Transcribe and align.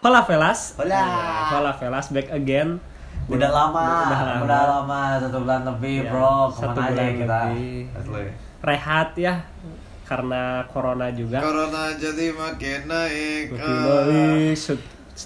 Hola 0.00 0.24
Velas. 0.24 0.74
Hola. 0.80 0.96
Ya, 0.96 1.04
Hola 1.52 1.72
Velas 1.76 2.08
back 2.08 2.32
again. 2.32 2.80
Udah 3.28 3.52
lama, 3.52 3.84
Udah 4.08 4.20
lama. 4.24 4.42
udah 4.42 4.62
lama 4.66 5.00
satu 5.20 5.36
bulan 5.44 5.62
lebih 5.62 5.96
Ya, 6.02 6.10
bro. 6.10 6.36
satu 6.50 6.72
Ke 6.72 6.80
mana 6.80 6.80
aja 6.80 6.88
bulan 6.90 7.10
kita? 7.14 7.40
lebih. 7.44 7.80
Asli. 7.92 8.24
Rehat 8.60 9.08
ya 9.14 9.34
karena 10.02 10.42
corona 10.66 11.06
juga. 11.12 11.38
Corona 11.38 11.84
jadi 11.94 12.26
makin 12.32 12.80
naik. 12.88 13.44
Makin 13.52 13.76
naik. 13.76 14.56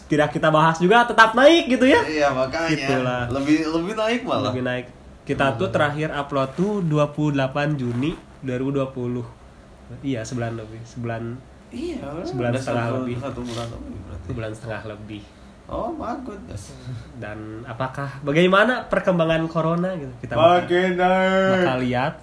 Tidak 0.05 0.29
kita 0.29 0.49
bahas 0.51 0.77
juga 0.77 1.07
tetap 1.07 1.33
naik 1.33 1.71
gitu 1.71 1.87
ya. 1.87 2.03
Iya 2.03 2.29
makanya. 2.35 2.69
Gitulah. 2.69 3.23
Lebih 3.31 3.59
lebih 3.71 3.95
naik 3.95 4.21
malah. 4.27 4.51
Lebih 4.51 4.63
naik. 4.67 4.87
Kita 5.25 5.55
tuh 5.55 5.71
terakhir 5.71 6.11
upload 6.11 6.51
tuh 6.53 6.73
28 6.83 7.79
Juni 7.79 8.13
2020. 8.43 9.23
Iya, 10.03 10.21
sebulan 10.21 10.53
lebih. 10.59 10.83
Sebulan 10.85 11.23
Iya. 11.75 11.99
Sebulan 12.23 12.51
udah 12.55 12.63
setengah 12.63 12.87
satu, 12.87 12.97
lebih. 13.03 13.17
Satu 13.19 13.41
bulan 13.43 13.67
lebih 13.75 13.97
berarti. 14.07 14.27
sebulan 14.31 14.51
setengah 14.55 14.83
lebih. 14.95 15.23
Oh 15.65 15.91
my 15.91 16.15
goodness. 16.23 16.77
Dan 17.19 17.65
apakah 17.67 18.21
bagaimana 18.23 18.87
perkembangan 18.87 19.49
corona 19.51 19.97
gitu? 19.99 20.13
Kita 20.23 20.39
bakal, 20.39 20.71
Makin 20.71 20.91
bakal 20.95 21.79
lihat. 21.83 22.15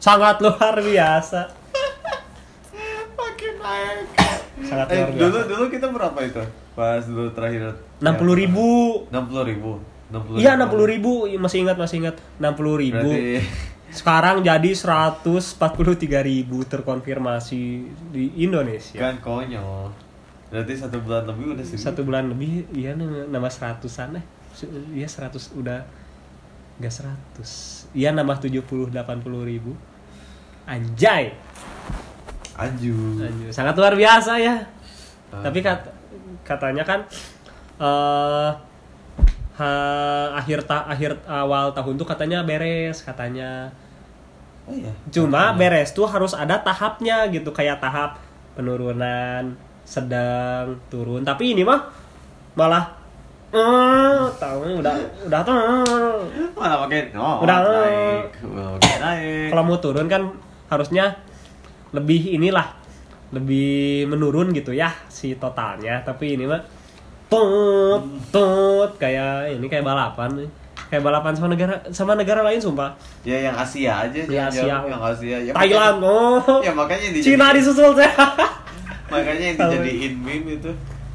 Sangat 0.00 0.36
luar 0.40 0.74
biasa. 0.78 1.40
Makin 3.18 3.52
naik. 3.60 4.06
Sangat 4.64 4.86
Eh 4.88 4.96
luar 4.96 5.10
biasa. 5.10 5.20
dulu 5.20 5.38
dulu 5.44 5.64
kita 5.68 5.86
berapa 5.90 6.18
itu? 6.24 6.42
Pas 6.74 7.02
dulu 7.04 7.28
terakhir. 7.34 7.76
60 8.00 8.40
ribu. 8.40 8.68
Enam 9.10 9.24
puluh 9.28 9.44
ribu. 9.44 9.72
60 10.14 10.38
Iya 10.38 10.54
60 10.54 10.92
ribu 10.94 11.12
masih 11.42 11.66
ingat 11.66 11.74
masih 11.74 11.96
ingat 12.04 12.16
60 12.38 12.78
ribu. 12.78 13.10
Berarti 13.10 13.42
Sekarang 13.94 14.42
jadi 14.42 14.70
143 14.74 15.54
ribu 16.20 16.66
terkonfirmasi 16.66 17.62
di 18.10 18.24
Indonesia. 18.42 18.98
kan 18.98 19.22
konyol. 19.22 19.94
Berarti 20.50 20.74
satu 20.74 20.98
bulan 20.98 21.26
lebih 21.26 21.54
udah 21.54 21.64
segitu. 21.64 21.82
Satu 21.82 22.00
bulan 22.02 22.26
lebih 22.26 22.66
iya 22.74 22.94
nama 22.98 23.46
seratusan 23.46 24.18
eh. 24.18 24.24
Iya 24.94 25.06
100 25.06 25.54
udah 25.54 25.82
enggak 26.78 26.94
100. 27.38 27.90
Iya 27.94 28.10
nambah 28.10 28.38
70 28.42 28.90
80 28.90 28.94
ribu. 29.46 29.74
Anjay. 30.66 31.34
Anju. 32.54 33.18
Anjay, 33.18 33.50
sangat 33.50 33.74
luar 33.74 33.94
biasa 33.94 34.38
ya. 34.38 34.62
Ah. 35.34 35.42
Tapi 35.42 35.58
kat, 35.58 35.90
katanya 36.46 36.86
kan 36.86 37.02
eh 37.74 38.50
ha- 39.54 40.30
akhir 40.38 40.62
ta 40.66 40.86
akhir 40.86 41.18
awal 41.26 41.74
tahun 41.74 41.94
tuh 41.94 42.06
katanya 42.06 42.46
beres 42.46 43.02
katanya. 43.02 43.70
Oh 44.64 44.72
iya. 44.72 44.92
Cuma 45.12 45.52
beres 45.52 45.92
tuh 45.92 46.08
harus 46.08 46.32
ada 46.32 46.56
tahapnya 46.60 47.28
gitu 47.28 47.52
kayak 47.52 47.84
tahap 47.84 48.16
penurunan, 48.56 49.52
sedang, 49.84 50.80
turun. 50.88 51.20
Tapi 51.20 51.52
ini 51.52 51.62
mah 51.66 51.84
malah 52.54 53.04
eh 53.54 54.26
tahu 54.34 54.82
udah 54.82 54.94
udah 55.30 55.40
tuh 55.46 55.54
Mana 56.58 56.74
makin 56.82 57.04
oh, 57.14 57.38
Udah. 57.46 57.58
naik. 57.62 58.26
Udah 58.42 58.94
naik. 58.98 59.46
kalau 59.54 59.62
mau 59.62 59.78
turun 59.78 60.10
kan 60.10 60.26
harusnya 60.66 61.14
lebih 61.94 62.34
inilah 62.34 62.66
lebih 63.30 64.10
menurun 64.10 64.50
gitu 64.50 64.74
ya 64.74 64.90
si 65.06 65.38
totalnya 65.38 66.02
tapi 66.02 66.34
ini 66.34 66.50
mah 66.50 66.62
tut 67.30 68.02
tut 68.34 68.90
kayak 68.98 69.54
ini 69.54 69.66
kayak 69.70 69.86
balapan 69.86 70.50
kayak 70.86 71.02
balapan 71.02 71.32
sama 71.32 71.48
negara 71.48 71.74
sama 71.90 72.12
negara 72.12 72.40
lain 72.42 72.58
sumpah 72.58 72.92
Ya 73.22 73.40
yang 73.42 73.56
Asia 73.56 74.04
aja 74.04 74.20
Ya, 74.24 74.46
Asia. 74.46 74.62
jauh, 74.62 74.86
yang 74.86 75.02
Asia. 75.02 75.36
Ya, 75.40 75.52
Thailand 75.52 75.98
oh 76.00 76.60
Ya 76.60 76.70
makanya 76.70 77.08
yang 77.08 77.20
Cina 77.20 77.50
disusul 77.50 77.92
saya 77.92 78.12
makanya 79.12 79.44
yang 79.46 79.56
dijadiin 79.58 80.14
meme 80.16 80.56
itu. 80.56 80.70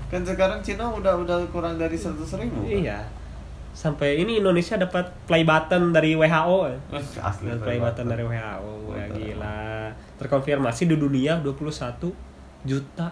Kan 0.07 0.21
sekarang 0.21 0.59
Cina 0.59 0.89
udah 0.89 1.17
udah 1.17 1.37
kurang 1.49 1.75
dari 1.75 1.93
100 1.93 2.17
ribu. 2.37 2.65
iya 2.65 3.05
sampai 3.69 4.19
ini 4.19 4.41
Indonesia 4.41 4.75
dapat 4.75 5.13
play 5.23 5.45
button 5.45 5.93
dari 5.93 6.11
WHO 6.11 6.57
Asli. 7.29 7.47
Dapat 7.47 7.61
play 7.61 7.77
button 7.77 8.05
dari 8.05 8.23
WHO 8.23 8.73
ya 8.91 9.05
gila 9.07 9.61
terkonfirmasi 10.17 10.83
di 10.85 10.95
dunia 10.95 11.39
21 11.39 12.11
juta 12.65 13.07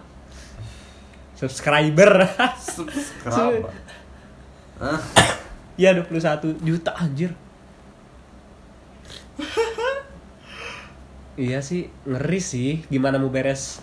subscriber 1.38 2.26
Subscribe. 2.58 3.64
Hah? 5.78 5.94
ya 5.94 5.94
21 5.94 6.58
juta 6.60 6.90
anjir 6.92 7.30
iya 11.38 11.62
sih 11.62 11.86
ngeri 12.04 12.40
sih 12.42 12.82
gimana 12.88 13.16
mau 13.16 13.30
beres 13.30 13.78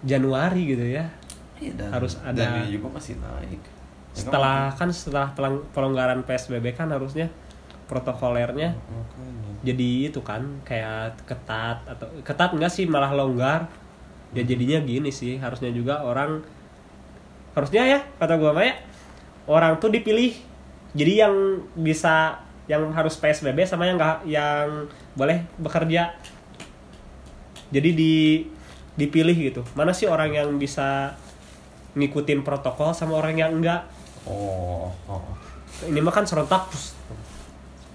Januari 0.00 0.64
gitu 0.66 0.84
ya 0.84 1.04
Iya, 1.58 1.74
dan, 1.74 1.90
Harus 1.90 2.14
ada- 2.16 2.38
dan 2.54 2.70
juga 2.70 2.86
masih 2.88 3.18
naik. 3.18 3.58
Setelah 4.14 4.70
kan 4.72 4.86
setelah 4.88 5.34
pelonggaran 5.68 6.22
PSBB 6.22 6.70
kan 6.70 6.86
harusnya 6.86 7.26
protokolernya 7.90 8.70
kan- 8.70 8.86
makanya. 8.86 9.50
jadi 9.66 9.90
itu 10.06 10.22
kan 10.22 10.38
kayak 10.62 11.18
ketat 11.24 11.82
atau 11.84 12.06
ketat 12.22 12.54
enggak 12.54 12.70
sih 12.70 12.86
malah 12.86 13.10
longgar 13.10 13.66
ya 14.30 14.40
jadinya 14.40 14.78
gini 14.80 15.10
sih 15.10 15.34
harusnya 15.34 15.68
juga 15.68 15.98
orang 15.98 16.38
harusnya 17.52 17.82
ya 17.82 17.98
kata 18.14 18.38
gua 18.38 18.54
mah 18.54 18.62
ya 18.62 18.78
orang 19.44 19.76
tuh 19.76 19.90
dipilih 19.90 20.38
jadi 20.92 21.26
yang 21.26 21.34
bisa 21.74 22.38
yang 22.64 22.84
harus 22.92 23.16
PSBB 23.16 23.64
sama 23.64 23.84
yang 23.84 23.96
nggak 23.96 24.24
yang 24.24 24.86
boleh 25.12 25.40
bekerja 25.56 26.12
jadi 27.68 27.90
di 27.92 28.44
dipilih 28.94 29.34
gitu 29.34 29.62
mana 29.72 29.92
sih 29.92 30.04
orang 30.04 30.32
yang 30.32 30.48
bisa 30.56 31.12
ngikutin 31.94 32.40
protokol 32.42 32.92
sama 32.92 33.16
orang 33.16 33.36
yang 33.36 33.52
enggak 33.54 33.84
Oh, 34.28 34.92
oh. 35.08 35.24
ini 35.82 36.04
mah 36.04 36.12
kan 36.12 36.20
serentak. 36.20 36.68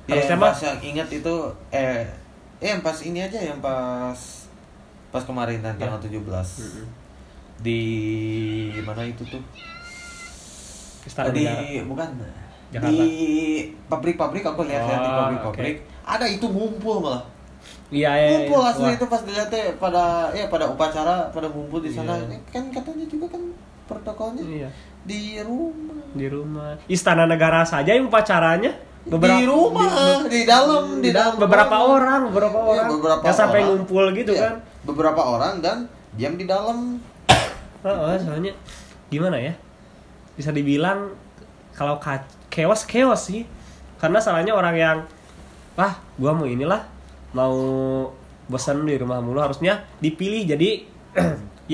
Ya, 0.10 0.18
harusnya 0.18 0.34
yang 0.34 0.42
mah 0.42 0.50
pas 0.50 0.62
yang 0.66 0.80
ingat 0.82 1.08
itu 1.14 1.36
eh 1.70 2.02
eh 2.58 2.68
yang 2.68 2.82
pas 2.82 2.98
ini 3.00 3.22
aja 3.22 3.38
yang 3.38 3.62
pas 3.62 4.18
pas 5.08 5.22
kemarin 5.22 5.62
kan 5.62 5.78
Ya. 5.78 5.86
tanggal 5.86 6.02
17 6.02 6.26
Mm-mm. 6.26 6.86
di 7.62 7.82
mana 8.82 9.06
itu 9.06 9.22
tuh 9.24 9.44
Istana 11.06 11.30
di 11.30 11.46
Negara. 11.46 11.86
bukan 11.86 12.10
Jakarta. 12.74 12.90
di 12.90 13.06
pabrik-pabrik 13.86 14.44
aku 14.44 14.62
lihat 14.64 14.82
lihat 14.84 15.00
di 15.00 15.08
Oh, 15.08 15.18
pabrik-pabrik 15.20 15.76
ada 16.04 16.26
itu 16.26 16.46
ngumpul 16.46 16.98
malah 17.00 17.24
Iya, 17.88 18.10
iya, 18.10 18.26
iya. 18.26 18.30
ngumpul 18.36 18.62
asli 18.62 18.84
Wah. 18.84 18.94
itu 18.94 19.06
pas 19.06 19.22
dilihat 19.22 19.48
teh 19.48 19.78
pada 19.78 20.04
ya 20.32 20.50
pada 20.50 20.66
upacara 20.66 21.30
pada 21.30 21.48
ngumpul 21.48 21.80
di 21.80 21.90
sana 21.90 22.18
Iya. 22.18 22.42
kan 22.50 22.64
katanya 22.68 23.06
juga 23.06 23.30
kan 23.30 23.42
protokolnya 23.86 24.42
Iya. 24.42 24.70
di 25.04 25.38
rumah 25.40 26.02
Di 26.12 26.26
rumah. 26.28 26.74
Istana 26.88 27.24
Negara 27.24 27.62
saja 27.64 27.90
yang 27.90 28.06
pacaranya 28.08 28.74
di 29.04 29.44
rumah 29.44 30.24
di, 30.26 30.42
dalam 30.44 31.00
di 31.00 31.12
dalam 31.12 31.36
beberapa 31.36 31.76
rumah. 31.76 31.94
orang, 31.94 32.22
beberapa 32.28 32.58
Iya, 32.58 32.70
orang. 32.72 32.88
beberapa 32.90 33.22
Nggak 33.22 33.36
sampai 33.36 33.60
orang. 33.60 33.70
ngumpul 33.70 34.04
gitu 34.14 34.32
Iya, 34.32 34.42
kan. 34.42 34.56
beberapa 34.84 35.22
orang 35.22 35.54
dan 35.60 35.78
diam 36.14 36.34
di 36.34 36.46
dalam 36.46 36.98
Heeh, 37.80 38.16
soalnya 38.18 38.54
gimana 39.08 39.36
ya? 39.36 39.54
Bisa 40.34 40.50
dibilang 40.50 41.12
kalau 41.72 42.00
ka- 42.00 42.24
chaos 42.54 42.86
chaos 42.86 43.34
sih. 43.34 43.50
Karena 43.98 44.22
salahnya 44.22 44.54
orang 44.54 44.76
yang 44.78 44.98
wah, 45.74 45.98
gua 46.22 46.38
mau 46.38 46.46
inilah 46.46 46.86
mau 47.34 47.58
bosan 48.46 48.86
di 48.86 48.94
rumah 49.00 49.18
mulu 49.24 49.42
harusnya 49.42 49.82
dipilih 49.98 50.54
jadi 50.54 50.70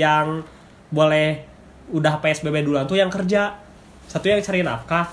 yang 0.07 0.39
boleh 0.87 1.43
udah 1.91 2.23
PSBB 2.23 2.63
duluan 2.63 2.87
tuh 2.87 2.95
yang 2.95 3.11
kerja. 3.11 3.59
Satu 4.09 4.25
yang 4.25 4.41
cari 4.41 4.65
nafkah, 4.65 5.05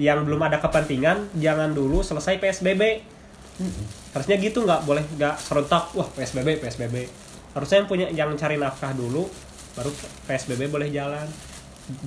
yang 0.00 0.24
belum 0.24 0.40
ada 0.40 0.56
kepentingan 0.62 1.36
jangan 1.36 1.74
dulu 1.74 2.00
selesai 2.00 2.40
PSBB. 2.40 3.04
Harusnya 4.16 4.36
gitu 4.40 4.62
nggak 4.64 4.86
boleh 4.86 5.04
nggak 5.18 5.36
serentak 5.42 5.90
wah 5.92 6.08
PSBB 6.14 6.62
PSBB. 6.62 6.96
Harusnya 7.52 7.76
yang 7.82 7.88
punya 7.88 8.06
yang 8.14 8.30
cari 8.38 8.56
nafkah 8.56 8.94
dulu 8.94 9.26
baru 9.74 9.90
PSBB 10.30 10.70
boleh 10.70 10.88
jalan. 10.88 11.26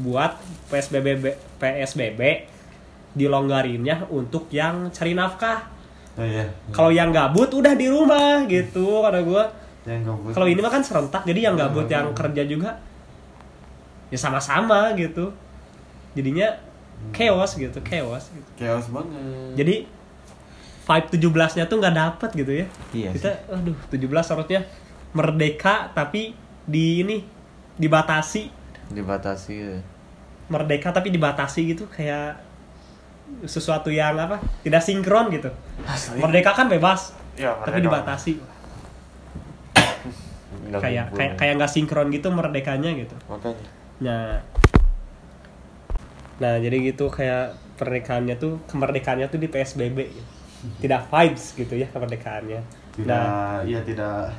Buat 0.01 0.41
PSBB 0.73 1.37
PSBB 1.61 2.21
dilonggarinnya 3.17 4.05
untuk 4.13 4.47
yang 4.53 4.93
cari 4.93 5.17
nafkah. 5.17 5.65
oh, 6.15 6.23
iya. 6.23 6.45
Kalau 6.69 6.93
yang 6.93 7.09
gabut 7.09 7.49
udah 7.49 7.73
di 7.73 7.89
rumah 7.89 8.45
gitu 8.45 9.01
kata 9.01 9.25
yang 9.87 10.03
gabut 10.03 10.31
Kalau 10.35 10.47
ini 10.47 10.59
mah 10.59 10.71
kan 10.71 10.83
serentak 10.83 11.23
jadi 11.25 11.49
yang 11.49 11.55
gabut 11.57 11.87
yang 11.89 12.13
kerja 12.13 12.43
juga 12.45 12.77
ya 14.13 14.17
sama-sama 14.19 14.93
gitu. 14.93 15.33
Jadinya 16.13 16.49
chaos 17.13 17.53
gitu, 17.57 17.77
chaos 17.85 18.33
gitu. 18.33 18.49
chaos 18.57 18.89
banget 18.89 19.21
Jadi 19.53 19.75
vibe 20.87 21.07
17-nya 21.13 21.65
tuh 21.67 21.77
nggak 21.77 21.95
dapet 21.95 22.29
gitu 22.33 22.51
ya. 22.63 22.65
Iya 22.95 23.09
Kita 23.13 23.31
aduh 23.51 23.77
17 23.91 24.31
harusnya 24.33 24.61
merdeka 25.11 25.91
tapi 25.91 26.33
di 26.67 27.03
ini 27.03 27.17
dibatasi. 27.77 28.49
dibatasi 28.87 29.53
ya. 29.53 29.79
Merdeka 30.47 30.95
tapi 30.95 31.11
dibatasi 31.11 31.75
gitu 31.75 31.85
kayak 31.91 32.46
sesuatu 33.45 33.93
yang 33.93 34.17
apa? 34.17 34.41
Tidak 34.63 34.81
sinkron 34.81 35.29
gitu. 35.29 35.49
Asli. 35.85 36.19
Merdeka 36.19 36.51
kan 36.53 36.67
bebas, 36.67 37.13
Ya, 37.37 37.53
tapi 37.61 37.85
dibatasi. 37.85 38.33
Kayak 40.67 41.15
kayak 41.15 41.33
kayak 41.39 41.53
nggak 41.55 41.71
sinkron 41.71 42.11
gitu 42.11 42.27
merdekanya 42.27 42.91
gitu. 42.91 43.15
makanya 43.31 43.63
Nah, 43.97 44.41
nah 46.37 46.53
jadi 46.59 46.91
gitu 46.91 47.07
kayak 47.07 47.55
pernikahannya 47.79 48.35
tuh 48.35 48.59
kemerdekaannya 48.67 49.31
tuh 49.31 49.39
di 49.39 49.47
PSBB, 49.47 50.11
tidak 50.83 51.07
vibes 51.07 51.55
gitu 51.55 51.73
ya 51.77 51.87
kemerdekaannya. 51.89 52.61
tidak 52.93 53.21
Nah, 53.21 53.61
iya 53.63 53.79
tidak 53.85 54.33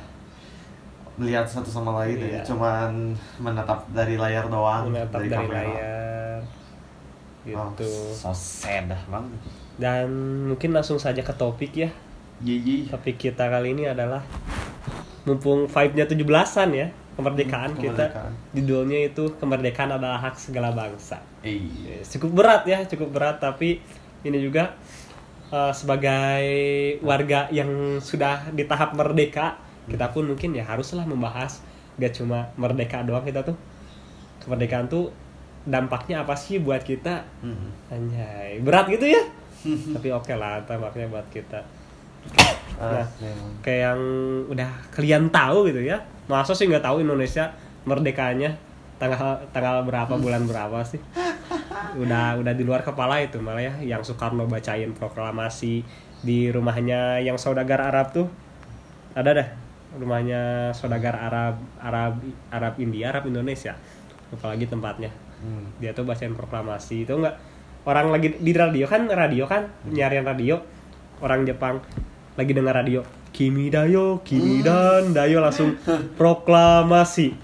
melihat 1.19 1.43
satu 1.43 1.67
sama 1.67 1.99
lain 2.03 2.15
Iya. 2.15 2.39
ya 2.39 2.41
cuman 2.47 3.11
menatap 3.43 3.83
dari 3.91 4.15
layar 4.15 4.47
doang 4.47 4.87
menatap 4.87 5.19
dari, 5.19 5.27
kamera. 5.27 5.55
layar, 5.59 6.28
Oh, 7.47 7.71
gitu. 7.73 7.87
so 8.11 8.29
sad 8.35 8.91
bang 8.91 9.25
Dan 9.79 10.07
mungkin 10.51 10.75
langsung 10.75 10.99
saja 10.99 11.23
ke 11.23 11.31
topik 11.31 11.71
ya. 11.73 11.89
Iya, 12.39 12.55
iya. 12.59 12.83
Topik 12.91 13.15
kita 13.17 13.47
kali 13.47 13.71
ini 13.71 13.87
adalah 13.87 14.19
mumpung 15.23 15.67
vibe-nya 15.67 16.03
17-an 16.03 16.69
ya, 16.71 16.87
kemerdekaan 17.15 17.75
Hmm, 17.75 17.81
kita. 17.81 18.05
kemerdekaan. 18.11 18.31
Judulnya 18.55 18.99
itu 19.07 19.23
kemerdekaan 19.39 19.91
adalah 19.91 20.19
hak 20.19 20.35
segala 20.35 20.71
bangsa. 20.71 21.19
Iya. 21.41 22.03
Cukup 22.03 22.31
berat 22.35 22.63
ya, 22.65 22.83
cukup 22.83 23.11
berat 23.11 23.39
tapi 23.39 23.79
ini 24.21 24.37
juga 24.39 24.75
eh, 25.49 25.73
sebagai 25.73 26.43
warga 27.01 27.47
yang 27.49 27.97
sudah 27.99 28.51
di 28.51 28.67
tahap 28.67 28.93
merdeka, 28.93 29.57
kita 29.87 30.11
pun 30.11 30.27
mungkin 30.27 30.53
ya 30.53 30.61
haruslah 30.61 31.03
membahas 31.03 31.63
gak 31.97 32.13
cuma 32.15 32.51
merdeka 32.55 33.01
doang 33.01 33.23
kita 33.23 33.41
tuh. 33.41 33.55
Kemerdekaan 34.39 34.87
tuh 34.87 35.09
dampaknya 35.67 36.23
apa 36.23 36.35
sih 36.37 36.61
buat 36.61 36.83
kita? 36.83 37.23
Hmm. 37.43 37.71
Anjay, 37.91 38.61
berat 38.63 38.87
gitu 38.87 39.07
ya? 39.09 39.23
tapi 39.91 40.07
oke 40.07 40.31
lah, 40.39 40.63
dampaknya 40.63 41.11
buat 41.11 41.27
kita. 41.27 41.59
Ah, 42.79 43.03
Nah, 43.03 43.07
kayak 43.59 43.91
yang 43.91 44.01
udah 44.47 44.69
kalian 44.95 45.27
tahu 45.27 45.67
gitu 45.67 45.83
ya 45.83 45.99
masa 46.31 46.55
sih 46.55 46.63
nggak 46.67 46.83
tahu 46.83 47.03
Indonesia 47.03 47.51
merdekanya 47.83 48.55
tanggal 48.95 49.35
tanggal 49.51 49.83
berapa 49.83 50.15
bulan 50.15 50.47
berapa 50.47 50.79
sih 50.87 50.99
udah 51.99 52.39
udah 52.39 52.53
di 52.55 52.63
luar 52.63 52.83
kepala 52.87 53.19
itu 53.19 53.39
malah 53.43 53.63
ya 53.63 53.75
yang 53.83 53.99
Soekarno 53.99 54.47
bacain 54.47 54.95
proklamasi 54.95 55.83
di 56.23 56.47
rumahnya 56.51 57.19
yang 57.19 57.35
saudagar 57.35 57.83
Arab 57.83 58.15
tuh 58.15 58.27
ada 59.11 59.35
dah 59.35 59.47
rumahnya 59.99 60.71
saudagar 60.71 61.19
Arab 61.19 61.59
Arab 61.83 62.23
Arab 62.47 62.73
India 62.79 63.11
Arab 63.11 63.27
Indonesia 63.27 63.75
apalagi 64.31 64.69
tempatnya 64.71 65.11
Hmm. 65.39 65.71
dia 65.79 65.91
tuh 65.91 66.03
bacain 66.03 66.31
proklamasi. 66.31 67.03
Itu 67.03 67.15
enggak 67.15 67.39
orang 67.83 68.11
lagi 68.11 68.35
di 68.35 68.51
radio 68.51 68.85
kan 68.85 69.07
radio 69.07 69.43
kan 69.43 69.71
nyarian 69.85 70.23
radio. 70.23 70.59
Orang 71.19 71.43
Jepang 71.43 71.83
lagi 72.35 72.51
dengar 72.51 72.71
radio 72.73 73.03
Kimi 73.29 73.67
Dayo 73.67 74.23
Kimi 74.23 74.63
dan 74.63 75.11
Dayo 75.11 75.39
langsung 75.39 75.75
proklamasi. 76.19 77.35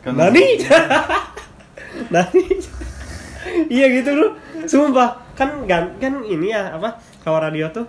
Karena- 0.00 0.28
Nani? 0.28 0.46
Nani? 2.12 2.44
Iya 3.68 3.86
gitu 3.92 4.10
loh. 4.12 4.30
Sumpah. 4.64 5.20
Kan 5.34 5.64
kan, 5.66 5.96
kan 5.98 6.22
ini 6.22 6.52
ya 6.52 6.76
apa 6.76 6.94
kalau 7.20 7.40
radio 7.40 7.66
tuh 7.68 7.84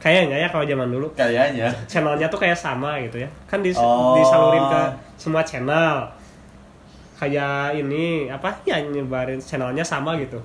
kayaknya 0.00 0.40
ya 0.40 0.48
kalau 0.48 0.64
zaman 0.64 0.88
dulu? 0.88 1.12
Kayaknya. 1.12 1.68
Channelnya 1.86 2.26
tuh 2.26 2.40
kayak 2.40 2.56
sama 2.56 2.96
gitu 3.00 3.20
ya. 3.20 3.28
Kan 3.46 3.60
dis- 3.60 3.76
Oh. 3.76 4.16
disalurin 4.16 4.64
ke 4.66 4.82
semua 5.16 5.44
channel 5.44 6.08
kayak 7.20 7.76
ini 7.76 8.04
apa 8.26 8.64
ya 8.64 8.80
nyebarin 8.80 9.36
channelnya 9.38 9.84
sama 9.84 10.16
gitu. 10.16 10.40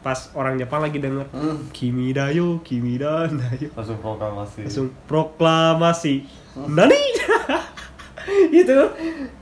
Pas 0.00 0.16
orang 0.32 0.56
Jepang 0.56 0.80
lagi 0.80 0.96
denger 0.96 1.28
Hmm. 1.30 1.60
Kimi 1.70 2.10
Dayo 2.10 2.58
Kimi 2.60 2.96
dan 2.96 3.38
Dayo. 3.38 3.68
Langsung 3.70 3.98
proklamasi. 3.98 4.60
Langsung 4.64 4.88
proklamasi. 5.06 6.14
Nani? 6.66 6.98
Gitu. 8.50 8.76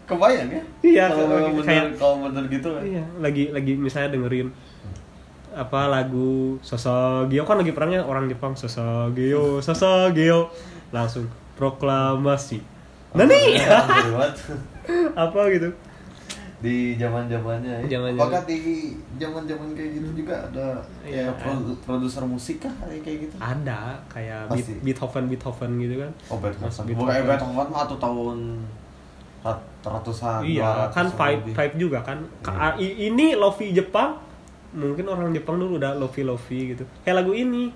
Kebayang 0.04 0.48
ya? 0.48 0.62
Iya, 0.80 1.04
kalau 1.10 1.26
bener 1.28 1.60
kayak- 1.60 1.92
kalau 1.94 2.16
bener 2.22 2.44
gitu 2.46 2.68
kan. 2.70 2.80
iya 2.80 3.04
lagi 3.18 3.50
lagi 3.50 3.74
misalnya 3.74 4.14
dengerin 4.14 4.48
apa 5.50 5.88
lagu 5.88 6.56
Sosageo 6.60 7.42
kan 7.42 7.58
lagi 7.58 7.72
perangnya 7.72 8.00
orang 8.00 8.24
Jepang 8.26 8.54
Sosageo 8.54 9.58
Sosageo 9.58 10.48
langsung 10.88 11.26
proklamasi. 11.54 12.62
Nani? 13.12 13.58
apa 15.18 15.40
gitu 15.50 15.68
di 16.58 16.76
zaman 16.94 17.24
zamannya 17.24 17.86
ya. 17.86 17.94
Zaman-zaman. 17.94 18.18
apakah 18.20 18.42
di 18.44 18.58
zaman 19.14 19.42
zaman 19.44 19.68
kayak 19.72 19.90
gitu 19.94 20.08
juga 20.16 20.34
ada 20.42 20.82
Iya, 21.00 21.22
ya, 21.22 21.32
produ- 21.32 21.78
produser 21.78 22.22
musik 22.24 22.58
kah 22.58 22.74
kayak 22.82 23.18
gitu 23.24 23.34
ada 23.36 23.94
kayak 24.06 24.48
Pasti. 24.48 24.74
Beet- 24.74 24.82
Beethoven 24.84 25.24
Beethoven 25.28 25.70
gitu 25.78 25.94
kan 25.96 26.10
oh 26.26 26.36
Beethoven 26.36 26.66
Beethoven. 26.66 26.96
bukan 26.96 27.14
Beethoven 27.24 27.66
mah 27.68 27.84
tuh 27.84 27.98
tahun 27.98 28.38
rat- 29.40 29.70
ratusan 29.80 30.40
iya 30.42 30.90
200 30.90 30.92
kan 30.92 31.06
vibe 31.08 31.38
lebih. 31.40 31.52
vibe 31.54 31.74
juga 31.78 31.98
kan 32.02 32.18
Ka- 32.40 32.74
Iya. 32.74 33.06
ini 33.06 33.26
lofi 33.32 33.70
Jepang 33.70 34.18
mungkin 34.70 35.06
orang 35.06 35.30
Jepang 35.30 35.56
dulu 35.56 35.78
udah 35.78 35.94
lofi 35.94 36.20
lofi 36.22 36.74
gitu 36.74 36.82
kayak 37.00 37.22
lagu 37.22 37.32
ini 37.32 37.70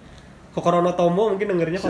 Kokoro 0.50 0.78
no 0.81 0.93
Tomo 0.93 1.31
mungkin 1.31 1.49
dengernya 1.49 1.78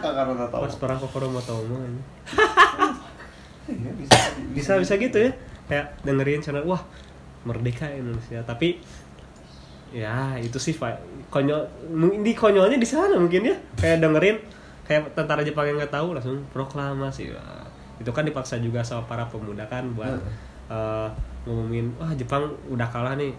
Kokoro 0.00 0.30
no 0.32 0.46
Tomo. 0.46 0.62
pas 0.62 0.74
perang 0.78 0.96
Kokoro 0.96 1.26
no 1.26 1.40
Tomo 1.40 1.74
ini. 1.80 2.00
Iya, 3.68 3.92
bisa, 3.92 4.16
bisa 4.48 4.72
bisa 4.78 4.94
gitu 4.96 5.18
ya 5.20 5.30
kayak 5.68 6.00
dengerin 6.02 6.40
channel 6.40 6.64
wah 6.64 6.82
merdeka 7.44 7.86
Indonesia. 7.86 8.40
Tapi 8.42 8.80
ya 9.92 10.36
itu 10.40 10.56
sih 10.56 10.76
Pak. 10.76 11.28
Konyol 11.28 11.60
mungkin 11.92 12.20
di 12.24 12.32
konyolnya 12.32 12.76
di 12.76 12.88
sana 12.88 13.16
mungkin 13.16 13.44
ya. 13.46 13.56
Kayak 13.76 14.04
dengerin 14.04 14.36
kayak 14.88 15.12
tentara 15.12 15.44
Jepang 15.44 15.68
yang 15.68 15.76
nggak 15.76 15.92
tahu 15.92 16.16
langsung 16.16 16.40
proklamasi. 16.52 17.32
Wah, 17.36 17.64
itu 18.00 18.10
kan 18.12 18.24
dipaksa 18.24 18.56
juga 18.58 18.80
sama 18.80 19.04
para 19.04 19.28
pemuda 19.28 19.68
kan 19.68 19.84
buat 19.92 20.16
eh, 20.68 21.08
ngumumin 21.44 21.92
wah 22.00 22.12
Jepang 22.16 22.48
udah 22.68 22.88
kalah 22.88 23.16
nih. 23.16 23.32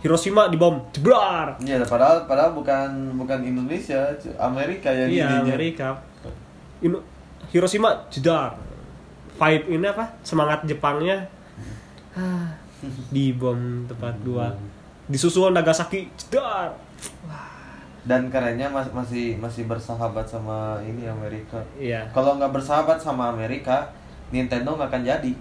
Hiroshima 0.00 0.48
dibom 0.48 0.80
jeblar! 0.96 1.60
Iya, 1.60 1.84
padahal 1.84 2.24
padahal 2.24 2.56
bukan 2.56 3.20
bukan 3.20 3.44
Indonesia, 3.44 4.08
Amerika 4.40 4.88
yang 4.88 5.12
iya 5.12 5.24
ininya. 5.28 5.44
Amerika. 5.44 5.88
Ino- 6.80 7.04
Hiroshima 7.52 8.08
jedar. 8.08 8.56
Vibe 9.36 9.68
ini 9.68 9.84
apa? 9.84 10.08
Semangat 10.24 10.64
Jepangnya 10.64 11.28
ah, 12.12 12.48
dibom 13.08 13.58
tempat 13.84 14.14
dua 14.20 14.54
disusul 15.06 15.50
Nagasaki 15.50 16.08
jedar 16.16 16.72
Dan 18.00 18.26
kerennya 18.26 18.64
mas- 18.66 18.88
masih 18.90 19.36
masih 19.36 19.66
bersahabat 19.66 20.24
sama 20.24 20.80
ini 20.80 21.04
Amerika. 21.04 21.60
iya 21.76 22.08
Kalau 22.08 22.34
nggak 22.34 22.48
bersahabat 22.50 22.96
sama 22.96 23.28
Amerika, 23.28 23.92
Nintendo 24.30 24.72
nggak 24.72 24.88
akan 24.88 25.02
jadi. 25.04 25.32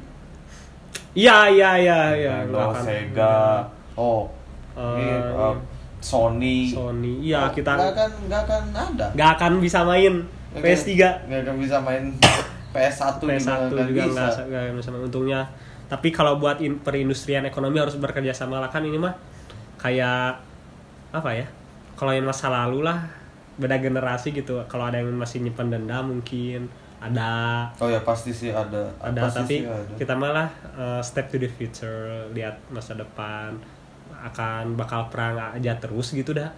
iya 1.13 1.47
iya 1.47 1.71
iya 1.77 1.99
iya 2.13 2.33
Nintendo, 2.43 2.59
akan- 2.69 2.83
Sega, 2.83 3.39
oh, 3.95 4.27
Eh, 4.75 4.95
ini, 4.97 5.11
uh, 5.33 5.55
Sony. 5.99 6.67
Sony 6.67 7.13
iya 7.21 7.47
Oh, 7.47 7.49
kita 7.49 7.71
nggak 7.73 7.91
akan 7.91 8.09
nggak 8.27 8.41
akan 8.43 8.63
ada. 8.71 9.07
nggak 9.11 9.29
akan 9.35 9.51
bisa 9.59 9.79
main 9.81 10.13
Nggak 10.51 10.61
PS3 10.61 10.91
akan- 10.91 11.15
nggak 11.25 11.39
akan 11.41 11.55
bisa 11.57 11.77
main 11.79 12.03
PS1, 12.75 13.13
PS1 13.19 13.59
juga 13.71 13.81
nggak 14.03 14.07
bisa. 14.09 14.41
nggak 14.45 14.63
bisa 14.75 14.89
untungnya 14.93 15.41
tapi 15.89 16.13
kalau 16.13 16.37
buat 16.37 16.61
in- 16.61 16.79
perindustrian 16.79 17.43
ekonomi 17.43 17.81
harus 17.81 17.97
bekerja 17.97 18.31
sama 18.31 18.61
lah. 18.61 18.69
Kan 18.69 18.85
ini 18.85 18.95
mah 18.95 19.17
kayak 19.75 20.37
apa 21.09 21.29
ya 21.33 21.47
kalau 21.97 22.13
yang 22.13 22.29
masa 22.29 22.47
lalu 22.47 22.85
lah 22.85 23.09
beda 23.57 23.81
generasi 23.81 24.31
gitu. 24.31 24.61
Kalau 24.69 24.87
ada 24.87 25.01
yang 25.01 25.11
masih 25.17 25.41
nyimpan 25.41 25.67
dendam 25.73 26.13
mungkin 26.13 26.69
ada. 27.01 27.65
Oh 27.81 27.89
ya 27.89 27.99
pasti 28.05 28.31
sih 28.31 28.53
ada. 28.53 28.87
ada 29.01 29.27
Pasti 29.27 29.37
tapi 29.41 29.55
sih 29.59 29.67
ada. 29.67 29.95
kita 29.97 30.13
malah 30.15 30.47
uh, 30.77 31.01
step 31.01 31.27
to 31.27 31.41
the 31.41 31.49
future 31.49 32.29
lihat 32.31 32.59
masa 32.69 32.95
depan 32.95 33.57
akan 34.19 34.75
bakal 34.75 35.07
perang 35.09 35.57
aja 35.57 35.75
terus 35.81 36.13
gitu 36.13 36.31
dah. 36.31 36.53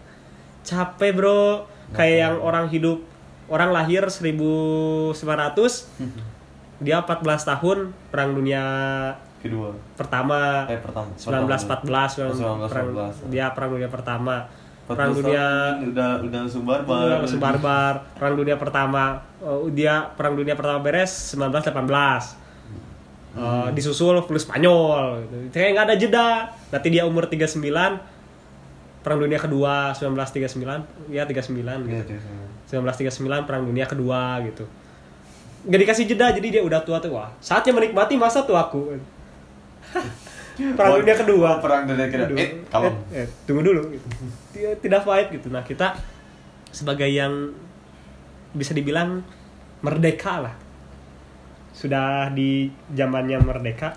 Capek 0.61 1.15
bro. 1.15 1.65
Kayak 1.91 2.17
yang 2.23 2.35
orang 2.39 2.71
hidup 2.71 3.03
orang 3.51 3.75
lahir 3.75 4.07
1900 4.07 5.11
dia 6.81 6.97
14 6.99 7.21
tahun 7.23 7.77
perang 8.09 8.33
dunia 8.33 8.63
kedua. 9.37 9.69
pertama 9.93 10.65
Eh 10.65 10.77
pertama. 10.77 11.09
1914 11.13 12.17
Oh, 12.33 12.65
perang, 12.65 12.89
1914. 12.91 13.29
dia 13.29 13.45
perang 13.49 13.69
dunia 13.71 13.87
pertama 13.87 14.35
14 14.83 14.91
perang 14.91 15.11
dunia 15.13 15.45
udah 15.83 16.09
udah 16.19 16.39
langsung 16.41 16.63
barbar. 16.63 16.99
Udah 16.99 17.17
langsung 17.21 17.39
barbar 17.39 17.93
perang 18.13 18.33
dunia 18.35 18.55
pertama 18.55 19.03
oh, 19.39 19.69
dia 19.69 20.09
perang 20.11 20.33
dunia 20.33 20.53
pertama 20.53 20.79
beres 20.79 21.33
1918 21.33 22.41
Eh, 23.31 23.67
disusul 23.71 24.19
flu 24.19 24.35
Spanyol 24.35 25.23
gitu. 25.23 25.55
kayak 25.55 25.69
nggak 25.71 25.85
ada 25.87 25.95
jeda 25.95 26.29
nanti 26.67 26.91
dia 26.91 27.07
umur 27.07 27.23
39 27.23 27.63
perang 28.99 29.17
dunia 29.17 29.39
kedua 29.39 29.95
1939 29.95 30.59
ya 31.07 31.23
39 31.23 31.55
Iya, 31.87 32.03
gitu 32.03 32.11
iya. 32.11 32.83
1939 32.83 33.47
perang 33.47 33.63
dunia 33.63 33.87
kedua 33.87 34.35
gitu 34.43 34.67
nggak 35.61 35.79
dikasih 35.79 36.05
jeda 36.07 36.31
jadi 36.31 36.47
dia 36.51 36.61
udah 36.61 36.81
tua 36.81 36.97
tuh 36.97 37.11
wah 37.11 37.29
saatnya 37.37 37.71
menikmati 37.71 38.15
masa 38.15 38.41
tuaku 38.41 38.97
perang 40.73 40.99
dunia 40.99 41.15
kedua 41.15 41.49
perang 41.57 41.83
dunia 41.85 42.07
kedua. 42.07 42.27
Aduh, 42.27 42.37
Eh, 42.37 42.49
kalem. 42.67 42.93
eh, 43.09 43.23
eh, 43.23 43.27
tunggu 43.45 43.61
dulu 43.63 43.81
gitu. 43.89 44.05
Tidak- 44.51 44.77
tidak 44.79 45.01
vibe 45.01 45.29
gitu 45.33 45.47
nah 45.49 45.61
kita 45.61 45.93
sebagai 46.67 47.07
yang 47.07 47.49
bisa 48.51 48.71
dibilang 48.71 49.23
merdeka 49.79 50.41
lah 50.41 50.55
sudah 51.71 52.29
di 52.29 52.67
zamannya 52.91 53.39
merdeka 53.39 53.95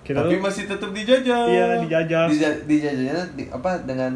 kita 0.00 0.20
Tapi 0.20 0.36
tuh 0.36 0.42
masih 0.42 0.68
tetap 0.68 0.90
dijajah. 0.92 1.48
Iya, 1.48 1.66
dijajah. 1.80 2.28
Dija- 2.28 2.60
dijajahnya 2.62 3.24
di- 3.32 3.48
apa 3.48 3.72
dengan 3.82 4.12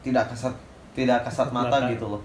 tidak 0.00 0.30
kasat 0.30 0.54
tidak 0.94 1.18
kasat 1.22 1.50
mata, 1.50 1.76
Mata. 1.76 1.90
gitu 1.90 2.06
loh. 2.08 2.22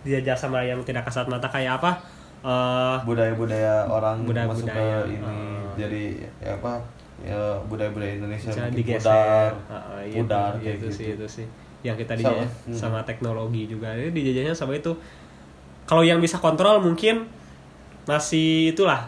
dijajah 0.00 0.32
sama 0.34 0.64
yang 0.64 0.80
tidak 0.80 1.04
kasat 1.04 1.28
mata 1.28 1.44
kayak 1.46 1.76
apa 1.76 2.00
Eh, 2.40 2.96
Budaya-budaya 3.04 3.84
orang 3.84 4.24
masuk 4.24 4.32
ke 4.64 4.72
Budaya-budaya, 4.72 4.98
ini. 5.12 5.20
Eh. 5.20 5.60
jadi 5.76 6.02
ya 6.40 6.50
apa? 6.56 6.72
Ya 7.20 7.40
budaya-budaya 7.68 8.12
Indonesia 8.16 8.48
digeser. 8.72 8.96
pudar, 9.04 9.50
Heeh, 9.68 10.00
iya, 10.08 10.16
pudar 10.16 10.50
iya, 10.56 10.62
kayak 10.64 10.76
itu 10.80 10.88
gitu. 10.88 10.96
sih 10.96 11.06
itu 11.20 11.26
sih. 11.28 11.46
Yang 11.84 11.96
kita 12.04 12.12
Sama, 12.16 12.20
dijajah 12.20 12.48
hmm. 12.48 12.76
sama 12.76 12.98
teknologi 13.04 13.62
juga. 13.68 13.92
Ini 13.92 14.08
dijajahnya 14.08 14.54
sama 14.56 14.72
itu. 14.72 14.92
Kalau 15.84 16.00
yang 16.00 16.16
bisa 16.16 16.40
kontrol 16.40 16.80
mungkin 16.80 17.28
masih 18.08 18.72
itulah. 18.72 19.04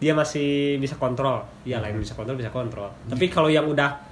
Dia 0.00 0.16
masih 0.16 0.80
bisa 0.80 0.96
kontrol. 0.96 1.44
Iya 1.68 1.84
lah 1.84 1.92
yang 1.92 2.00
bisa 2.00 2.16
kontrol 2.16 2.40
bisa 2.40 2.48
kontrol. 2.48 2.88
Tapi 3.12 3.28
kalau 3.28 3.52
yang 3.52 3.68
udah 3.68 4.08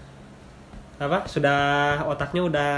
apa 0.99 1.25
sudah 1.25 2.05
otaknya 2.05 2.45
udah 2.45 2.73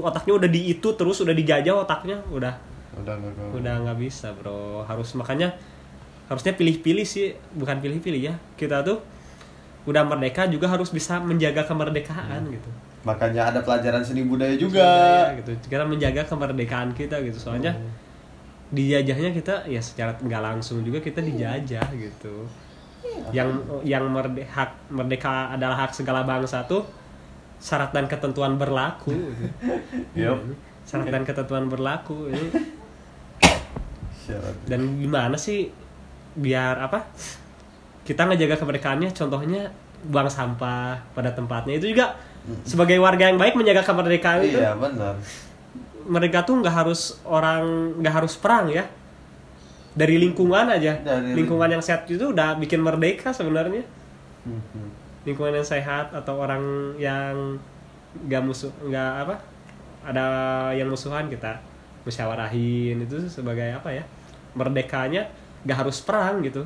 otaknya 0.00 0.32
udah 0.40 0.48
di 0.48 0.72
itu 0.72 0.88
terus 0.96 1.20
udah 1.20 1.34
dijajah 1.36 1.76
otaknya 1.84 2.16
udah 2.32 2.69
Udah 2.98 3.14
nggak 3.14 3.54
udah 3.54 3.74
nggak 3.86 3.98
bisa 3.98 4.34
bro. 4.34 4.82
Harus 4.82 5.14
makanya 5.14 5.54
harusnya 6.26 6.54
pilih-pilih 6.54 7.06
sih 7.06 7.34
bukan 7.54 7.78
pilih-pilih 7.78 8.22
ya. 8.22 8.34
Kita 8.54 8.82
tuh 8.82 8.98
udah 9.86 10.04
merdeka 10.04 10.44
juga 10.46 10.68
harus 10.68 10.90
bisa 10.90 11.18
menjaga 11.18 11.64
kemerdekaan 11.64 12.50
gitu. 12.50 12.70
Makanya 13.00 13.48
ada 13.48 13.60
pelajaran 13.64 14.04
seni 14.04 14.28
budaya 14.28 14.52
juga. 14.54 14.84
Budaya, 14.84 15.38
gitu. 15.40 15.52
Kita 15.66 15.84
menjaga 15.88 16.22
kemerdekaan 16.28 16.92
kita 16.92 17.16
gitu. 17.24 17.38
Soalnya 17.38 17.72
Hmm. 17.72 17.88
dijajahnya 18.70 19.34
kita 19.34 19.66
ya 19.66 19.80
secara 19.82 20.14
nggak 20.14 20.42
langsung 20.42 20.84
juga 20.84 21.00
kita 21.00 21.18
dijajah 21.18 21.88
gitu. 21.96 22.46
Yang 23.32 23.64
yang 23.82 24.04
merde, 24.06 24.44
hak 24.44 24.92
merdeka 24.92 25.50
adalah 25.50 25.88
hak 25.88 25.96
segala 25.96 26.22
bangsa 26.22 26.62
tuh 26.68 26.84
syarat 27.56 27.90
dan 27.90 28.04
ketentuan 28.06 28.60
berlaku. 28.60 29.10
Gitu. 29.16 29.46
Yup. 30.28 30.38
syarat 30.84 31.08
dan 31.08 31.22
ketentuan 31.24 31.66
berlaku. 31.66 32.28
Ini 32.28 32.46
Syarat. 34.30 34.54
dan 34.70 34.80
gimana 35.02 35.36
sih 35.36 35.68
biar 36.38 36.78
apa 36.78 37.10
kita 38.10 38.26
ngejaga 38.26 38.58
kemerdekaannya? 38.58 39.10
Contohnya 39.14 39.70
buang 40.02 40.26
sampah 40.26 40.98
pada 41.14 41.30
tempatnya. 41.30 41.78
Itu 41.78 41.92
juga 41.92 42.16
sebagai 42.64 42.96
warga 42.98 43.28
yang 43.28 43.38
baik 43.38 43.54
menjaga 43.54 43.84
kemerdekaan 43.84 44.42
itu. 44.42 44.58
Iya 44.58 44.74
benar. 44.74 45.14
mereka 46.10 46.42
tuh 46.42 46.58
nggak 46.58 46.74
harus 46.74 47.22
orang 47.22 47.94
nggak 48.02 48.14
harus 48.18 48.34
perang 48.34 48.66
ya. 48.66 48.88
Dari 49.94 50.18
lingkungan 50.18 50.66
aja. 50.66 50.98
Dari 50.98 51.36
lingkungan. 51.38 51.70
Yang 51.70 51.86
sehat 51.86 52.08
itu 52.10 52.34
udah 52.34 52.58
bikin 52.58 52.80
merdeka 52.82 53.30
sebenarnya. 53.30 53.84
Mhm. 54.40 54.98
lingkungan 55.20 55.52
yang 55.52 55.68
sehat 55.68 56.16
atau 56.16 56.40
orang 56.40 56.96
yang 56.96 57.60
nggak 58.24 58.40
musuh 58.40 58.72
nggak 58.80 59.28
apa 59.28 59.36
ada 60.00 60.24
yang 60.72 60.88
musuhan 60.88 61.28
kita 61.28 61.60
musyawarahin. 62.08 63.04
Itu 63.04 63.20
sebagai 63.28 63.68
apa 63.76 63.92
ya 63.92 64.02
merdekanya 64.54 65.28
nggak 65.64 65.78
harus 65.86 66.00
perang 66.02 66.40
gitu. 66.42 66.64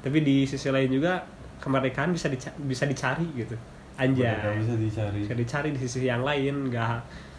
Tapi 0.00 0.18
di 0.20 0.44
sisi 0.44 0.68
lain 0.68 0.90
juga 0.90 1.24
kemerdekaan 1.60 2.12
bisa 2.12 2.28
dica- 2.28 2.56
bisa 2.60 2.84
dicari 2.84 3.24
gitu. 3.34 3.56
Merdeka 3.94 4.02
anjay 4.02 4.58
bisa 4.60 4.74
dicari. 4.76 5.18
Bisa 5.24 5.34
dicari 5.34 5.68
di 5.72 5.80
sisi 5.80 6.04
yang 6.04 6.22
lain 6.22 6.68
nggak 6.68 6.98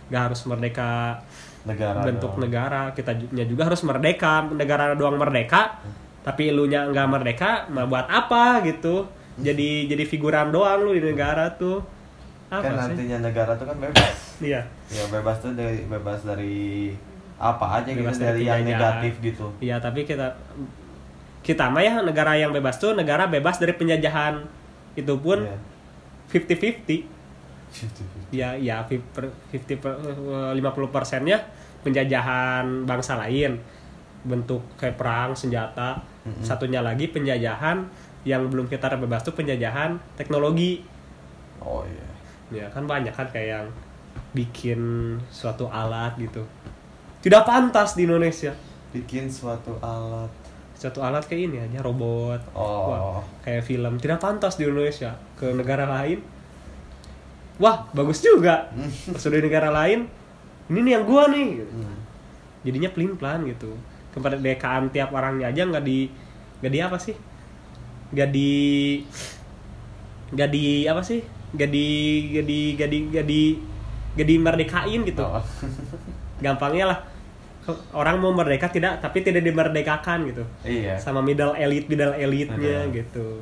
nggak 0.10 0.22
harus 0.32 0.42
merdeka 0.46 1.20
negara 1.66 2.00
bentuk 2.02 2.34
dong. 2.38 2.42
negara. 2.48 2.82
Kita 2.92 3.12
juga 3.46 3.70
harus 3.70 3.82
merdeka. 3.82 4.46
Negara 4.50 4.94
doang 4.94 5.18
merdeka 5.18 5.82
tapi 6.26 6.50
lu 6.50 6.66
nya 6.66 6.90
nggak 6.90 7.08
merdeka 7.08 7.70
mau 7.70 7.86
buat 7.86 8.10
apa 8.10 8.66
gitu? 8.66 9.06
Jadi 9.38 9.86
jadi 9.86 10.04
figuran 10.10 10.50
doang 10.50 10.82
lu 10.82 10.98
di 10.98 11.06
negara 11.06 11.54
tuh. 11.54 11.86
Apa 12.50 12.66
kan 12.66 12.74
sih? 12.90 12.98
nantinya 12.98 13.18
negara 13.30 13.54
tuh 13.54 13.66
kan 13.70 13.78
bebas. 13.78 14.18
Iya. 14.42 14.62
Ya 14.90 15.04
bebas 15.12 15.38
tuh 15.42 15.54
dari 15.54 15.86
bebas 15.86 16.26
dari 16.26 16.94
apa 17.36 17.84
aja 17.84 17.92
Bebas 17.92 18.16
gitu 18.16 18.24
dari 18.24 18.48
dari 18.48 18.48
yang 18.48 18.64
negatif 18.64 19.20
gitu. 19.20 19.52
Iya 19.60 19.84
tapi 19.84 20.08
kita 20.08 20.40
kita 21.44 21.68
mah 21.70 21.84
ya 21.84 22.00
negara 22.02 22.34
yang 22.40 22.56
bebas 22.56 22.80
tuh 22.80 22.96
negara 22.96 23.28
bebas 23.28 23.60
dari 23.60 23.76
penjajahan. 23.76 24.48
Itu 24.96 25.20
pun 25.20 25.44
Iya. 25.44 25.60
50-50 26.32 27.04
ya 28.34 28.58
ya 28.58 28.82
50 28.88 29.14
per, 29.14 29.30
50 30.58 30.96
persennya 30.96 31.44
penjajahan 31.84 32.88
bangsa 32.88 33.20
lain. 33.20 33.60
Bentuk 34.26 34.66
kayak 34.80 34.98
perang 34.98 35.38
senjata. 35.38 36.02
Mm-mm. 36.26 36.42
satunya 36.42 36.82
lagi 36.82 37.14
penjajahan 37.14 37.86
yang 38.26 38.50
belum 38.50 38.66
kita 38.66 38.90
bebas 38.98 39.22
tuh 39.22 39.38
penjajahan 39.38 40.02
teknologi. 40.18 40.82
Oh 41.62 41.86
iya. 41.86 42.10
Ya 42.50 42.66
kan 42.74 42.90
banyak 42.90 43.14
kan 43.14 43.30
kayak 43.30 43.62
yang 43.62 43.70
bikin 44.34 44.82
suatu 45.30 45.70
alat 45.70 46.18
gitu 46.18 46.42
tidak 47.26 47.42
pantas 47.42 47.98
di 47.98 48.06
Indonesia. 48.06 48.54
Bikin 48.94 49.34
suatu 49.34 49.82
alat. 49.82 50.30
Suatu 50.78 51.02
alat 51.02 51.26
kayak 51.26 51.42
ini 51.50 51.58
aja 51.58 51.82
robot. 51.82 52.54
Oh. 52.54 52.94
Wah, 52.94 53.26
kayak 53.42 53.66
film. 53.66 53.98
Tidak 53.98 54.22
pantas 54.22 54.62
di 54.62 54.70
Indonesia. 54.70 55.18
Ke 55.34 55.50
negara 55.50 55.90
lain. 55.90 56.22
Wah 57.58 57.90
bagus 57.98 58.22
juga. 58.22 58.70
Pas 59.10 59.26
udah 59.26 59.42
di 59.42 59.46
negara 59.50 59.74
lain 59.74 60.06
ini 60.70 60.80
nih 60.86 60.92
yang 61.02 61.06
gua 61.10 61.26
nih. 61.34 61.66
Hmm. 61.66 61.98
jadinya 62.66 62.90
pelin 62.90 63.14
pelan 63.14 63.46
gitu 63.46 63.78
kemerdekaan 64.10 64.90
tiap 64.90 65.14
orangnya 65.14 65.54
aja 65.54 65.70
nggak 65.70 65.86
di 65.86 66.10
nggak 66.62 66.74
di 66.74 66.80
apa 66.82 66.98
sih? 66.98 67.16
Nggak 68.14 68.30
di 68.34 68.52
nggak 70.30 70.50
di 70.54 70.66
apa 70.86 71.02
sih? 71.02 71.22
Nggak 71.54 71.70
di 71.74 71.88
nggak 72.34 72.46
di 72.46 72.60
nggak 72.74 72.90
di 72.90 72.98
nggak 73.10 73.26
di 73.26 73.42
nggak 74.14 74.28
dimerdekain 74.30 75.02
gitu. 75.06 75.26
Oh. 75.26 75.46
gampangnya 76.44 76.86
lah 76.92 77.00
orang 77.92 78.16
mau 78.18 78.30
merdeka 78.30 78.68
tidak 78.68 79.00
tapi 79.00 79.22
tidak 79.22 79.42
dimerdekakan 79.42 80.26
gitu 80.26 80.44
iya 80.64 80.94
sama 80.96 81.20
middle 81.20 81.54
elite 81.54 81.88
middle 81.88 82.14
elite-nya 82.14 82.86
Ada. 82.86 82.94
gitu 82.94 83.42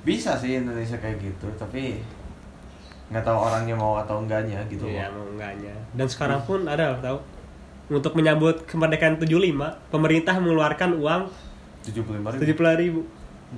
bisa 0.00 0.34
sih 0.34 0.56
Indonesia 0.56 0.94
kayak 0.94 1.18
gitu 1.18 1.46
tapi 1.54 1.98
nggak 3.08 3.24
tahu 3.24 3.38
orangnya 3.40 3.72
mau 3.72 3.96
atau 3.96 4.20
enggaknya 4.20 4.60
gitu 4.68 4.84
Iya, 4.84 5.08
loh 5.08 5.24
mau 5.24 5.32
enggaknya. 5.32 5.72
Dan 5.90 6.06
sekarang 6.06 6.44
pun 6.44 6.68
ada 6.68 6.92
tahu. 6.98 7.16
Untuk 7.88 8.12
menyambut 8.12 8.68
kemerdekaan 8.68 9.16
75, 9.16 9.32
pemerintah 9.88 10.36
mengeluarkan 10.36 10.92
uang 10.94 11.22
tujuh 11.82 12.04
puluh 12.04 12.20
lima 12.20 12.28
ribu 12.30 12.44
70.000 12.44 12.52
ribu. 12.78 13.00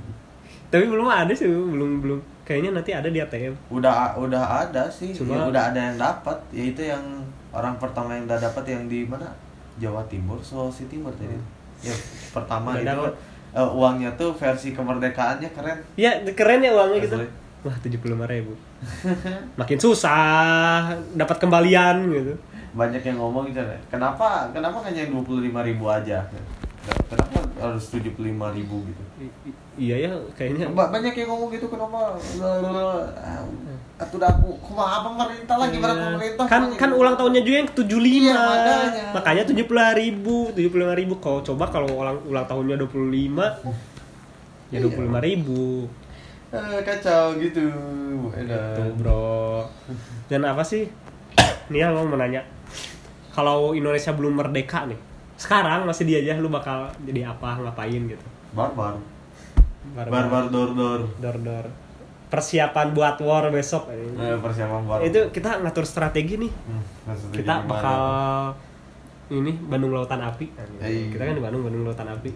Tapi 0.71 0.85
belum 0.87 1.03
ada 1.05 1.35
sih, 1.35 1.51
belum 1.51 1.99
belum. 1.99 2.19
Kayaknya 2.47 2.71
nanti 2.73 2.91
ada 2.95 3.11
di 3.11 3.19
ATM. 3.19 3.55
udah 3.69 4.15
udah 4.17 4.43
ada 4.65 4.87
sih 4.87 5.11
Cuma- 5.11 5.35
ya, 5.35 5.51
udah 5.51 5.63
ada 5.75 5.81
yang 5.83 5.99
dapat 5.99 6.39
yaitu 6.51 6.87
yang 6.87 7.03
orang 7.51 7.75
pertama 7.77 8.15
yang 8.15 8.27
udah 8.27 8.39
dapat 8.39 8.65
yang 8.65 8.87
di 8.87 9.03
mana 9.03 9.27
Jawa 9.81 10.05
Timur 10.05 10.37
Sulawesi 10.39 10.85
Timur 10.87 11.11
tadi 11.13 11.33
ya 11.81 11.97
pertama 12.31 12.71
Udah 12.71 12.85
itu 12.85 12.93
dapet. 13.03 13.13
eh, 13.51 13.71
uangnya 13.73 14.11
tuh 14.15 14.31
versi 14.31 14.71
kemerdekaannya 14.71 15.49
keren 15.51 15.79
Ya, 15.97 16.13
keren 16.31 16.61
ya 16.61 16.71
uangnya 16.71 17.01
gitu. 17.01 17.17
Asli. 17.17 17.29
Wah, 17.61 17.77
75.000 17.77 18.17
ribu. 18.27 18.53
Makin 19.61 19.77
susah 19.77 20.89
dapat 21.13 21.37
kembalian 21.39 21.97
gitu. 22.07 22.33
banyak 22.71 23.03
yang 23.03 23.19
ngomong 23.19 23.45
gitu 23.45 23.59
kenapa 23.89 24.47
kenapa 24.49 24.79
hanya 24.81 25.03
dua 25.05 25.19
puluh 25.21 25.43
lima 25.43 25.59
ribu 25.61 25.91
aja 25.91 26.23
kenapa 26.81 27.39
harus 27.61 27.85
tujuh 27.89 28.13
puluh 28.13 28.33
lima 28.33 28.49
ribu 28.51 28.81
gitu? 28.83 29.03
I- 29.21 29.35
i- 29.47 29.59
iya 29.77 29.97
ya, 30.01 30.11
kayaknya. 30.33 30.73
Ba- 30.73 30.89
banyak 30.89 31.13
yang 31.13 31.29
ngomong 31.29 31.53
gitu 31.53 31.69
kenapa? 31.69 32.17
Atau 34.01 34.17
aku 34.17 34.49
kumaha 34.65 35.05
pemerintah 35.05 35.61
gimana 35.69 35.93
Iya. 35.93 36.05
pemerintah 36.09 36.45
kan 36.49 36.63
kan 36.73 36.89
gitu? 36.89 37.01
ulang 37.05 37.17
tahunnya 37.21 37.43
juga 37.45 37.57
yang 37.59 37.69
ke 37.69 37.75
75 37.77 38.25
Iya, 38.25 38.33
makanya. 38.33 39.03
makanya 39.13 39.43
75 39.45 39.93
ribu 39.93 40.37
75 40.57 40.95
ribu. 40.97 41.15
Kau 41.21 41.45
coba 41.45 41.69
kalau 41.69 41.89
ulang 41.93 42.17
ulang 42.25 42.47
tahunnya 42.49 42.81
25 42.81 43.45
ya 44.73 44.81
Iya. 44.81 44.89
25 44.89 45.21
ribu. 45.21 45.85
Eh, 46.51 46.81
kacau 46.83 47.37
gitu 47.37 47.63
edan. 48.33 48.75
tuh 48.75 48.91
bro. 48.97 49.69
Dan 50.27 50.43
apa 50.43 50.65
sih? 50.65 50.89
Nih 51.71 51.85
lo 51.85 52.03
mau 52.03 52.17
nanya. 52.17 52.41
Kalau 53.31 53.77
Indonesia 53.77 54.11
belum 54.11 54.35
merdeka 54.35 54.89
nih 54.89 55.10
sekarang 55.41 55.89
masih 55.89 56.05
dia 56.05 56.21
aja 56.21 56.37
lu 56.37 56.53
bakal 56.53 56.93
jadi 57.09 57.33
apa 57.33 57.57
ngapain 57.65 58.03
gitu. 58.05 58.27
Barbar. 58.53 59.01
Barbar. 59.97 60.29
barbar 60.29 60.45
dor 60.53 60.71
dor 60.77 61.01
dor 61.17 61.37
dor 61.41 61.67
persiapan 62.29 62.93
buat 62.93 63.17
war 63.25 63.49
besok. 63.49 63.89
Eh, 63.89 64.37
persiapan 64.37 64.85
barbar 64.85 65.09
itu 65.09 65.33
kita 65.33 65.65
ngatur 65.65 65.89
strategi 65.89 66.37
nih. 66.37 66.53
Hmm, 66.53 66.85
maksudnya 67.09 67.37
kita 67.41 67.55
gimana? 67.57 67.71
bakal 67.73 68.01
ini 69.33 69.53
Bandung 69.65 69.97
Lautan 69.97 70.21
Api. 70.21 70.47
Iya. 70.77 71.09
kita 71.09 71.23
kan 71.25 71.35
di 71.35 71.43
Bandung 71.43 71.65
Bandung 71.65 71.89
Lautan 71.89 72.09
Api. 72.13 72.31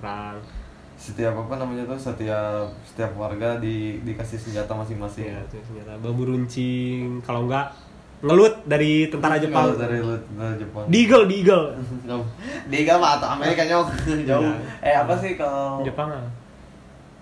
Perang. 0.00 0.40
Setiap 0.98 1.36
apa 1.36 1.54
namanya 1.60 1.86
tuh 1.86 2.00
setiap 2.00 2.66
setiap 2.82 3.12
warga 3.14 3.60
di 3.62 4.00
dikasih 4.02 4.40
senjata 4.40 4.72
masing-masing. 4.72 5.30
Ya 5.30 5.44
senjata. 5.46 6.00
Babu 6.00 6.26
runcing. 6.26 7.20
Kalau 7.22 7.44
enggak 7.44 7.70
ngelut 8.24 8.57
dari 8.68 9.08
tentara 9.08 9.40
Jepang 9.40 9.72
Kalau 9.72 9.80
dari 9.80 9.98
dari 10.04 10.54
Jepang 10.60 10.84
Deagle 10.92 11.24
Deagle 11.24 11.64
Diga 12.68 12.94
mah 13.00 13.16
atau 13.16 13.28
Amerika 13.32 13.64
nyok 13.64 13.88
jauh 14.28 14.44
Iya. 14.84 14.92
eh 14.92 14.94
apa 14.94 15.14
sih 15.16 15.40
kalau 15.40 15.80
Jepang 15.80 16.12
ah. 16.12 16.28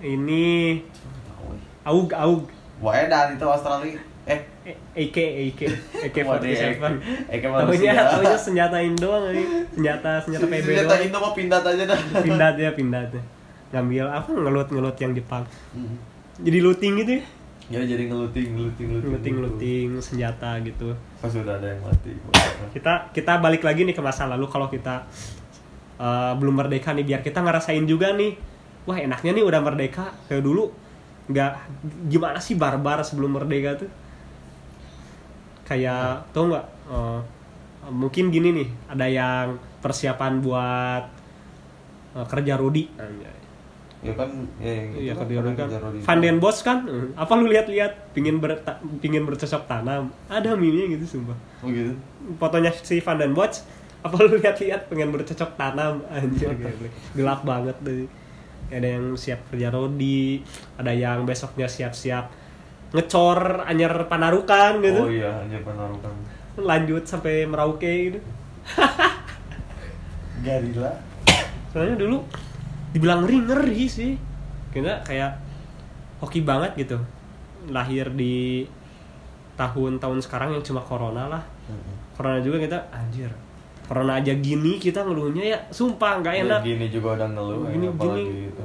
ini. 0.02 0.82
Aug 1.86 2.10
Aug 2.10 2.50
Waedan 2.82 3.38
itu 3.38 3.46
Australia. 3.46 3.96
Eh, 4.26 4.42
AK 4.98 5.16
AK 5.22 5.60
AK 6.02 6.16
Waduh, 6.26 6.50
47 6.50 7.30
AK 7.30 7.44
manusia. 7.46 7.94
tahunya 7.94 8.38
senjatain 8.38 8.94
doang 8.98 9.30
ini. 9.30 9.62
Senjata 9.70 10.18
senjata 10.18 10.46
PB 10.50 10.66
Senjata. 10.66 10.94
Indo 10.98 11.18
mah 11.22 11.32
pindah 11.32 11.62
aja 11.62 11.84
dah. 11.86 12.00
Pindah 12.26 12.50
ya 12.58 12.70
pindah 12.74 13.02
tuh. 13.14 13.22
Ngambil 13.70 14.04
apa 14.10 14.28
ngelut-ngelut 14.34 14.98
yang 14.98 15.14
Jepang. 15.14 15.46
Mm. 15.78 15.96
Jadi 16.42 16.58
looting 16.58 16.92
gitu 17.00 17.12
ya. 17.16 17.24
Ya 17.66 17.82
jadi 17.82 18.06
ngeluting, 18.06 18.54
ngeluting, 18.54 18.86
ngeluting. 18.94 19.10
Looting-looting 19.14 19.88
senjata 19.98 20.58
gitu. 20.62 20.94
Pas 21.20 21.30
sudah 21.32 21.56
ada 21.56 21.72
yang 21.72 21.80
mati. 21.80 22.12
Kita 22.76 23.10
kita 23.12 23.40
balik 23.40 23.64
lagi 23.64 23.88
nih 23.88 23.96
ke 23.96 24.02
masa 24.04 24.28
lalu 24.28 24.46
kalau 24.52 24.68
kita 24.68 25.08
eh, 25.96 26.32
belum 26.36 26.60
merdeka 26.60 26.92
nih 26.92 27.04
biar 27.04 27.20
kita 27.24 27.40
ngerasain 27.40 27.84
juga 27.88 28.12
nih. 28.12 28.36
Wah, 28.86 28.98
enaknya 29.02 29.34
nih 29.34 29.44
udah 29.44 29.60
merdeka 29.64 30.14
kayak 30.30 30.44
dulu. 30.44 30.70
Nggak 31.26 31.52
gimana 32.06 32.38
sih 32.38 32.54
barbar 32.54 33.02
sebelum 33.02 33.34
merdeka 33.34 33.80
tuh? 33.80 33.90
Kayak 35.66 36.30
tau 36.30 36.52
nggak? 36.52 36.66
eh, 36.92 37.20
mungkin 37.90 38.34
gini 38.34 38.50
nih, 38.50 38.68
ada 38.90 39.06
yang 39.06 39.46
persiapan 39.82 40.42
buat 40.42 41.04
eh, 42.14 42.26
kerja 42.30 42.54
Rudi. 42.58 42.84
Ya 44.06 44.14
kan, 44.14 44.30
ya, 44.56 44.72
itu 44.72 44.96
Iya 45.02 45.12
kan 45.16 45.54
kan. 45.56 45.68
Van 45.98 46.18
den 46.20 46.38
Bos 46.38 46.62
kan? 46.62 46.86
Apa 47.14 47.32
lu 47.34 47.46
lihat-lihat 47.46 48.14
pingin 48.14 48.38
ber 48.38 48.54
pingin 48.98 49.22
bercocok 49.22 49.66
tanam? 49.66 50.14
Ada 50.26 50.54
meme 50.54 50.86
gitu 50.92 51.18
sumpah. 51.18 51.34
Oh 51.60 51.68
gitu. 51.68 51.92
Fotonya 52.36 52.70
si 52.70 52.98
Van 52.98 53.18
den 53.18 53.32
Bos 53.32 53.66
apa 53.98 54.14
lu 54.16 54.38
lihat-lihat 54.38 54.86
pengen 54.86 55.10
bercocok 55.10 55.56
tanam 55.56 55.98
anjir 56.06 56.54
gelap 57.10 57.42
banget 57.42 57.74
tuh 57.80 58.06
ada 58.66 58.86
yang 58.86 59.14
siap 59.14 59.50
kerja 59.50 59.66
rodi 59.68 60.46
ada 60.74 60.90
yang 60.90 61.26
besoknya 61.26 61.66
siap-siap 61.66 62.30
ngecor 62.94 63.66
anyar 63.66 64.06
panarukan 64.06 64.78
gitu 64.78 65.00
Oh 65.00 65.10
iya, 65.10 65.42
hanya 65.42 65.58
penarukan. 65.58 66.14
lanjut 66.54 67.02
sampai 67.02 67.44
merauke 67.44 67.82
gitu 68.06 68.18
Garila. 70.38 70.92
soalnya 71.72 71.96
dulu 71.98 72.22
dibilang 72.96 73.20
ngeri 73.22 73.44
ngeri 73.44 73.84
sih. 73.84 74.12
Kayaknya 74.72 74.94
kayak 75.04 75.30
hoki 76.16 76.40
banget 76.40 76.72
gitu. 76.74 76.96
Lahir 77.68 78.08
di 78.16 78.64
tahun-tahun 79.54 80.24
sekarang 80.24 80.52
yang 80.52 80.64
cuma 80.64 80.80
corona 80.80 81.28
lah. 81.28 81.42
Corona 82.16 82.40
juga 82.40 82.56
kita 82.56 82.78
anjir. 82.88 83.28
Corona 83.84 84.18
aja 84.18 84.32
gini 84.34 84.80
kita 84.80 85.04
ngeluhnya 85.04 85.44
ya 85.46 85.58
sumpah 85.68 86.18
nggak 86.18 86.34
enak. 86.42 86.60
Ya, 86.60 86.68
gini 86.72 86.86
juga 86.88 87.14
udah 87.14 87.28
ngeluh 87.30 87.68
Gini- 87.68 87.86
ya, 87.86 87.92
apalagi 87.92 88.24
gini. 88.24 88.48
itu. 88.48 88.64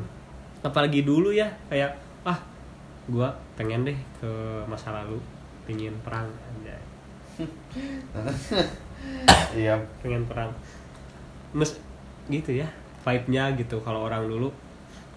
apalagi 0.61 0.99
dulu 1.01 1.29
ya 1.33 1.49
kayak 1.67 1.89
ah 2.21 2.37
gua 3.09 3.33
pengen 3.57 3.81
deh 3.81 3.97
ke 4.17 4.29
masa 4.65 4.93
lalu 4.93 5.17
pingin 5.67 5.93
perang. 6.01 6.25
Anjay. 6.47 6.81
Iya, 9.51 9.73
pengen 9.99 10.29
perang. 10.29 10.53
Mes 11.51 11.73
gitu 12.29 12.53
ya 12.53 12.69
vibe-nya 13.01 13.53
gitu 13.55 13.77
kalau 13.79 14.05
orang 14.05 14.25
dulu 14.25 14.49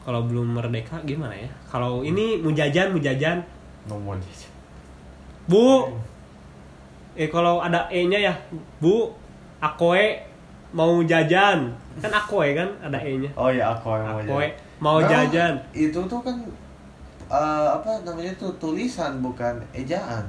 kalau 0.00 0.25
belum 0.25 0.53
merdeka 0.53 1.00
gimana 1.03 1.33
ya 1.33 1.49
kalau 1.64 2.00
ini 2.00 2.37
mau 2.38 2.50
jajan 2.50 2.93
mau 2.93 3.00
jajan 3.00 3.41
nomor 3.85 4.17
aja. 4.17 4.49
bu 5.45 5.88
eh 7.14 7.29
kalau 7.29 7.61
ada 7.61 7.87
e 7.88 8.05
nya 8.05 8.19
ya 8.19 8.35
bu 8.79 9.12
akoe 9.59 10.17
mau 10.71 10.99
jajan 11.05 11.69
kan 11.97 12.11
akoe 12.11 12.53
kan 12.53 12.69
ada 12.83 12.99
e 12.99 13.17
nya 13.19 13.31
Oh 13.35 13.49
iya, 13.49 13.71
aku 13.71 13.93
yang 13.93 14.05
mau 14.05 14.19
akoe 14.19 14.49
jajan. 14.49 14.53
mau 14.81 14.99
Nah, 14.99 15.09
jajan 15.09 15.55
Itu 15.71 16.00
tuh 16.05 16.21
kan 16.21 16.37
eh, 17.25 17.69
apa 17.71 17.91
namanya 18.03 18.33
tuh 18.35 18.53
tulisan 18.59 19.21
bukan 19.21 19.57
ejaan. 19.73 20.25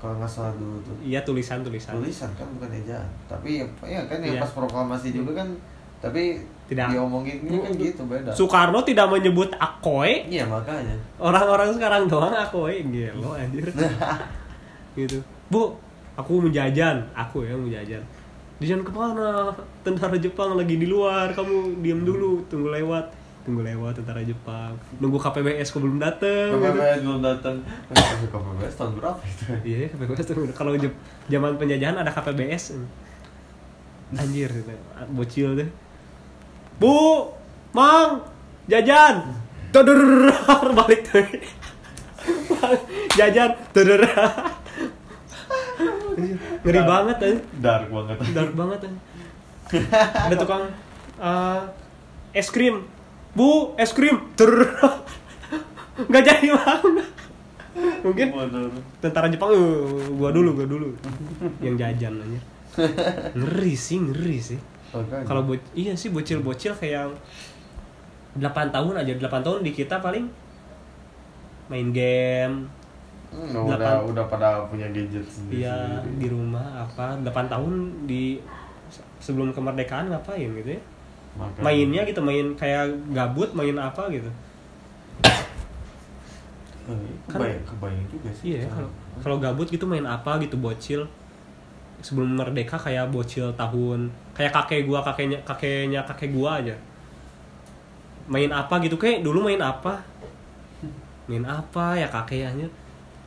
Kalau 0.00 0.16
nggak 0.16 0.24
salah 0.26 0.54
dulu 0.56 0.80
tuh. 0.80 0.96
iya 1.04 1.20
tulisan 1.20 1.60
tulisan 1.60 1.92
Tulisan 1.92 2.30
kan 2.32 2.48
bukan 2.56 2.72
ejaan. 2.72 3.04
Tapi 3.28 3.60
ya, 3.60 3.66
ya 3.84 4.00
kan 4.08 4.16
yang 4.20 4.36
Iya. 4.36 4.40
pas 4.40 4.52
proklamasi 4.54 5.12
juga 5.12 5.44
kan 5.44 5.48
tapi 6.00 6.40
Tidak. 6.70 6.86
kan 6.86 7.72
gitu 7.74 8.02
beda. 8.06 8.30
Soekarno 8.30 8.78
tidak 8.86 9.10
menyebut 9.10 9.50
akoe 9.58 10.30
Iya 10.30 10.46
makanya. 10.46 10.94
orang-orang 11.18 11.74
sekarang 11.74 12.06
doang 12.06 12.30
akoe 12.30 12.78
gelo 12.86 13.34
anjir. 13.34 13.66
Gitu. 14.98 15.18
Bu 15.50 15.74
aku 16.14 16.46
mau 16.46 16.50
jajan. 16.50 17.02
Aku 17.14 17.42
ya 17.42 17.54
mau 17.58 17.66
jajan. 17.66 18.02
Ke 18.60 18.92
mana 18.94 19.50
tentara 19.82 20.14
Jepang 20.14 20.54
lagi 20.54 20.78
di 20.78 20.86
luar. 20.86 21.30
Kamu 21.34 21.82
diam 21.82 22.02
dulu. 22.06 22.42
Tunggu 22.46 22.70
lewat. 22.70 23.10
Tunggu 23.46 23.62
lewat 23.66 24.02
tentara 24.02 24.22
Jepang. 24.22 24.74
Nunggu 24.98 25.18
KPBS 25.18 25.70
kok 25.70 25.82
belum 25.82 25.98
dateng. 25.98 26.54
Gitu. 26.54 26.70
KPPS 26.70 27.00
belum 27.02 27.22
datang. 27.22 27.56
KPPS 28.30 28.74
tahun 28.78 28.92
berapa 28.98 29.20
itu? 29.26 29.44
iya 29.66 29.86
KPBS 29.90 30.26
tuh. 30.26 30.46
Kalau 30.54 30.70
zaman 31.26 31.52
penjajahan 31.58 31.96
ada 31.98 32.10
KPBS 32.10 32.78
anjir 34.10 34.50
gitu. 34.50 34.74
bocil 35.14 35.54
deh 35.54 35.70
bu 36.80 37.28
mang 37.76 38.24
jajan. 38.66 39.36
Tudur 39.70 40.32
balik 40.80 41.06
tuh. 41.06 41.22
Mang, 42.50 42.74
jajan 43.14 43.54
Tudur 43.70 44.02
ngeri 46.64 46.80
banget 46.84 47.18
eh. 47.24 47.36
Dark 47.60 47.88
banget. 47.88 48.16
dark 48.36 48.52
banget 48.52 48.80
eh. 48.88 48.92
ada 50.26 50.34
tukang 50.36 50.64
eh, 51.20 51.60
es 52.34 52.48
krim. 52.50 52.84
Bu 53.36 53.76
es 53.78 53.92
krim. 53.94 54.32
Tudur 54.34 54.66
nggak 56.08 56.22
jadi 56.24 56.48
bang 56.56 56.84
mungkin 58.00 58.34
tentara 58.98 59.28
Jepang 59.30 59.52
uh, 59.52 60.08
gua 60.16 60.32
dulu 60.32 60.56
gua 60.56 60.66
dulu. 60.66 60.88
Yang 61.60 61.76
jajan 61.76 62.14
aja 62.18 62.40
ngeri 63.36 63.74
sih 63.76 63.98
ngeri 64.00 64.38
sih. 64.40 64.60
Kalau 65.22 65.42
bo 65.42 65.54
iya 65.72 65.92
sih 65.92 66.08
bocil-bocil 66.08 66.74
kayak 66.74 67.14
8 68.32 68.42
tahun 68.68 68.94
aja 68.96 69.12
8 69.16 69.40
tahun 69.40 69.58
di 69.60 69.72
kita 69.72 69.98
paling 69.98 70.26
main 71.66 71.90
game 71.90 72.66
Hmm, 73.30 73.46
udah 73.62 73.78
delapan- 73.78 74.06
udah 74.06 74.24
pada 74.26 74.48
punya 74.66 74.86
gadget 74.88 75.22
sendiri. 75.24 75.62
iya 75.62 75.78
di 76.02 76.26
rumah 76.26 76.66
apa 76.80 77.14
8 77.16 77.46
tahun 77.46 77.72
di 78.04 78.42
se- 78.88 79.06
sebelum 79.20 79.50
kemerdekaan 79.50 80.10
ngapain 80.10 80.50
gitu 80.52 80.70
ya 80.72 80.82
Makanya. 81.32 81.62
mainnya 81.62 82.02
gitu 82.04 82.18
main 82.18 82.46
kayak 82.54 82.90
gabut 83.10 83.54
main 83.54 83.76
apa 83.76 84.10
gitu 84.10 84.26
Eh, 86.82 86.98
Kan- 87.24 87.38
kebayang, 87.38 87.62
kebayang 87.64 88.06
juga 88.10 88.28
sih. 88.32 88.44
iya 88.50 88.66
kalau 88.66 88.90
kalau 89.20 89.36
gabut 89.38 89.68
gitu 89.68 89.86
main 89.86 90.02
apa 90.02 90.40
gitu 90.40 90.58
bocil 90.58 91.06
sebelum 92.00 92.36
merdeka 92.36 92.76
kayak 92.76 93.12
bocil 93.12 93.52
tahun 93.56 94.08
kayak 94.36 94.52
kakek 94.52 94.88
gua 94.88 95.04
kakeknya 95.04 95.38
kakeknya 95.44 96.00
kakek 96.04 96.32
gua 96.32 96.60
aja. 96.60 96.74
Main 98.30 98.50
apa 98.52 98.78
gitu 98.82 98.96
kayak 98.96 99.24
dulu 99.24 99.46
main 99.46 99.60
apa? 99.60 100.00
Main 101.28 101.44
apa 101.46 101.96
ya 101.98 102.08
kakeknya? 102.08 102.68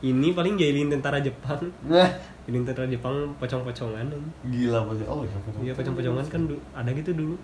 Ini 0.04 0.36
paling 0.36 0.60
jahilin 0.60 0.92
tentara 0.92 1.16
Jepang. 1.22 1.64
Nah, 1.88 2.10
jahilin 2.44 2.68
tentara 2.68 2.84
Jepang 2.84 3.32
pocong-pocongan. 3.40 4.04
Gila 4.52 4.84
banget. 4.84 5.08
Oh, 5.08 5.24
iya, 5.24 5.38
iya 5.64 5.72
pocong-pocongan 5.72 6.26
kan 6.28 6.42
ada 6.76 6.90
gitu 6.92 7.16
dulu. 7.16 7.36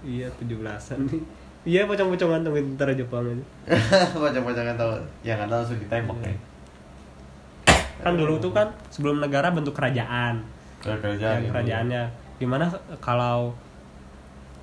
Iya 0.00 0.26
17-an 0.40 0.98
nih 1.06 1.22
iya 1.68 1.84
pocong-pocongan 1.84 2.40
temen 2.40 2.64
tentara 2.72 2.92
Jepang 2.96 3.24
aja. 3.28 3.44
Baca-baca 4.22 4.72
tahu. 4.76 4.92
Yang 5.20 5.38
ada 5.44 5.54
langsung 5.60 5.76
ditembak 5.76 6.18
ya. 6.24 6.32
Kan 8.00 8.12
dulu 8.14 8.36
tuh 8.36 8.50
kan 8.50 8.68
sebelum 8.88 9.18
negara 9.18 9.48
bentuk 9.48 9.72
kerajaan 9.72 10.40
Ke 10.78 10.96
kerjaan. 10.96 11.40
ya, 11.40 11.48
kerajaannya 11.48 12.02
gimana 12.36 12.64
kalau 12.98 13.52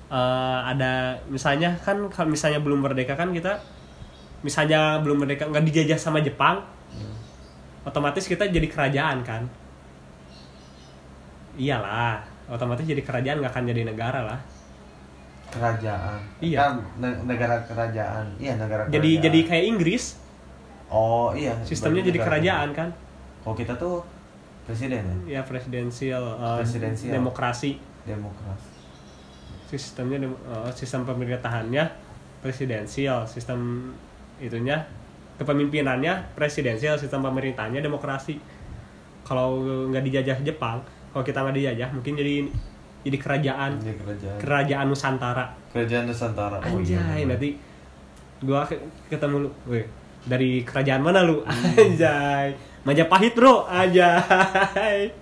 eh, 0.08 0.58
ada 0.64 1.14
misalnya 1.26 1.78
kan 1.78 2.08
kalau 2.08 2.28
misalnya 2.28 2.58
belum 2.58 2.80
merdeka 2.80 3.14
kan 3.14 3.30
kita 3.30 3.58
misalnya 4.40 4.98
belum 4.98 5.22
merdeka 5.22 5.46
nggak 5.46 5.64
dijajah 5.64 5.96
sama 5.96 6.18
Jepang 6.18 6.62
otomatis 7.82 8.24
kita 8.24 8.46
jadi 8.46 8.66
kerajaan 8.66 9.22
kan 9.22 9.46
iyalah 11.54 12.22
otomatis 12.46 12.82
jadi 12.82 13.00
kerajaan 13.00 13.38
nggak 13.38 13.52
akan 13.52 13.64
jadi 13.66 13.82
negara 13.84 14.22
lah 14.24 14.40
Kerajaan. 15.48 16.20
Iya. 16.44 16.60
Kan 16.60 16.74
ne- 17.00 17.24
negara 17.24 17.56
kerajaan. 17.64 18.36
Iya, 18.36 18.60
negara 18.60 18.84
jadi 18.84 19.00
kerajaan. 19.00 19.24
jadi 19.24 19.38
kayak 19.42 19.64
Inggris 19.66 20.04
Oh, 20.88 21.32
iya. 21.32 21.56
sistemnya 21.64 22.04
jadi 22.04 22.20
kerajaan 22.20 22.68
kan 22.72 22.88
Kalau 23.48 23.56
kita 23.56 23.72
tuh 23.74 24.04
presiden 24.62 25.00
ya, 25.24 25.40
ya 25.40 25.42
presidensial 25.42 26.20
Presidensial. 26.60 27.16
demokrasi. 27.16 27.80
Demokrasi. 28.04 28.76
sistemnya 29.64 30.16
dem- 30.18 30.36
eh, 30.46 30.70
sistem 30.70 31.04
pemerintahannya 31.04 31.84
presidensial 32.38 33.24
sistem 33.24 33.92
itunya 34.38 34.76
kepemimpinannya 35.36 36.32
presidensial 36.32 36.96
sistem 36.96 37.20
pemerintahannya 37.22 37.80
demokrasi. 37.80 38.36
Kalau 39.22 39.60
nggak 39.88 40.04
dijajah 40.04 40.40
Jepang 40.42 40.80
kalau 41.08 41.20
kita 41.20 41.40
nggak 41.40 41.56
dijajah 41.56 41.88
mungkin 41.90 42.12
jadi 42.14 42.34
jadi 43.02 43.16
kerajaan. 43.16 43.72
Ini 43.78 43.92
kerajaan. 43.94 44.38
kerajaan 44.38 44.86
Nusantara. 44.86 45.44
Kerajaan 45.68 46.04
Nusantara. 46.06 46.56
Oh, 46.60 46.76
anjay 46.76 46.96
iya, 47.14 47.24
nanti 47.24 47.56
gua 48.40 48.64
ke- 48.64 48.80
ketemu 49.08 49.48
lu. 49.48 49.50
Weh 49.66 49.84
dari 50.24 50.60
kerajaan 50.60 51.00
mana 51.00 51.24
lu? 51.24 51.44
Anjay 51.76 52.52
Majapahit 52.88 53.36
bro. 53.36 53.68
Anjay. 53.68 55.12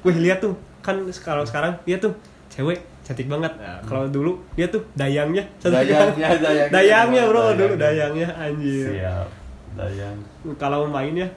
Wih 0.00 0.16
lihat 0.22 0.38
tuh. 0.38 0.54
Kan 0.78 1.02
kalau 1.18 1.42
sekarang 1.42 1.74
dia 1.82 1.98
tuh. 1.98 2.14
Cewek 2.46 2.78
cantik 3.02 3.26
banget. 3.26 3.50
Nah, 3.58 3.82
kalau 3.82 4.06
dulu 4.06 4.38
dia 4.54 4.70
tuh 4.70 4.86
dayangnya. 4.94 5.42
Dayangnya, 5.58 6.30
dayangnya. 6.38 6.70
dayangnya 6.70 7.22
bro. 7.26 7.58
Dulu 7.58 7.74
Dayangnya. 7.74 8.28
dayangnya 8.28 8.28
anjir. 8.38 8.86
Siap. 8.94 9.28
Dayang. 9.74 10.16
Kalau 10.54 10.86
main 10.86 11.10
ya 11.16 11.28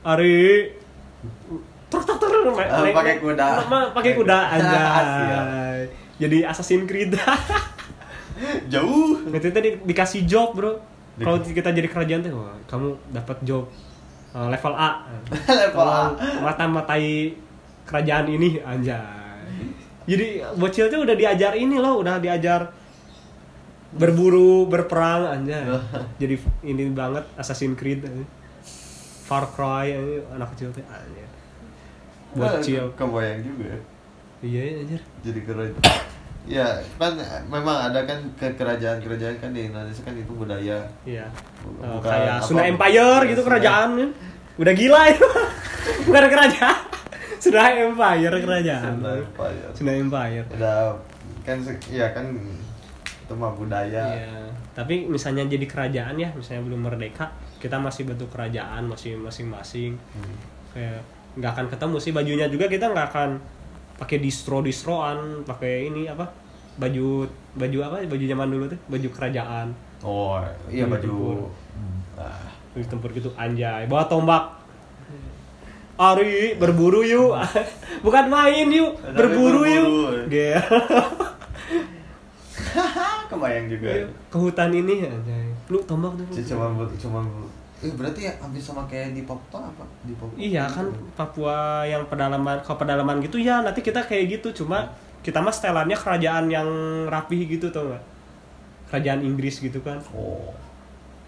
Ari. 0.00 0.72
Truk 1.90 2.06
truk 2.06 2.16
truk 2.16 2.54
main- 2.56 2.94
pakai 2.94 3.20
kuda. 3.20 3.46
pakai 3.96 4.12
kuda 4.16 4.38
anjay. 4.56 5.78
Jadi 6.16 6.38
Assassin's 6.48 6.88
Creed. 6.88 7.12
Jauh. 8.72 9.20
Itu 9.28 9.52
tadi 9.52 9.76
dikasih 9.76 10.24
job 10.24 10.56
bro. 10.56 10.80
Kalau 11.20 11.36
kita 11.42 11.68
jadi 11.68 11.84
kerajaan 11.84 12.24
tuh 12.24 12.32
wah, 12.32 12.56
kamu 12.64 12.96
dapat 13.12 13.36
job 13.44 13.68
uh, 14.34 14.48
level 14.50 14.74
A. 14.74 14.90
Level 15.62 15.86
A. 15.86 16.02
Mata 16.42 16.64
matai 16.66 17.34
kerajaan 17.86 18.26
ini 18.30 18.58
anjay. 18.62 18.98
Jadi 20.06 20.42
bocil 20.58 20.90
tuh 20.90 21.06
udah 21.06 21.14
diajar 21.14 21.54
ini 21.54 21.78
loh 21.78 22.02
udah 22.02 22.18
diajar 22.18 22.70
berburu 23.94 24.66
berperang 24.66 25.26
anjay. 25.38 25.62
Jadi 26.20 26.34
ini 26.66 26.90
banget 26.90 27.26
Assassin's 27.34 27.78
Creed. 27.78 28.06
Far 29.26 29.46
Cry 29.54 29.94
anak 30.34 30.54
kecil 30.54 30.74
tuh 30.74 30.82
anjay. 30.86 31.26
Bocil. 32.34 32.90
Ke- 32.94 33.06
kebayang 33.06 33.40
juga 33.46 33.78
iya 34.40 34.80
anjir. 34.80 35.00
Jadi 35.20 35.40
keren 35.44 35.72
ya 36.50 36.66
kan 36.98 37.14
memang 37.46 37.76
ada 37.86 38.02
kan 38.02 38.18
ke 38.34 38.50
kerajaan-kerajaan 38.52 39.38
kan 39.38 39.50
di 39.50 39.70
Indonesia 39.70 40.02
kan 40.02 40.12
itu 40.12 40.32
budaya. 40.32 40.82
Iya. 41.04 41.30
Bukan 41.62 41.78
Uh, 41.80 41.96
apa- 41.96 42.04
kayak 42.04 42.36
Sunda 42.42 42.50
bukan- 42.58 42.70
Empire 42.74 43.20
gitu 43.24 43.34
Sunda- 43.36 43.48
kerajaan 43.48 43.88
kan. 43.94 44.10
Udah 44.58 44.74
gila 44.74 45.00
itu. 45.08 45.28
Bukan 46.06 46.24
kerajaan. 46.26 46.78
Sunda 47.38 47.62
Empire 47.70 48.34
kerajaan. 48.36 48.92
Sunda 48.92 49.10
Empire. 49.16 49.68
Sunda 49.72 49.92
Empire. 49.94 50.46
Udah 50.50 50.78
kan 51.40 51.56
ya 51.88 52.06
kan 52.10 52.26
itu 53.06 53.32
mah 53.32 53.52
budaya. 53.52 54.04
Iya. 54.10 54.42
Tapi 54.72 55.06
misalnya 55.06 55.46
jadi 55.46 55.64
kerajaan 55.64 56.14
ya, 56.14 56.28
misalnya 56.30 56.66
belum 56.66 56.82
merdeka, 56.82 57.30
kita 57.56 57.76
masih 57.76 58.04
bentuk 58.04 58.26
kerajaan 58.28 58.84
masih 58.84 59.14
masing-masing. 59.16 59.94
Hmm. 60.12 60.34
Kayak 60.70 61.00
nggak 61.30 61.50
akan 61.52 61.66
ketemu 61.70 61.96
sih 61.96 62.10
bajunya 62.10 62.46
juga 62.46 62.66
kita 62.66 62.90
nggak 62.90 63.06
akan 63.08 63.30
pakai 64.00 64.16
distro 64.18 64.58
distroan, 64.60 65.44
pakai 65.44 65.86
ini 65.86 66.08
apa? 66.08 66.24
Baju 66.74 67.28
baju 67.52 67.78
apa? 67.84 67.96
Baju 68.02 68.24
zaman 68.24 68.46
dulu 68.48 68.64
tuh, 68.66 68.80
baju 68.88 69.08
kerajaan. 69.10 69.68
oh 70.00 70.40
iya 70.66 70.84
Baju 70.84 70.88
baju 70.88 71.04
tempur. 71.04 71.36
ah, 72.16 72.48
Di 72.72 72.82
tempur 72.82 73.10
gitu 73.12 73.28
anjay, 73.36 73.84
bawa 73.84 74.06
tombak. 74.06 74.44
Ari 75.94 76.56
berburu 76.56 77.04
yuk, 77.04 77.36
bukan 78.06 78.24
main 78.26 78.66
yuk, 78.66 78.96
Tapi 78.96 79.12
berburu, 79.12 79.60
berburu. 79.60 79.68
yuk. 79.68 79.88
Gitu. 80.32 80.60
kebayang 83.30 83.66
juga 83.68 83.88
Ke 84.26 84.36
hutan 84.38 84.70
ini 84.72 85.04
anjay. 85.04 85.44
Lu 85.68 85.78
tombak 85.84 86.16
tuh. 86.16 86.24
Cuma 86.40 86.72
cuma 86.96 87.20
eh 87.80 87.92
berarti 87.96 88.28
ya 88.28 88.32
hampir 88.36 88.60
sama 88.60 88.84
kayak 88.84 89.16
di 89.16 89.24
Papua 89.24 89.64
apa? 89.72 89.84
Di 90.04 90.12
Papua 90.12 90.36
Iya 90.36 90.68
kan 90.68 90.86
Papua 91.16 91.80
yang 91.88 92.04
pedalaman 92.12 92.60
kalau 92.60 92.76
pedalaman 92.76 93.24
gitu 93.24 93.40
ya 93.40 93.64
nanti 93.64 93.80
kita 93.80 94.04
kayak 94.04 94.40
gitu. 94.40 94.64
Cuma 94.64 94.92
kita 95.24 95.40
mah 95.40 95.52
setelannya 95.52 95.96
kerajaan 95.96 96.52
yang 96.52 96.68
rapih 97.08 97.48
gitu 97.48 97.72
tau 97.72 97.88
nggak? 97.88 98.04
Kerajaan 98.92 99.20
Inggris 99.24 99.64
gitu 99.64 99.80
kan. 99.80 99.96
Oh. 100.12 100.52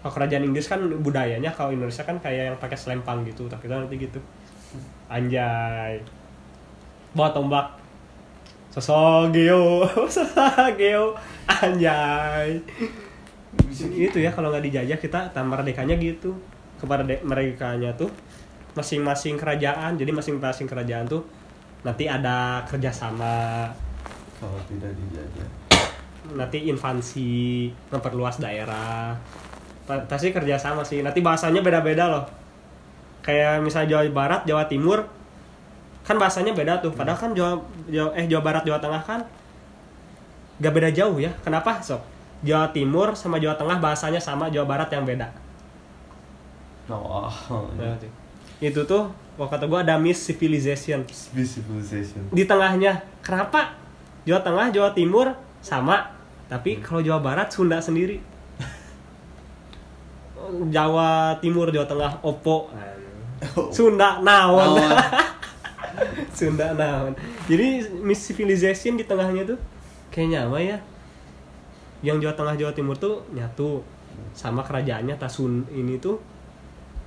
Kalau 0.05 0.13
kerajaan 0.13 0.45
Inggris 0.45 0.69
kan 0.69 0.83
budayanya 1.01 1.49
kalau 1.49 1.73
Indonesia 1.73 2.05
kan 2.05 2.21
kayak 2.21 2.53
yang 2.53 2.57
pakai 2.61 2.77
selempang 2.77 3.25
gitu 3.25 3.49
tapi 3.49 3.65
kita 3.65 3.83
nanti 3.83 3.95
gitu. 3.97 4.19
Anjay. 5.09 5.97
Bawa 7.17 7.33
tombak. 7.33 7.67
Sosok 8.73 9.33
geo 9.33 9.85
sosok 10.13 10.77
geo 10.77 11.13
anjay 11.45 12.57
itu 13.93 14.17
ya 14.21 14.29
kalau 14.33 14.49
nggak 14.53 14.65
dijajah 14.69 14.97
kita 14.97 15.19
tambah 15.33 15.61
merdekanya 15.61 15.95
gitu. 15.97 16.37
Kepada 16.77 17.07
de- 17.07 17.23
merdekanya 17.23 17.95
tuh 17.95 18.11
masing-masing 18.73 19.37
kerajaan 19.37 19.95
jadi 19.95 20.09
masing-masing 20.09 20.65
kerajaan 20.65 21.05
tuh 21.05 21.23
nanti 21.85 22.09
ada 22.09 22.65
kerjasama. 22.67 23.69
Kalau 24.39 24.59
tidak 24.67 24.91
dijajah. 24.97 25.47
Nanti 26.35 26.67
invasi 26.67 27.69
memperluas 27.91 28.39
daerah. 28.39 29.15
Pa- 29.83 30.03
pasti 30.07 30.31
kerjasama 30.31 30.83
sih. 30.83 31.03
Nanti 31.03 31.19
bahasanya 31.19 31.59
beda-beda 31.59 32.07
loh. 32.07 32.25
Kayak 33.23 33.63
misalnya 33.63 33.99
Jawa 33.99 34.03
Barat 34.11 34.41
Jawa 34.43 34.67
Timur 34.67 35.07
kan 36.03 36.19
bahasanya 36.19 36.51
beda 36.51 36.83
tuh. 36.83 36.91
Padahal 36.91 37.19
kan 37.19 37.31
Jawa, 37.31 37.63
Jawa 37.87 38.11
eh 38.19 38.27
Jawa 38.27 38.43
Barat 38.43 38.63
Jawa 38.67 38.79
Tengah 38.83 39.03
kan 39.03 39.19
gak 40.59 40.73
beda 40.75 40.91
jauh 40.91 41.15
ya. 41.19 41.31
Kenapa 41.43 41.79
sob 41.79 42.12
Jawa 42.43 42.67
Timur 42.75 43.15
sama 43.15 43.39
Jawa 43.39 43.55
Tengah 43.55 43.79
bahasanya 43.79 44.19
sama 44.19 44.51
Jawa 44.51 44.67
Barat 44.67 44.91
yang 44.91 45.07
beda. 45.07 45.31
Oh, 46.91 47.31
Nah, 47.79 47.95
tuh. 47.95 48.11
itu 48.59 48.81
tuh 48.83 49.07
kalau 49.39 49.47
kata 49.49 49.65
gue 49.65 49.79
ada 49.79 49.95
miss 49.95 50.19
civilization. 50.19 51.07
Civilization. 51.07 52.27
Di 52.29 52.43
tengahnya. 52.43 52.99
Kenapa? 53.23 53.73
Jawa 54.27 54.43
Tengah 54.43 54.67
Jawa 54.69 54.89
Timur 54.91 55.31
sama. 55.63 56.11
Tapi 56.51 56.83
kalau 56.83 56.99
Jawa 56.99 57.23
Barat 57.23 57.49
Sunda 57.49 57.79
sendiri. 57.79 58.19
Jawa 60.69 61.39
Timur 61.39 61.71
Jawa 61.71 61.87
Tengah 61.87 62.11
Oppo. 62.21 62.67
Sunda 63.71 64.19
naon. 64.19 64.75
Naon. 64.75 64.91
Sunda 66.37 66.75
naon. 66.75 67.15
Jadi 67.47 67.87
miss 68.03 68.27
civilization 68.27 68.99
di 68.99 69.07
tengahnya 69.07 69.55
tuh 69.55 69.59
kayaknya 70.11 70.45
apa 70.45 70.59
ya 70.61 70.77
yang 72.03 72.19
Jawa 72.19 72.33
Tengah 72.33 72.55
Jawa 72.55 72.71
Timur 72.71 72.95
tuh 72.95 73.23
nyatu 73.29 73.81
sama 74.31 74.61
kerajaannya 74.61 75.15
Tasun 75.15 75.65
ini 75.71 75.97
tuh 75.97 76.19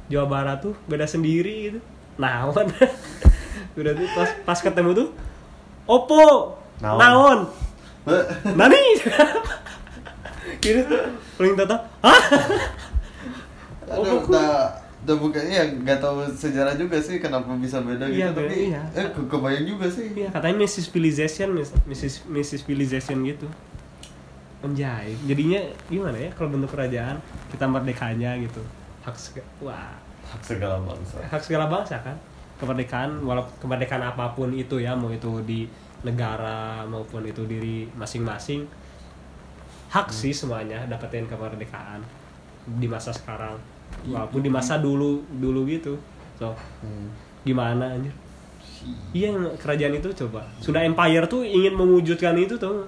Jawa 0.07 0.27
Barat 0.27 0.59
tuh 0.61 0.75
beda 0.85 1.05
sendiri 1.05 1.71
gitu 1.71 1.79
naon 2.17 2.51
udah 3.77 3.93
tuh 3.93 4.09
pas 4.11 4.31
pas 4.45 4.59
ketemu 4.59 4.91
tuh 4.95 5.09
Oppo 5.85 6.57
Naon. 6.79 6.97
naon 6.97 7.39
nani 8.51 8.81
gitu 10.59 10.97
paling 11.37 11.55
tata 11.55 11.77
hah 12.01 12.23
Aduh, 13.87 14.19
udah, 14.21 14.75
udah 15.05 15.17
bukan 15.17 15.43
ya 15.45 15.63
nggak 15.63 16.01
tahu 16.01 16.27
sejarah 16.29 16.75
juga 16.75 16.99
sih 16.99 17.19
kenapa 17.19 17.55
bisa 17.55 17.79
beda 17.79 18.03
Iya, 18.05 18.33
gitu 18.33 18.43
tapi 18.43 18.57
iya. 18.67 18.83
eh 18.93 19.07
ke- 19.09 19.29
kebayang 19.29 19.63
juga 19.65 19.87
sih 19.87 20.11
Iya 20.13 20.29
katanya 20.29 20.57
Mrs. 20.59 20.91
Civilization, 20.91 21.49
Miss- 21.53 21.77
Mrs. 21.85 22.15
Mrs. 22.27 22.61
Civilization 22.63 23.23
gitu. 23.23 23.47
Anjay, 24.61 25.13
jadinya 25.25 25.61
gimana 25.87 26.17
ya 26.17 26.31
kalau 26.33 26.49
bentuk 26.49 26.73
kerajaan 26.73 27.21
kita 27.49 27.65
merdekanya 27.65 28.35
gitu. 28.39 28.63
Hak 29.03 29.15
seg- 29.15 29.45
wah, 29.61 29.93
hak 30.27 30.43
segala 30.43 30.81
bangsa 30.81 31.17
hak 31.23 31.43
segala 31.43 31.67
bangsa 31.67 32.01
kan. 32.01 32.17
Kemerdekaan 32.57 33.21
walaupun 33.21 33.53
kemerdekaan 33.61 34.01
apa 34.03 34.33
pun 34.33 34.49
itu 34.51 34.81
ya, 34.81 34.97
mau 34.97 35.13
itu 35.13 35.29
di 35.45 35.69
negara 36.03 36.83
maupun 36.85 37.21
itu 37.23 37.45
diri 37.45 37.85
masing-masing. 37.93 38.65
Hak 39.87 40.09
sih 40.11 40.33
semuanya 40.33 40.83
dapetin 40.87 41.25
kemerdekaan 41.25 42.01
di 42.67 42.89
masa 42.89 43.13
sekarang. 43.13 43.61
Walaupun 44.09 44.41
di 44.41 44.49
masa 44.49 44.77
dulu 44.77 45.21
dulu 45.31 45.69
gitu. 45.69 45.95
So, 46.37 46.53
Hmm. 46.81 47.13
gimana 47.43 47.93
anjir? 47.93 48.13
Iya 49.11 49.33
kerajaan 49.57 49.95
itu 49.95 50.09
coba 50.17 50.45
Sunda 50.59 50.79
Empire 50.81 51.25
tuh 51.27 51.43
ingin 51.43 51.73
mewujudkan 51.73 52.37
itu 52.37 52.55
tuh 52.55 52.85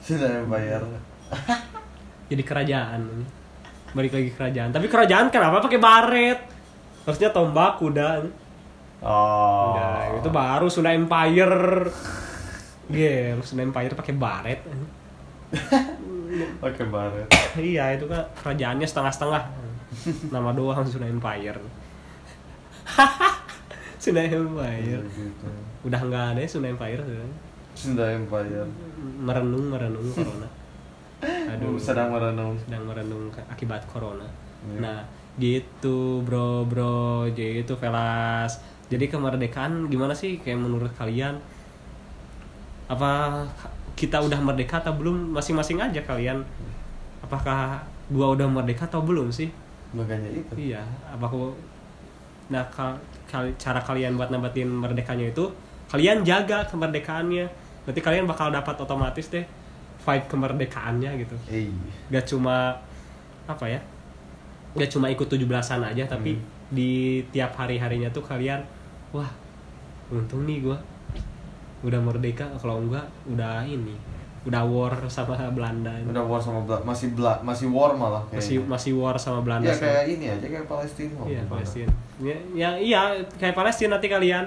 sudah 0.00 0.44
bayar. 0.48 0.82
Jadi 2.30 2.42
kerajaan. 2.42 3.02
Balik 3.90 4.12
lagi 4.14 4.30
kerajaan. 4.34 4.70
Tapi 4.70 4.86
kerajaan 4.86 5.28
kenapa 5.34 5.58
pakai 5.62 5.80
baret? 5.82 6.38
Harusnya 7.04 7.30
tombak 7.34 7.82
kuda. 7.82 8.22
Oh. 9.00 9.74
Udah, 9.74 10.20
itu 10.20 10.28
baru 10.30 10.66
Sunda 10.70 10.92
Empire. 10.92 11.88
Ger, 12.90 13.38
Sunda 13.42 13.62
Empire 13.66 13.94
pakai 13.96 14.14
baret. 14.14 14.60
Pakai 16.62 16.86
baret. 16.86 17.26
Iya 17.58 17.98
itu 17.98 18.06
kan 18.06 18.22
kerajaannya 18.38 18.86
setengah-setengah. 18.86 19.42
Nama 20.30 20.50
doang 20.54 20.86
Sunda 20.86 21.10
Empire. 21.10 21.58
Sunda 24.02 24.22
Empire. 24.22 25.02
Gitu. 25.10 25.48
Udah 25.82 26.00
nggak 26.00 26.24
ada 26.36 26.40
ya 26.40 26.46
Sunda 26.46 26.70
Empire. 26.70 27.02
sebenarnya. 27.02 27.49
Sunda 27.80 28.04
Empire 28.12 28.68
merenung 29.20 29.72
merenung 29.72 30.04
corona. 30.12 30.48
Aduh. 31.56 31.80
Sedang 31.80 32.12
merenung. 32.12 32.56
Sedang 32.60 32.84
merenung 32.84 33.32
akibat 33.48 33.80
corona. 33.88 34.24
Iya. 34.60 34.78
nah 34.84 34.98
gitu 35.40 36.20
bro 36.20 36.68
bro. 36.68 37.24
Jadi 37.32 37.64
itu 37.64 37.74
Velas. 37.80 38.60
Jadi 38.92 39.08
kemerdekaan 39.08 39.88
gimana 39.88 40.12
sih? 40.12 40.36
Kayak 40.44 40.60
menurut 40.60 40.92
kalian? 40.92 41.40
Apa 42.90 43.44
kita 43.96 44.20
udah 44.20 44.40
merdeka 44.42 44.84
atau 44.84 44.92
belum? 44.92 45.32
Masing-masing 45.32 45.80
aja 45.80 46.00
kalian. 46.04 46.44
Apakah 47.24 47.80
gua 48.10 48.34
udah 48.36 48.48
merdeka 48.50 48.84
atau 48.84 49.00
belum 49.00 49.32
sih? 49.32 49.48
Makanya 49.96 50.28
itu. 50.28 50.52
Iya. 50.72 50.82
Apa 51.08 51.24
aku 51.24 51.54
nah 52.50 52.66
kal- 52.66 52.98
kal- 53.30 53.54
cara 53.54 53.78
kalian 53.78 54.18
buat 54.18 54.26
nabatin 54.34 54.66
merdekanya 54.66 55.30
itu 55.30 55.46
kalian 55.86 56.26
jaga 56.26 56.66
kemerdekaannya 56.66 57.46
berarti 57.90 58.00
kalian 58.00 58.24
bakal 58.24 58.48
dapat 58.48 58.78
otomatis 58.78 59.26
deh 59.26 59.42
vibe 60.00 60.26
kemerdekaannya 60.26 61.10
gitu. 61.18 61.34
Eh 61.50 61.66
gak 62.08 62.22
cuma 62.24 62.78
apa 63.44 63.66
ya 63.66 63.82
gak 64.72 64.86
cuma 64.88 65.10
ikut 65.10 65.26
17-an 65.26 65.82
aja 65.84 66.06
tapi 66.06 66.32
Hmm. 66.32 66.46
di 66.70 66.90
tiap 67.28 67.50
hari-harinya 67.52 68.06
tuh 68.08 68.22
kalian 68.22 68.62
wah 69.10 69.26
untung 70.08 70.46
nih 70.46 70.62
gua 70.62 70.78
udah 71.80 71.98
merdeka 71.98 72.46
kalau 72.56 72.78
enggak 72.78 73.02
udah 73.26 73.64
ini 73.64 73.98
udah 74.40 74.62
war 74.62 74.94
sama 75.06 75.34
Belanda 75.50 75.90
udah 76.06 76.22
war 76.22 76.38
sama 76.38 76.62
Bela- 76.62 76.80
masih 76.80 77.10
Bela- 77.10 77.42
masih 77.42 77.66
war 77.68 77.92
malah 77.92 78.22
masih 78.30 78.56
kayaknya. 78.56 78.70
masih 78.70 78.92
war 78.94 79.16
sama 79.16 79.40
Belanda 79.40 79.66
ya 79.66 79.74
sama- 79.74 79.84
kayak 79.90 80.04
ini 80.08 80.24
aja 80.30 80.46
kayak 80.46 80.66
Palestina 80.66 81.12
iya 81.26 81.42
Palestina. 81.44 81.90
Ya, 82.16 82.36
ya 82.54 82.70
iya 82.78 83.00
kayak 83.34 83.52
Palestina 83.52 83.96
nanti 83.96 84.06
kalian 84.06 84.46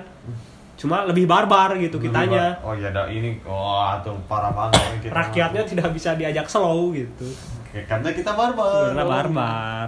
cuma 0.83 1.07
lebih 1.07 1.23
barbar 1.23 1.79
gitu 1.79 1.95
Dulu, 1.95 2.11
kitanya. 2.11 2.59
Pak. 2.59 2.67
oh 2.67 2.73
ya 2.75 2.91
ada 2.91 3.07
ini 3.07 3.39
wah 3.41 4.03
tuh 4.03 4.19
parah 4.27 4.51
banget 4.51 4.99
kita 4.99 5.15
rakyatnya 5.15 5.63
tidak 5.63 5.89
bisa 5.95 6.11
diajak 6.13 6.43
slow 6.43 6.91
gitu. 6.91 7.23
Oke, 7.63 7.87
karena 7.87 8.11
kita 8.11 8.35
barbar. 8.35 8.91
Karena 8.91 9.05
barbar. 9.07 9.87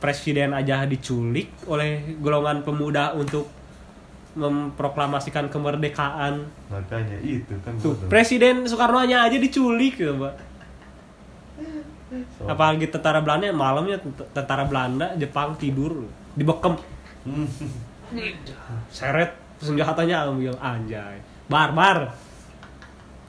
Presiden 0.00 0.56
aja 0.56 0.88
diculik 0.88 1.52
oleh 1.68 2.16
golongan 2.16 2.64
pemuda 2.64 3.12
untuk 3.12 3.44
memproklamasikan 4.32 5.52
kemerdekaan. 5.52 6.48
Makanya 6.72 7.20
itu 7.20 7.52
kan 7.60 7.76
tuh 7.76 7.92
presiden 8.08 8.64
Soekarno 8.64 9.04
nya 9.04 9.22
aja 9.22 9.36
diculik 9.36 9.94
gitu 9.94 10.16
mbak 10.16 10.48
So- 12.10 12.48
apalagi 12.48 12.88
tentara 12.88 13.20
Belanda? 13.20 13.52
Malamnya 13.52 14.00
tent- 14.00 14.26
tentara 14.32 14.64
Belanda 14.64 15.14
Jepang 15.14 15.54
tidur 15.54 16.08
senjatanya 19.60 20.26
ambil 20.26 20.56
anjay. 20.58 21.20
Barbar. 21.46 22.16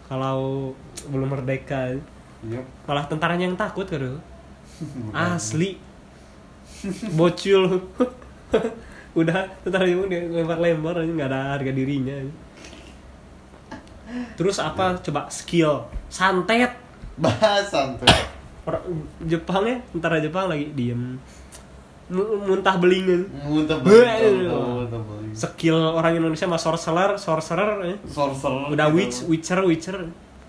Kalau 0.08 0.72
belum 1.08 1.28
merdeka. 1.30 1.96
Iya. 2.41 2.58
malah 2.89 3.06
tentaranya 3.06 3.46
yang 3.46 3.54
takut 3.54 3.86
kan 3.86 4.17
asli. 5.38 5.78
Bocil. 7.13 7.70
Udah 9.20 9.46
tentara 9.62 9.86
itu 9.86 10.02
dia 10.10 10.26
lempar-lempar 10.26 11.06
aja 11.06 11.12
nggak 11.12 11.30
ada 11.30 11.39
harga 11.54 11.70
dirinya. 11.70 12.17
Terus 14.36 14.58
apa? 14.58 14.98
Coba 15.00 15.30
skill. 15.30 15.86
Santet. 16.10 16.74
Bahasan 17.22 18.00
tuh 18.02 18.08
orang 18.65 18.84
Jepangnya 19.26 19.82
tentara 19.94 20.17
Jepang 20.17 20.50
lagi 20.50 20.70
diem. 20.74 21.17
Mu- 22.12 22.44
muntah 22.44 22.76
belingan 22.76 23.24
muntah 23.46 23.80
Beuh. 23.80 24.04
Skill 25.34 25.78
orang 25.98 26.17
Indonesia 26.17 26.46
mah 26.48 26.62
sorcerer 26.62 27.17
sorcerer 27.17 27.80
eh. 27.88 27.98
sorcerer 28.08 28.72
udah 28.72 28.88
gitu. 28.91 28.98
witch 28.98 29.17
witcher 29.28 29.60
witcher. 29.63 29.98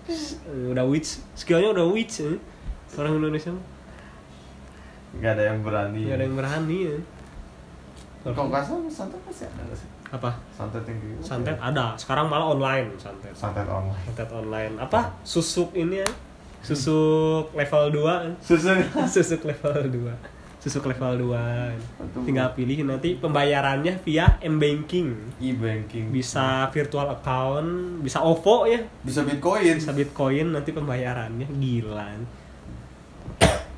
Eh, 0.09 0.71
udah 0.71 0.85
witch. 0.87 1.19
Skillnya 1.35 1.71
udah 1.71 1.85
witch 1.89 2.23
eh. 2.23 2.37
orang 2.99 3.17
Indonesia 3.17 3.51
mah. 3.53 3.65
Nggak 5.19 5.31
ada 5.37 5.43
yang 5.53 5.59
berani. 5.61 6.01
Nggak 6.03 6.17
ada 6.17 6.25
yang 6.25 6.37
berani 6.37 6.77
ya. 6.83 6.97
kalau 8.23 8.47
nggak 8.47 8.63
salah 8.63 8.87
santet 8.87 9.19
masih 9.27 9.51
ada 9.51 9.75
sih? 9.75 9.89
Apa? 10.15 10.31
Santet 10.55 10.83
yang 10.87 10.97
gitu 11.03 11.21
santet 11.27 11.59
ada. 11.59 11.91
Sekarang 11.99 12.31
malah 12.31 12.55
online 12.55 12.95
santet. 12.95 13.35
Santet 13.35 13.67
online. 13.67 14.03
Santet 14.07 14.29
online. 14.31 14.73
Apa? 14.79 15.11
Susuk 15.27 15.75
ini 15.75 15.99
ya 15.99 16.09
susuk 16.63 17.51
level 17.51 17.83
2 17.91 18.39
susah 18.39 18.79
susuk. 19.13 19.43
Level 19.43 20.07
2 20.07 20.42
susuk 20.63 20.87
level 20.87 21.27
2 21.27 21.35
Aduh. 21.35 22.23
tinggal 22.23 22.55
pilih 22.55 22.87
nanti 22.87 23.19
pembayarannya 23.19 23.99
via 23.99 24.39
m-banking. 24.39 25.35
E-banking. 25.43 26.07
Bisa 26.07 26.71
virtual 26.71 27.11
account 27.11 27.99
bisa 27.99 28.23
OVO 28.23 28.63
ya. 28.71 28.79
Bisa 29.03 29.27
bitcoin. 29.27 29.75
Bisa 29.75 29.91
bitcoin 29.91 30.55
nanti 30.55 30.71
pembayarannya. 30.71 31.51
Gila. 31.51 32.15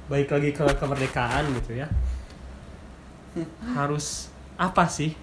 Baik 0.06 0.30
lagi 0.30 0.54
ke 0.54 0.66
kemerdekaan 0.78 1.58
gitu 1.58 1.74
ya. 1.74 1.90
Harus 3.74 4.30
apa 4.54 4.86
sih 4.86 5.18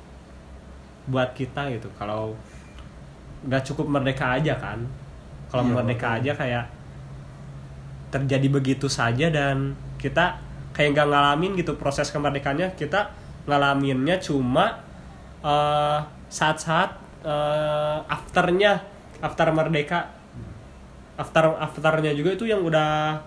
buat 1.06 1.30
kita 1.30 1.70
gitu? 1.70 1.86
Kalau 1.94 2.34
nggak 3.46 3.62
cukup 3.70 3.86
merdeka 3.86 4.34
aja 4.34 4.58
kan? 4.58 4.82
Kalau 5.46 5.62
Iya, 5.62 5.72
merdeka 5.78 6.08
makanya. 6.10 6.22
aja 6.26 6.32
kayak 6.34 6.64
terjadi 8.10 8.48
begitu 8.50 8.90
saja 8.90 9.30
dan 9.30 9.72
kita 9.96 10.42
kayak 10.72 10.96
nggak 10.96 11.08
ngalamin 11.08 11.52
gitu 11.56 11.76
proses 11.76 12.08
kemerdekaannya 12.08 12.74
kita 12.76 13.12
ngalaminnya 13.48 14.18
cuma 14.20 14.80
eh, 15.44 15.98
saat-saat 16.32 16.90
eh, 17.24 17.98
afternya 18.08 18.82
after 19.22 19.48
merdeka. 19.54 20.20
After 21.12 21.54
afternya 21.60 22.16
juga 22.16 22.34
itu 22.34 22.48
yang 22.48 22.64
udah 22.64 23.20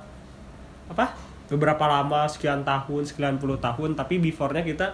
apa 0.89 1.13
beberapa 1.47 1.85
lama 1.85 2.25
sekian 2.25 2.65
tahun 2.65 3.05
sekian 3.05 3.37
puluh 3.37 3.61
tahun 3.61 3.93
tapi 3.93 4.17
beforenya 4.17 4.65
kita 4.65 4.87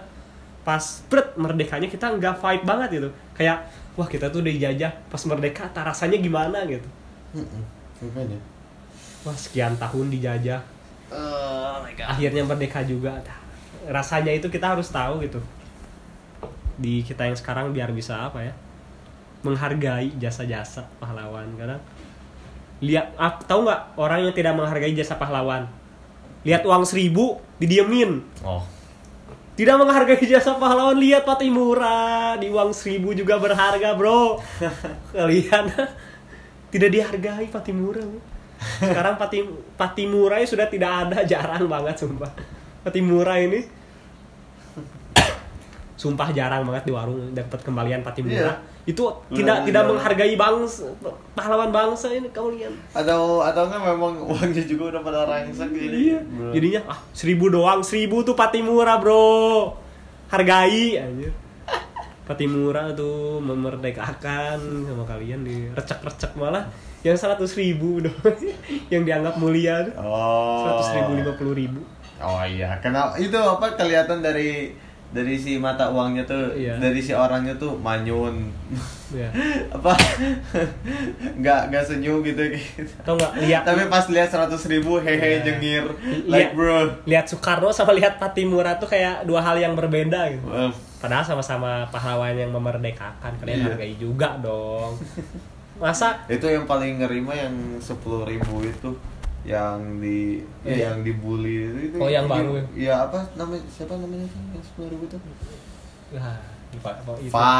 pas 0.62 1.02
pret 1.08 1.34
merdekanya 1.34 1.88
kita 1.88 2.12
nggak 2.20 2.38
fight 2.38 2.62
banget 2.62 3.00
gitu. 3.00 3.08
Kayak 3.34 3.66
wah 3.96 4.04
kita 4.06 4.28
tuh 4.28 4.44
udah 4.44 4.52
dijajah 4.52 4.92
pas 5.08 5.22
merdeka 5.24 5.64
tak 5.72 5.88
rasanya 5.88 6.20
gimana 6.20 6.62
gitu. 6.68 6.86
Mm-mm. 7.32 7.64
makanya 8.02 8.38
wah 9.24 9.32
sekian 9.32 9.72
tahun 9.80 10.12
dijajah 10.12 10.60
oh 11.12 11.84
my 11.84 11.92
akhirnya 11.92 12.42
merdeka 12.42 12.80
juga. 12.82 13.20
Rasanya 13.86 14.32
itu 14.32 14.48
kita 14.48 14.72
harus 14.72 14.88
tahu 14.88 15.22
gitu. 15.22 15.40
Di 16.80 17.04
kita 17.04 17.28
yang 17.28 17.36
sekarang 17.36 17.70
biar 17.76 17.92
bisa 17.92 18.28
apa 18.28 18.40
ya? 18.40 18.54
Menghargai 19.44 20.16
jasa-jasa 20.16 20.88
pahlawan. 20.96 21.46
Karena 21.54 21.76
lihat 22.82 23.14
ah, 23.20 23.38
tahu 23.38 23.68
nggak 23.68 23.80
orang 24.00 24.26
yang 24.26 24.34
tidak 24.34 24.54
menghargai 24.56 24.94
jasa 24.96 25.20
pahlawan? 25.20 25.68
Lihat 26.42 26.66
uang 26.66 26.82
seribu 26.82 27.38
didiemin. 27.60 28.24
Oh. 28.42 28.64
Tidak 29.52 29.76
menghargai 29.76 30.24
jasa 30.24 30.56
pahlawan 30.56 30.96
lihat 30.96 31.28
Patimura 31.28 32.34
di 32.40 32.48
uang 32.48 32.72
seribu 32.72 33.12
juga 33.12 33.36
berharga 33.36 33.94
bro. 33.94 34.40
Kalian 35.14 35.68
tidak 36.72 36.88
dihargai 36.88 37.46
Patimura 37.52 38.00
bro. 38.00 38.31
Sekarang 38.78 39.14
Pati 39.16 39.38
Patimura 39.74 40.38
sudah 40.42 40.66
tidak 40.66 40.90
ada 41.06 41.18
jarang 41.22 41.66
banget 41.66 41.96
sumpah 41.96 42.30
Patimura 42.82 43.36
ini 43.36 43.62
sumpah 45.94 46.34
jarang 46.34 46.66
banget 46.66 46.90
di 46.90 46.92
warung 46.92 47.30
dapat 47.30 47.62
kembalian 47.62 48.02
Patimura 48.02 48.34
Iya. 48.34 48.54
itu 48.82 49.06
tidak 49.30 49.62
tidak 49.62 49.82
udah. 49.86 49.90
menghargai 49.94 50.34
bangsa 50.34 50.90
pahlawan 51.32 51.70
bangsa 51.70 52.10
ini 52.10 52.26
kamu 52.28 52.58
lihat 52.58 52.74
atau 52.90 53.38
atau 53.38 53.70
kan 53.70 53.78
memang 53.78 54.18
uangnya 54.26 54.66
juga 54.66 54.90
udah 54.90 55.00
pada 55.00 55.22
rangsek 55.22 55.70
jadi 55.70 55.94
Iya. 55.94 56.18
Jadinya 56.50 56.80
ah 56.90 56.98
seribu 57.14 57.46
doang, 57.46 57.86
seribu 57.86 58.26
tuh 58.26 58.34
Patimura 58.34 58.98
bro. 58.98 59.78
Hargai 60.26 60.98
aja. 60.98 61.30
Patimura 62.26 62.90
tuh 62.92 63.38
memerdekakan 63.38 64.58
sama 64.58 65.04
kalian 65.06 65.46
di 65.46 65.70
recek-recek 65.70 66.34
malah 66.34 66.66
yang 67.02 67.14
seratus 67.14 67.52
ribu 67.52 67.98
doang. 67.98 68.38
Yang 68.92 69.02
dianggap 69.04 69.34
mulia 69.36 69.82
tuh. 69.84 69.94
Oh. 69.98 70.62
Seratus 70.62 70.88
ribu 70.94 71.10
lima 71.14 71.32
puluh 71.34 71.54
ribu. 71.54 71.80
Oh 72.18 72.42
iya. 72.42 72.78
Kenapa 72.78 73.18
itu 73.18 73.34
apa 73.34 73.74
kelihatan 73.74 74.18
dari 74.18 74.70
dari 75.10 75.36
si 75.36 75.58
mata 75.58 75.90
uangnya 75.90 76.24
tuh 76.24 76.54
Iya. 76.54 76.78
dari 76.78 76.96
si 76.98 77.12
orangnya 77.12 77.52
tuh 77.56 77.76
manyun. 77.76 78.48
Ya 79.12 79.28
apa? 79.76 79.92
Nggak 81.36 81.60
nggak 81.68 81.84
senyum 81.84 82.22
gitu. 82.22 82.42
Gitu 82.48 82.92
tau 83.02 83.14
nggak? 83.14 83.32
Lihat. 83.42 83.62
Tapi 83.62 83.82
pas 83.86 84.06
lihat 84.06 84.28
seratus 84.28 84.62
ribu 84.66 84.96
hehe 84.96 85.18
Iya. 85.18 85.38
jengir. 85.42 85.84
Lihat. 86.24 86.28
like 86.28 86.52
bro. 86.54 86.88
Lihat 87.04 87.26
Soekarno 87.26 87.68
sama 87.70 87.92
lihat 87.92 88.16
Patimura 88.16 88.76
tuh 88.76 88.86
kayak 88.86 89.26
dua 89.26 89.42
hal 89.42 89.58
yang 89.58 89.74
berbeda 89.74 90.32
gitu. 90.32 90.46
Wah, 90.46 90.72
padahal 90.96 91.26
sama-sama 91.26 91.84
pahlawan 91.88 92.32
yang 92.32 92.48
memerdekakan. 92.48 93.36
Kalian 93.36 93.58
Iya. 93.58 93.66
hargai 93.68 93.94
juga 93.98 94.38
dong 94.38 94.96
masa 95.82 96.22
itu 96.26 96.46
yang 96.46 96.62
paling 96.62 96.96
ngeri 96.96 97.18
mah 97.18 97.34
yang 97.34 97.50
sepuluh 97.76 98.22
ribu 98.22 98.62
itu 98.62 98.94
yang 99.42 99.98
di 99.98 100.38
Iya. 100.62 100.70
ya, 100.70 100.76
yang 100.86 101.02
dibully 101.02 101.66
itu, 101.66 101.78
itu 101.90 101.96
Oh, 101.98 102.06
yang 102.06 102.30
baru 102.30 102.54
ya? 102.54 102.64
ya 102.78 102.94
apa 103.04 103.18
namanya 103.34 103.66
siapa 103.66 103.98
namanya 103.98 104.22
sih 104.24 104.38
yang 104.38 104.62
sepuluh 104.62 104.88
ribu 104.88 105.04
itu 105.04 105.18
Nah, 106.12 106.38
lupa 106.70 106.90
apa 106.94 107.12
itu. 107.18 107.28
Fa 107.28 107.52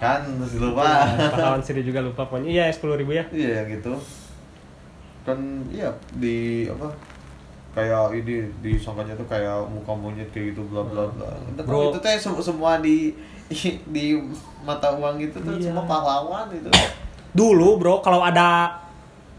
kan 0.00 0.24
terus 0.24 0.56
lupa 0.56 1.04
Pahlawan 1.28 1.60
sendiri 1.60 1.84
juga 1.84 2.00
lupa 2.00 2.24
pokoknya. 2.24 2.48
Iya, 2.48 2.64
sepuluh 2.72 2.96
ribu 2.96 3.12
ya. 3.12 3.28
iya 3.28 3.68
gitu 3.68 3.92
kan 5.22 5.36
iya 5.68 5.92
di 6.16 6.64
apa 6.64 6.88
kayak 7.76 8.16
ini 8.16 8.48
disangkanya 8.64 9.12
tuh 9.12 9.28
kayak 9.28 9.60
muka 9.68 9.92
monyet 9.92 10.32
kayak 10.32 10.56
gitu 10.56 10.64
bla 10.72 10.80
bla 10.80 11.04
bla 11.12 11.28
Udah 11.52 11.64
Bro. 11.68 11.92
itu 11.92 11.98
tuh 12.00 12.40
semua 12.40 12.80
di 12.80 13.12
di 13.94 14.16
mata 14.64 14.96
uang 14.96 15.20
itu 15.20 15.36
tuh 15.36 15.52
Iya. 15.60 15.68
semua 15.68 15.84
pahlawan 15.84 16.48
itu 16.48 16.72
Dulu, 17.34 17.80
bro, 17.80 18.00
kalau 18.00 18.24
ada 18.24 18.78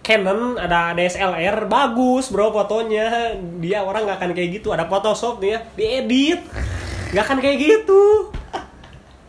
Canon 0.10 0.58
ada 0.58 0.98
DSLR 0.98 1.70
bagus 1.70 2.34
bro 2.34 2.50
fotonya. 2.50 3.38
Dia 3.62 3.86
orang 3.86 4.10
nggak 4.10 4.18
akan 4.18 4.32
kayak 4.34 4.50
gitu. 4.58 4.74
Ada 4.74 4.90
Photoshop 4.90 5.38
nih 5.38 5.54
ya 5.54 5.60
diedit. 5.78 6.42
Nggak 7.14 7.24
akan 7.30 7.38
kayak 7.38 7.58
gitu. 7.62 8.02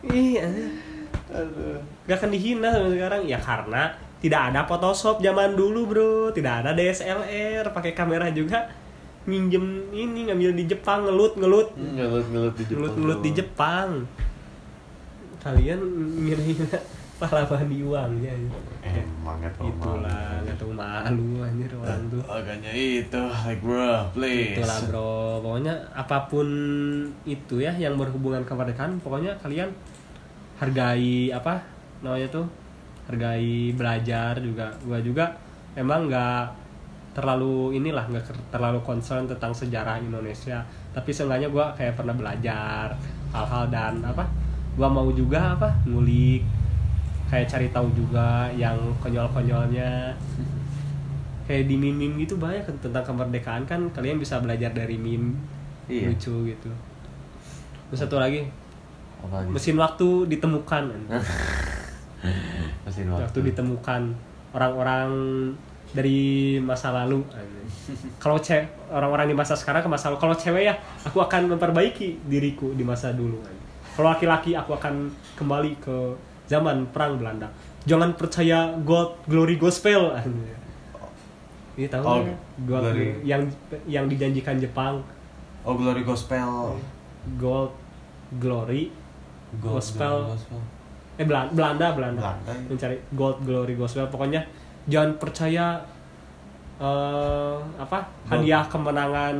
Iya. 0.09 0.49
Nggak 2.09 2.17
akan 2.17 2.29
dihina 2.33 2.69
sekarang. 2.73 3.21
Ya 3.29 3.37
karena 3.37 3.93
tidak 4.25 4.41
ada 4.49 4.65
Photoshop 4.65 5.21
zaman 5.21 5.53
dulu 5.53 5.85
bro. 5.85 6.13
Tidak 6.33 6.65
ada 6.65 6.73
DSLR 6.73 7.69
pakai 7.69 7.93
kamera 7.93 8.33
juga 8.33 8.65
minjem 9.21 9.85
ini 9.93 10.33
ngambil 10.33 10.57
di 10.57 10.65
Jepang 10.65 11.05
ngelut 11.05 11.37
ngelut. 11.37 11.77
Ngelut 11.77 12.25
ngelut 12.33 12.55
di 12.57 12.63
Jepang 12.65 12.81
ngelut 12.81 12.95
ngelut 12.97 13.19
di. 13.21 13.31
Jepang. 13.37 13.89
Kalian 15.45 15.79
ngira-ngira 16.25 17.00
pahlawan 17.21 17.69
di 17.69 17.85
uangnya 17.85 18.33
emang 18.81 19.37
ya 19.37 19.49
tuh 19.53 19.69
itulah 19.69 20.41
nggak 20.41 20.57
tahu 20.57 20.73
malu 20.73 21.45
anjir 21.45 21.69
orang 21.77 22.09
tuh. 22.09 22.21
Makanya 22.25 22.71
itu, 22.73 23.21
like 23.45 23.61
bro, 23.61 24.09
please. 24.09 24.57
itulah 24.57 24.79
bro. 24.89 25.13
Pokoknya 25.45 25.73
apa 25.93 26.17
pun 26.25 26.47
itu 27.29 27.61
ya 27.61 27.69
yang 27.77 27.93
berhubungan 28.01 28.41
kemerdekaan 28.41 28.97
pokoknya 29.05 29.37
kalian 29.45 29.69
hargai 30.57 31.29
apa 31.29 31.61
namanya 32.01 32.25
tuh 32.33 32.45
hargai 33.05 33.77
belajar 33.77 34.41
juga. 34.41 34.73
Gua 34.81 34.97
juga 34.97 35.29
emang 35.77 36.09
nggak 36.09 36.45
terlalu 37.13 37.77
inilah 37.77 38.09
nggak 38.09 38.49
terlalu 38.49 38.81
concern 38.81 39.29
tentang 39.29 39.53
sejarah 39.53 40.01
Indonesia. 40.01 40.65
Tapi 40.89 41.13
seenggaknya 41.13 41.53
gua 41.53 41.69
kayak 41.77 41.93
pernah 42.01 42.17
belajar 42.17 42.97
hal-hal 43.29 43.69
dan 43.69 44.01
apa 44.01 44.25
gua 44.73 44.89
mau 44.89 45.13
juga 45.13 45.53
apa 45.53 45.69
ngulik 45.85 46.60
kayak 47.31 47.47
cari 47.47 47.67
tahu 47.71 47.87
juga 47.95 48.51
yang 48.51 48.75
konyol-konyolnya. 48.99 50.11
Kayak 51.47 51.67
di 51.67 51.75
meme 51.75 52.21
gitu 52.21 52.37
banyak 52.39 52.63
kan 52.63 52.75
tentang 52.79 53.03
kemerdekaan. 53.03 53.63
Kan 53.65 53.87
kalian 53.91 54.19
bisa 54.19 54.39
belajar 54.39 54.71
dari 54.71 54.95
meme 54.95 55.35
Iya. 55.89 56.11
lucu 56.13 56.47
gitu. 56.47 56.69
Terus 57.91 57.99
satu 57.99 58.19
lagi. 58.21 58.47
Apa 59.23 59.43
lagi? 59.43 59.49
mesin 59.51 59.75
waktu 59.75 60.07
ditemukan. 60.31 60.83
Mesin 62.87 63.07
waktu. 63.11 63.37
Ditemukan. 63.51 64.01
Orang-orang 64.55 65.09
dari 65.91 66.55
masa 66.63 66.95
lalu. 66.95 67.19
Kalau 68.21 68.39
cewek 68.39 68.67
orang-orang 68.87 69.27
di 69.31 69.35
masa 69.35 69.57
sekarang 69.57 69.83
ke 69.83 69.89
masa 69.91 70.07
lalu. 70.07 70.19
Kalau 70.23 70.35
cewek 70.37 70.63
ya 70.71 70.75
aku 71.03 71.19
akan 71.19 71.51
memperbaiki 71.57 72.31
diriku 72.31 72.71
di 72.77 72.83
masa 72.85 73.11
dulu. 73.11 73.43
Kalau 73.91 74.07
laki-laki 74.07 74.55
aku 74.55 74.71
akan 74.77 75.11
kembali 75.35 75.71
ke 75.83 75.97
zaman 76.51 76.83
perang 76.91 77.15
Belanda 77.15 77.47
jangan 77.83 78.11
percaya 78.13 78.59
God 78.81 79.15
glory 79.25 79.55
gospel 79.55 80.11
ini 81.71 81.87
tahu 81.87 82.03
Oh? 82.03 82.23
God 82.61 82.91
glory. 82.91 83.23
yang 83.23 83.47
yang 83.87 84.05
dijanjikan 84.05 84.59
Jepang 84.59 84.99
oh 85.63 85.73
glory 85.73 86.03
gospel 86.03 86.75
gold 87.37 87.71
glory 88.33 88.91
God, 89.53 89.77
Gospel. 89.77 90.15
God, 90.25 90.35
gospel. 90.35 90.59
eh 91.13 91.25
Belanda 91.25 91.51
Belanda 91.53 91.87
Belanda, 91.91 92.21
Belanda, 92.21 92.51
ya. 92.51 92.67
mencari 92.67 92.97
gold 93.13 93.37
glory 93.41 93.75
gospel 93.75 94.07
pokoknya 94.07 94.41
jangan 94.85 95.15
percaya 95.15 95.79
eh 96.77 97.57
apa 97.77 97.99
hadiah 98.25 98.65
kemenangan 98.65 99.35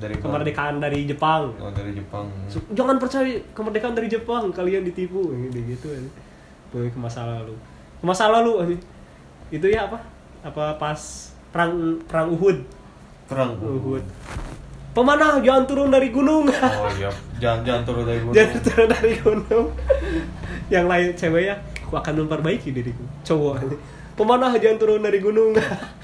dari 0.00 0.16
kemerdekaan 0.16 0.80
dari 0.80 1.04
Jepang. 1.04 1.52
Oh, 1.60 1.72
dari 1.72 1.92
Jepang. 1.92 2.26
Su- 2.48 2.64
jangan 2.72 2.96
percaya 2.96 3.28
kemerdekaan 3.52 3.92
dari 3.92 4.08
Jepang 4.08 4.48
kalian 4.52 4.82
ditipu. 4.86 5.32
Gitu 5.32 5.58
gitu 5.68 5.86
aja. 5.92 6.10
Pokoknya 6.72 6.90
ke 6.92 7.00
masa 7.00 7.20
lalu. 7.28 7.54
Ke 8.00 8.04
masa 8.04 8.24
lalu 8.32 8.52
aja. 8.62 8.76
itu 9.52 9.66
ya 9.68 9.84
apa? 9.84 10.00
Apa 10.40 10.80
pas 10.80 11.00
perang 11.52 12.00
perang 12.08 12.32
Uhud. 12.32 12.64
Perang 13.28 13.52
Uhud. 13.60 14.00
Pemanah 14.92 15.40
jangan 15.40 15.64
turun 15.68 15.88
dari 15.92 16.08
gunung. 16.12 16.48
Oh 16.48 16.88
iya. 16.96 17.12
Jangan 17.40 17.60
jangan 17.64 17.82
turun 17.84 18.04
dari 18.08 18.20
gunung. 18.20 18.34
jangan 18.36 18.58
turun 18.64 18.88
dari 18.88 19.12
gunung. 19.20 19.66
Yang 20.72 20.86
lain 20.88 21.08
cewek 21.16 21.42
ya 21.52 21.56
aku 21.84 21.94
akan 22.00 22.14
memperbaiki 22.24 22.72
diriku. 22.72 23.04
Cowok. 23.24 23.76
Pemanah 24.16 24.52
jangan 24.56 24.76
turun 24.80 25.04
dari 25.04 25.20
gunung 25.20 25.52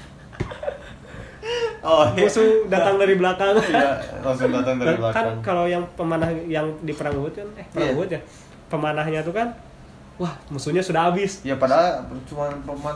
oh 1.81 2.03
iya. 2.09 2.21
musuh 2.21 2.47
datang 2.65 2.95
dari 2.95 3.15
belakang. 3.15 3.55
Iya, 3.55 3.91
langsung 4.19 4.51
datang 4.51 4.75
dari 4.77 4.89
kan 4.89 4.99
belakang. 4.99 5.35
kalau 5.39 5.65
yang 5.65 5.83
pemanah 5.93 6.27
yang 6.45 6.67
di 6.79 6.91
perang 6.91 7.15
Uhud 7.15 7.31
kan 7.31 7.47
eh 7.55 7.65
perang 7.67 7.85
Iya. 7.85 7.95
Uhud 7.95 8.09
ya 8.09 8.21
pemanahnya 8.67 9.21
tuh 9.21 9.31
kan 9.31 9.47
wah 10.15 10.35
musuhnya 10.47 10.79
sudah 10.79 11.07
habis. 11.07 11.39
Ya 11.41 11.55
padahal 11.55 12.03
cuma 12.25 12.51
berapa 12.59 12.91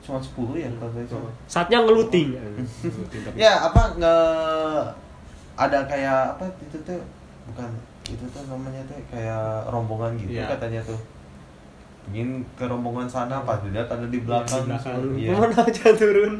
cuma 0.00 0.18
10 0.18 0.30
ya 0.56 0.70
kalau 0.72 0.94
itu 0.96 1.16
saatnya 1.44 1.78
ngeluting. 1.80 2.28
Ngeluting 2.32 3.20
tapi- 3.22 3.36
ya 3.36 3.52
apa 3.64 3.82
nge 3.94 4.14
ada 5.54 5.78
kayak 5.84 6.18
apa 6.34 6.44
itu 6.60 6.76
tuh 6.80 6.98
bukan 7.44 7.70
itu 8.04 8.24
tuh 8.28 8.42
namanya 8.46 8.82
tuh 8.84 8.98
kayak 9.08 9.66
rombongan 9.66 10.14
gitu 10.16 10.34
Iya. 10.34 10.50
katanya 10.50 10.80
tuh 10.82 10.98
ingin 12.06 12.28
ke 12.52 12.64
rombongan 12.64 13.06
sana 13.06 13.40
pas 13.40 13.56
dilihat 13.58 13.86
ada 13.86 14.04
di 14.04 14.20
belakang, 14.20 14.60
Di 14.60 14.68
belakang. 14.68 14.94
Iya. 15.14 15.28
pemanah 15.32 15.66
jangan 15.68 15.96
turun 15.96 16.32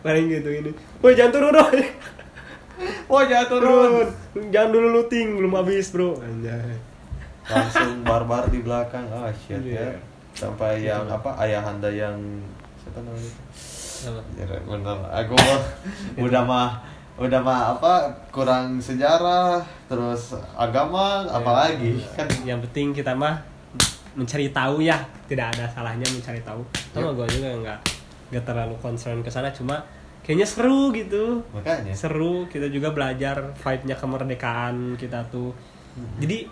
paling 0.00 0.26
gitu 0.28 0.48
ini 0.50 0.70
woi 0.98 1.12
jangan 1.12 1.32
turun 1.32 1.52
dong 1.52 1.74
Wah 3.06 3.22
jangan 3.22 3.46
turun. 3.50 4.08
jangan 4.48 4.70
dulu 4.70 4.88
looting 4.94 5.36
belum 5.36 5.52
habis 5.54 5.90
bro 5.90 6.16
anjay 6.16 6.80
Langsung 7.42 8.00
barbar 8.02 8.46
di 8.46 8.62
belakang. 8.62 9.04
Ah 9.10 9.26
shit 9.28 9.58
Iya. 9.60 9.82
ya. 9.82 9.90
Sampai 10.32 10.80
yang 10.80 11.02
apa 11.04 11.34
ayahanda 11.36 11.90
yang 11.90 12.14
siapa 12.78 13.02
namanya? 13.02 13.32
Apa? 14.00 14.22
Ya 14.32 14.44
bener. 14.62 14.98
Aku 15.18 15.34
mah 15.34 15.60
udah 16.16 16.42
mah 16.42 16.68
udah 17.18 17.40
mah 17.42 17.60
apa 17.74 17.92
kurang 18.30 18.78
sejarah 18.78 19.58
terus 19.84 20.30
agama 20.54 21.26
apalagi 21.26 21.98
Ya, 21.98 22.08
kan 22.16 22.28
yang 22.46 22.62
penting 22.62 22.94
kita 22.94 23.12
mah 23.12 23.42
mencari 24.18 24.50
tahu 24.50 24.82
ya. 24.82 24.98
Tidak 25.26 25.46
ada 25.56 25.64
salahnya 25.70 26.06
mencari 26.10 26.40
tahu. 26.42 26.62
Sama 26.94 27.10
Yep. 27.10 27.16
gue 27.16 27.26
juga 27.38 27.48
nggak 27.62 27.80
nggak 28.30 28.44
terlalu 28.46 28.74
concern 28.82 29.20
ke 29.22 29.30
sana. 29.30 29.50
Cuma 29.50 29.82
kayaknya 30.22 30.46
seru 30.46 30.90
gitu. 30.94 31.42
Makanya. 31.54 31.92
Seru. 31.94 32.46
Kita 32.46 32.66
juga 32.70 32.90
belajar 32.90 33.54
vibe-nya 33.54 33.96
kemerdekaan 33.98 34.94
kita 34.98 35.26
tuh. 35.30 35.54
Jadi 36.22 36.46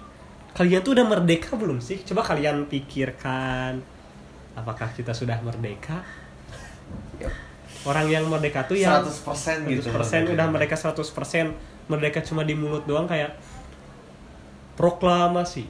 kalian 0.54 0.82
tuh 0.82 0.92
udah 0.98 1.06
merdeka 1.06 1.54
belum 1.54 1.78
sih? 1.78 2.02
Coba 2.02 2.26
kalian 2.26 2.66
pikirkan 2.66 3.78
apakah 4.58 4.90
kita 4.90 5.14
sudah 5.14 5.38
merdeka? 5.42 6.02
Yep. 7.18 7.32
orang 7.86 8.10
yang 8.10 8.24
merdeka 8.26 8.66
tuh 8.66 8.74
yang 8.74 9.06
100% 9.06 9.70
gitu 9.70 9.86
100% 9.86 10.34
udah 10.34 10.46
mereka 10.50 10.74
100% 10.74 10.98
merdeka 11.86 12.20
cuma 12.26 12.42
di 12.42 12.52
mulut 12.52 12.84
doang 12.84 13.06
kayak 13.06 13.38
proklamasi 14.74 15.64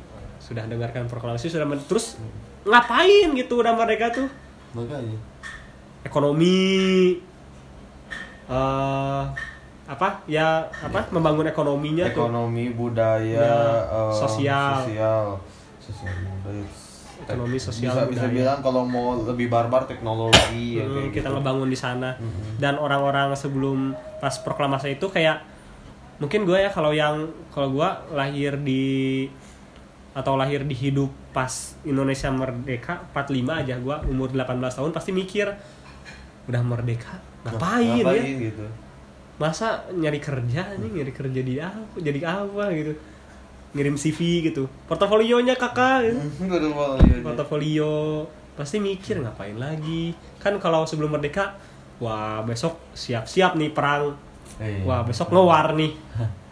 sudah 0.49 0.65
dengarkan 0.65 1.05
proklamasi 1.05 1.47
sudah 1.47 1.63
men- 1.63 1.85
terus 1.85 2.17
ngapain 2.65 3.29
gitu 3.31 3.61
udah 3.61 3.73
mereka 3.75 4.09
tuh? 4.11 4.29
Makanya. 4.73 5.21
Ekonomi 6.03 7.21
eh 8.49 9.23
apa 9.89 10.21
ya 10.25 10.65
apa 10.71 11.09
membangun 11.11 11.45
ekonominya 11.47 12.09
tuh. 12.09 12.25
Ekonomi 12.25 12.65
budaya 12.71 13.41
Ya, 13.41 13.61
eh, 13.87 14.13
sosial. 14.15 14.73
sosial. 14.79 15.25
Sosial 15.79 16.13
budaya. 16.17 16.65
Ekonomi, 17.19 17.59
sosial, 17.59 17.93
bisa, 18.07 18.09
bisa 18.09 18.27
bilang 18.31 18.63
kalau 18.63 18.87
mau 18.87 19.19
lebih 19.19 19.51
barbar 19.51 19.85
teknologi 19.85 20.79
ya, 20.79 20.87
Hmm, 20.87 20.95
kayak 20.95 21.11
kita 21.11 21.29
gitu. 21.29 21.35
ngebangun 21.35 21.69
di 21.69 21.77
sana. 21.77 22.15
Mhm. 22.15 22.57
dan 22.57 22.75
orang-orang 22.75 23.35
sebelum 23.35 23.93
pas 24.17 24.33
proklamasi 24.35 24.97
itu 24.97 25.07
kayak 25.07 25.43
mungkin 26.17 26.43
gue 26.43 26.59
ya 26.59 26.69
kalau 26.69 26.91
yang 26.91 27.23
kalau 27.49 27.71
gue 27.71 27.87
lahir 28.13 28.57
di 28.59 29.27
atau 30.19 30.35
lahir 30.35 30.67
di 30.67 30.75
hidup 30.75 31.15
pas 31.31 31.79
Indonesia 31.87 32.27
merdeka 32.35 33.07
45 33.15 33.47
aja 33.55 33.75
gue 33.79 33.97
umur 34.11 34.35
18 34.35 34.59
tahun 34.59 34.91
pasti 34.91 35.15
mikir 35.15 35.47
udah 36.51 36.63
merdeka? 36.65 37.23
Ngapain, 37.47 38.03
ya? 38.03 38.03
Ngapain 38.03 38.35
gitu? 38.41 38.67
Masa 39.39 39.87
nyari 39.95 40.19
kerja 40.19 40.75
nih? 40.75 40.91
Nyari 40.91 41.13
kerja 41.15 41.41
di 41.45 41.55
apa? 41.63 41.95
Jadi 42.01 42.21
apa? 42.25 42.65
gitu. 42.75 42.93
Ngirim 43.77 43.95
CV 44.01 44.51
gitu. 44.51 44.65
Portofolionya 44.89 45.55
kakak? 45.55 46.09
gitu. 46.09 46.19
Portofolio. 47.27 48.25
Pasti 48.57 48.83
mikir 48.83 49.23
ngapain 49.23 49.55
lagi? 49.55 50.17
Kan 50.43 50.59
kalau 50.59 50.83
sebelum 50.89 51.15
merdeka 51.15 51.55
wah 52.03 52.43
besok 52.43 52.81
siap-siap 52.97 53.55
nih 53.55 53.71
perang. 53.71 54.17
Iya. 54.59 54.83
wah 54.83 55.07
besok 55.07 55.31
ngewar 55.31 55.77
nih 55.77 55.93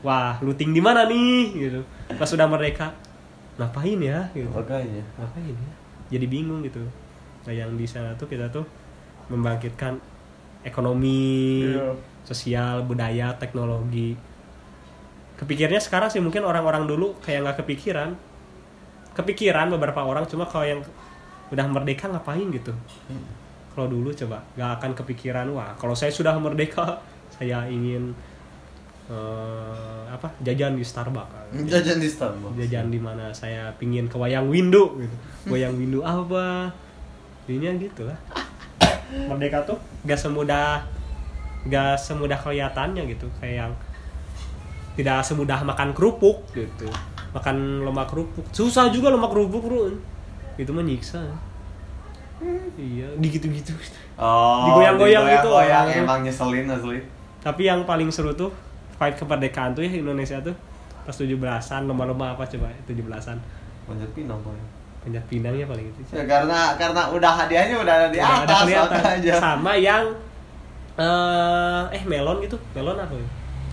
wah 0.05 0.39
looting 0.39 0.71
di 0.71 0.79
mana 0.85 1.09
nih? 1.09 1.57
gitu. 1.57 1.81
Pas 2.15 2.29
sudah 2.29 2.47
merdeka 2.47 2.95
ngapain 3.57 3.99
ya 3.99 4.29
gitu. 4.33 4.49
Makanya 4.53 5.03
ngapain 5.17 5.55
ya? 5.55 5.73
Jadi 6.13 6.27
bingung 6.29 6.61
gitu. 6.63 6.85
Nah 7.49 7.53
yang 7.53 7.73
di 7.75 7.87
sana 7.89 8.13
tuh 8.15 8.29
kita 8.29 8.49
tuh 8.49 8.65
membangkitkan 9.29 9.99
ekonomi 10.63 11.63
Iya. 11.67 11.95
sosial 12.23 12.83
budaya 12.83 13.35
teknologi. 13.39 14.15
Kepikirnya 15.37 15.79
sekarang 15.79 16.09
sih 16.09 16.19
mungkin 16.19 16.43
orang-orang 16.43 16.89
dulu 16.89 17.17
kayak 17.21 17.45
nggak 17.45 17.59
kepikiran. 17.65 18.11
Kepikiran 19.13 19.73
beberapa 19.73 20.05
orang 20.05 20.29
cuma 20.29 20.45
kalau 20.45 20.65
yang 20.65 20.81
udah 21.49 21.67
merdeka 21.71 22.11
ngapain 22.11 22.49
gitu? 22.51 22.73
Kalau 23.73 23.87
dulu 23.89 24.13
coba 24.13 24.41
nggak 24.57 24.71
akan 24.81 24.91
kepikiran 24.97 25.47
wah 25.53 25.77
kalau 25.77 25.93
saya 25.93 26.09
sudah 26.11 26.37
merdeka 26.41 26.99
saya 27.37 27.69
ingin 27.69 28.17
eh, 29.11 30.03
apa? 30.11 30.29
Jajan 30.43 30.75
di 30.79 30.85
Starbucks. 30.85 31.55
Jajan 31.67 31.99
di 31.99 32.09
Starbucks. 32.09 32.57
Jajan 32.59 32.91
di 32.91 33.01
mana 33.01 33.31
saya 33.31 33.71
pingin 33.77 34.07
ke 34.11 34.17
wayang 34.19 34.51
windu 34.51 34.99
gitu. 34.99 35.17
Wayang 35.51 35.79
windu 35.79 36.03
apa 36.03 36.71
ininya 37.47 37.79
gitu 37.79 38.07
lah. 38.07 38.19
Merdeka 39.31 39.63
tuh? 39.63 39.79
Gak 40.03 40.19
semudah 40.19 40.83
gak 41.67 41.99
semudah 41.99 42.39
kelihatannya 42.39 43.07
gitu. 43.11 43.31
Kayak 43.39 43.55
yang 43.67 43.73
tidak 44.99 45.23
semudah 45.23 45.61
makan 45.63 45.95
kerupuk 45.95 46.43
gitu. 46.57 46.91
Makan 47.31 47.85
lemak 47.85 48.11
kerupuk. 48.11 48.47
Susah 48.51 48.91
juga 48.91 49.13
lemak 49.15 49.31
kerupuk 49.31 49.63
bro. 49.63 49.93
Itu 50.57 50.73
menyiksa 50.73 51.23
iya 52.77 53.09
digitu-gitu 53.17 53.73
oh 54.21 54.69
Digoyang-goyang 54.69 55.25
gitu, 55.25 55.49
goyang 55.49 55.87
orang. 55.89 56.03
emang 56.05 56.19
nyeselin 56.21 56.69
asli 56.69 56.99
tapi 57.41 57.63
yang 57.65 57.89
paling 57.89 58.13
seru 58.13 58.37
tuh 58.37 58.53
fight 58.97 59.15
kemerdekaan 59.15 59.73
tuh 59.73 59.81
ya 59.81 59.93
Indonesia 59.95 60.41
tuh. 60.41 60.57
Pas 61.03 61.15
17-an 61.15 61.39
lomba-lomba 61.85 62.33
apa 62.33 62.43
coba 62.45 62.67
17-an 62.83 63.39
manjat 63.87 64.11
pinang 64.11 64.41
boy 64.41 64.59
panjat 64.99 65.23
pinang 65.25 65.55
ya 65.55 65.63
paling 65.65 65.87
itu. 65.87 66.01
Ya, 66.11 66.25
karena 66.25 66.75
karena 66.75 67.03
udah 67.09 67.33
hadiahnya 67.37 67.77
udah 67.79 67.95
ada 67.97 68.07
di 68.09 68.19
Udah 68.19 68.43
atas 68.43 68.59
kelihatan. 68.61 68.91
makanya. 68.93 69.35
sama 69.39 69.73
yang 69.77 70.03
eh 70.97 71.83
eh 71.93 72.03
melon 72.05 72.37
gitu. 72.41 72.57
Melon 72.73 72.97
apa 72.97 73.15
ya? 73.15 73.29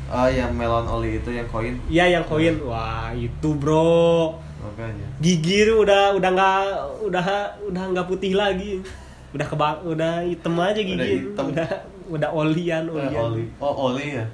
Oh 0.05 0.27
yang 0.29 0.51
melon 0.53 0.85
oli 0.85 1.17
itu 1.17 1.29
yang 1.31 1.47
koin. 1.47 1.73
Iya 1.87 2.05
yang 2.13 2.23
koin. 2.23 2.53
Wah 2.61 3.09
itu 3.11 3.49
bro. 3.53 4.37
Makanya. 4.61 5.07
Gigi 5.17 5.65
tuh 5.65 5.81
udah 5.81 6.13
udah 6.13 6.29
nggak 6.29 6.57
udah 7.01 7.25
udah 7.65 7.83
nggak 7.89 8.05
putih 8.05 8.35
lagi. 8.35 8.83
Udah 9.33 9.45
keba 9.47 9.81
udah 9.81 10.21
hitam 10.21 10.53
aja 10.59 10.77
gigi 10.77 10.93
Udah 10.93 11.09
hitam. 11.09 11.45
udah 11.49 11.67
udah 12.11 12.29
olian 12.29 12.83
Eh, 12.85 12.93
olian. 12.93 13.23
oli. 13.25 13.45
Oh 13.57 13.89
oli 13.89 14.21
ya 14.21 14.25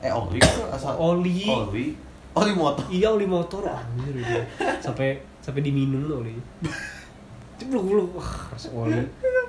eh 0.00 0.08
oli 0.10 0.38
asal 0.72 0.96
Oli. 0.96 1.44
oli 1.44 1.86
oli 2.30 2.52
motor 2.54 2.84
iya 2.88 3.08
oli 3.10 3.26
motor 3.26 3.66
anjir 3.66 4.14
itu. 4.16 4.40
sampai 4.80 5.18
sampai 5.40 5.60
diminum 5.60 6.08
loh 6.08 6.18
oli 6.22 6.36
ceplok 7.58 7.84
ceplok 7.84 8.08
wah 8.16 8.32
rasa 8.48 8.68
oli 8.72 8.96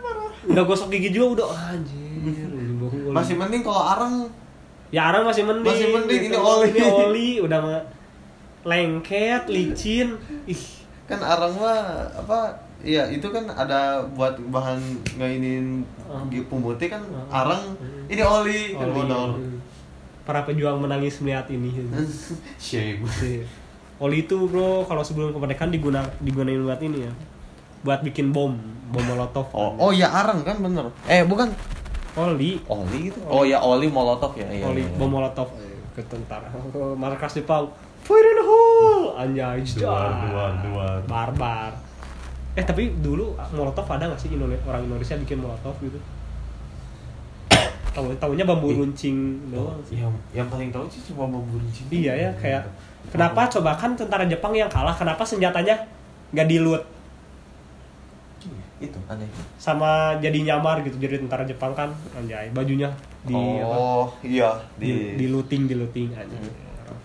udah 0.52 0.64
gosok 0.66 0.90
gigi 0.90 1.14
juga 1.14 1.40
udah 1.40 1.48
anjir 1.72 2.50
oli. 2.52 3.14
masih 3.14 3.40
mending 3.40 3.64
kalau 3.64 3.84
arang 3.86 4.16
ya 4.92 5.08
arang 5.08 5.24
masih 5.24 5.48
mending 5.48 5.72
Masih 5.72 5.88
mending, 5.88 6.22
ini 6.28 6.36
oli. 6.36 6.68
ini 6.68 6.82
oli 6.84 7.30
udah 7.40 7.60
mah 7.62 7.82
lengket 8.64 9.44
licin 9.48 10.20
ih 10.46 10.64
kan 11.08 11.20
arang 11.20 11.56
mah 11.56 11.80
apa 12.12 12.40
Iya, 12.82 13.14
itu 13.14 13.30
kan 13.30 13.46
ada 13.46 14.02
buat 14.18 14.42
bahan 14.50 14.82
ngainin 15.14 15.86
Ah. 16.10 16.26
pemutih 16.26 16.90
kan 16.90 16.98
Ah. 17.30 17.46
arang. 17.46 17.78
Hmm. 17.78 18.10
Ini 18.10 18.22
oli, 18.26 18.74
kan 18.74 18.90
oli. 18.90 19.61
Para 20.32 20.48
pejuang 20.48 20.80
menangis 20.80 21.20
melihat 21.20 21.52
ini 21.52 21.76
Shame. 22.56 23.04
Iya. 23.20 23.44
oli 24.00 24.24
itu 24.24 24.48
bro 24.48 24.88
kalau 24.88 25.04
sebelum 25.04 25.36
kemerdekaan 25.36 25.68
diguna 25.76 26.08
digunain 26.24 26.64
buat 26.64 26.80
ini 26.80 27.04
ya 27.04 27.12
buat 27.84 28.00
bikin 28.00 28.32
bom 28.32 28.56
bom 28.96 29.04
molotov 29.04 29.52
Oh, 29.52 29.76
oh 29.76 29.92
ya 29.92 30.08
arang 30.08 30.48
kan 30.48 30.56
bener. 30.64 30.88
Eh 31.04 31.28
bukan 31.28 31.52
oli 32.16 32.64
oli 32.72 33.12
itu. 33.12 33.20
Oh 33.28 33.44
ya 33.44 33.60
oli 33.60 33.92
molotov 33.92 34.36
ya. 34.40 34.48
Iya, 34.48 34.68
oli 34.72 34.84
iya, 34.84 34.90
iya. 34.90 34.98
bom 35.00 35.12
molotov 35.12 35.52
ke 35.92 36.02
tentara 36.08 36.48
markas 37.04 37.36
Jepang 37.36 37.68
fire 38.08 38.24
in 38.24 38.36
the 38.40 38.46
hole 38.48 39.06
anjay 39.20 39.60
Duar, 39.76 40.10
duar, 40.32 40.52
duar. 40.64 40.98
barbar 41.04 41.72
eh 42.56 42.64
tapi 42.64 42.96
dulu 42.96 43.36
molotov 43.52 43.84
ada 43.92 44.08
nggak 44.08 44.20
sih 44.20 44.32
orang 44.40 44.88
Indonesia 44.88 45.20
bikin 45.20 45.44
molotov 45.44 45.76
gitu 45.84 46.00
tahu 47.92 48.08
tahunya 48.16 48.44
bambu 48.48 48.72
runcing 48.72 49.36
doang 49.52 49.80
sih. 49.84 50.00
Yang 50.00 50.14
yang 50.32 50.48
paling 50.48 50.70
tahu 50.72 50.88
sih 50.88 51.02
cuma 51.12 51.28
bambu 51.28 51.60
runcing. 51.60 51.86
iya 51.92 52.14
ya 52.16 52.30
kayak 52.40 52.64
kenapa 53.12 53.48
coba 53.52 53.76
kan 53.76 53.92
tentara 53.98 54.24
Jepang 54.26 54.56
yang 54.56 54.72
kalah 54.72 54.96
kenapa 54.96 55.24
senjatanya 55.26 55.76
nggak 56.32 56.48
dilut 56.48 56.84
Itu 58.82 58.98
aneh. 59.06 59.30
sama 59.62 60.18
jadi 60.18 60.42
nyamar 60.42 60.82
gitu 60.82 60.98
jadi 60.98 61.22
tentara 61.22 61.46
Jepang 61.46 61.76
kan 61.78 61.94
anjay 62.18 62.50
bajunya 62.50 62.90
di 63.22 63.38
apa, 63.62 63.76
oh, 63.78 64.10
iya 64.26 64.58
di, 64.82 64.90
di, 64.90 65.02
di 65.22 65.26
looting 65.30 65.70
di 65.70 65.76
looting 65.78 66.10
aja 66.18 66.34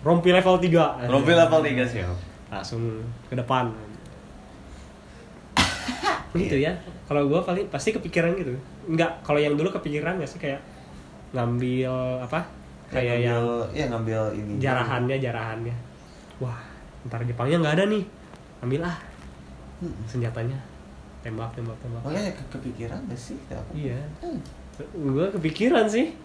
rompi 0.01 0.31
level 0.33 0.57
3 0.57 1.11
Rompi 1.11 1.33
level 1.35 1.61
3 1.61 1.85
sih. 1.91 2.01
langsung 2.47 3.03
ke 3.27 3.35
depan. 3.35 3.75
Gitu 6.39 6.63
ya. 6.63 6.79
Kalau 7.11 7.27
gue 7.27 7.41
paling 7.43 7.67
pasti 7.67 7.91
kepikiran 7.91 8.39
gitu. 8.39 8.55
Enggak 8.87 9.19
kalau 9.27 9.43
yang 9.43 9.59
dulu 9.59 9.73
kepikiran 9.75 10.19
nggak 10.23 10.31
sih 10.31 10.39
kayak 10.39 10.63
ngambil 11.31 11.93
apa 12.21 12.41
kayak 12.87 13.19
yang 13.21 13.43
ya 13.71 13.85
ngambil 13.89 14.21
ini. 14.33 14.59
jarahannya 14.59 15.17
jarahannya 15.17 15.75
wah 16.37 16.59
ntar 17.05 17.23
Jepangnya 17.23 17.59
nggak 17.59 17.75
ada 17.77 17.85
nih 17.89 18.05
ambil 18.61 18.83
ah 18.85 18.99
Hmm. 19.77 19.93
senjatanya 20.05 20.57
tembak 21.21 21.53
tembak 21.53 21.77
tembak 21.79 22.01
Makanya 22.01 22.33
ke 22.33 22.45
kepikiran 22.49 22.97
gak 23.05 23.19
sih? 23.19 23.37
Aku. 23.47 23.77
iya 23.77 24.01
Hmm. 24.19 24.41
gue 25.13 25.27
kepikiran 25.31 25.85
sih 25.85 26.17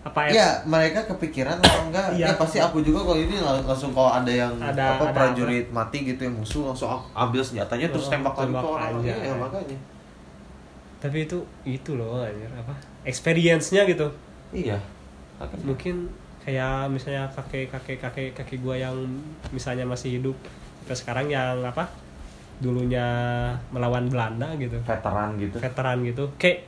apa 0.00 0.26
ya 0.26 0.30
Iya, 0.32 0.48
mereka 0.64 1.06
kepikiran 1.06 1.58
atau 1.58 1.84
enggak? 1.84 2.06
Iya. 2.12 2.26
Ya 2.26 2.34
pasti 2.34 2.58
aku 2.58 2.80
juga 2.80 3.02
kalau 3.02 3.18
ini 3.18 3.34
lang- 3.36 3.62
langsung 3.62 3.90
kalau 3.92 4.10
ada 4.10 4.26
yang 4.28 4.50
Ada- 4.56 4.96
apa 4.96 5.04
ada 5.04 5.14
prajurit 5.14 5.66
mati 5.68 6.02
gitu 6.04 6.20
yang 6.20 6.34
musuh 6.34 6.66
langsung 6.66 6.90
ambil 7.12 7.38
senjatanya 7.38 7.86
terus 7.88 8.06
Oh, 8.06 8.12
tembak 8.12 8.32
lagi 8.32 8.46
tembak 8.48 8.62
ke 8.62 8.68
orang. 8.68 8.90
aja. 8.96 9.14
Iya, 9.16 9.34
makanya. 9.36 9.78
tapi 10.98 11.18
itu 11.22 11.38
itu 11.64 11.90
loh 11.94 12.18
anjir 12.18 12.50
apa 12.52 12.74
experience-nya 13.04 13.86
gitu 13.86 14.10
Iya. 14.50 14.78
Makanya. 15.36 15.64
mungkin 15.64 15.96
kayak 16.40 16.88
misalnya 16.88 17.28
kakek 17.30 17.68
kakek 17.68 17.98
kakek 17.98 18.28
kakek 18.32 18.58
gua 18.58 18.74
yang 18.74 18.96
misalnya 19.48 19.84
masih 19.84 20.16
hidup 20.16 20.34
sampai 20.80 20.96
sekarang 20.96 21.26
yang 21.28 21.60
apa 21.62 21.84
dulunya 22.58 23.04
melawan 23.68 24.06
Belanda 24.06 24.50
gitu. 24.56 24.74
Veteran 24.82 25.36
gitu. 25.36 25.56
veteran 25.56 26.00
gitu. 26.02 26.24
Kayak 26.36 26.64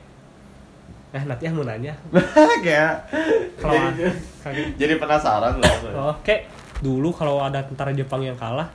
eh 1.11 1.23
nanti 1.25 1.43
yang 1.43 1.55
mau 1.55 1.65
nanya. 1.65 1.91
Kayak 2.65 3.03
Kalau 3.57 3.75
jadi, 3.91 4.07
kakek. 4.39 4.65
jadi 4.77 4.93
penasaran 4.95 5.53
lah. 5.57 5.73
oh 5.91 6.15
kayak 6.21 6.47
dulu 6.79 7.11
kalau 7.11 7.41
ada 7.41 7.59
tentara 7.61 7.91
Jepang 7.91 8.21
yang 8.21 8.33
kalah 8.33 8.65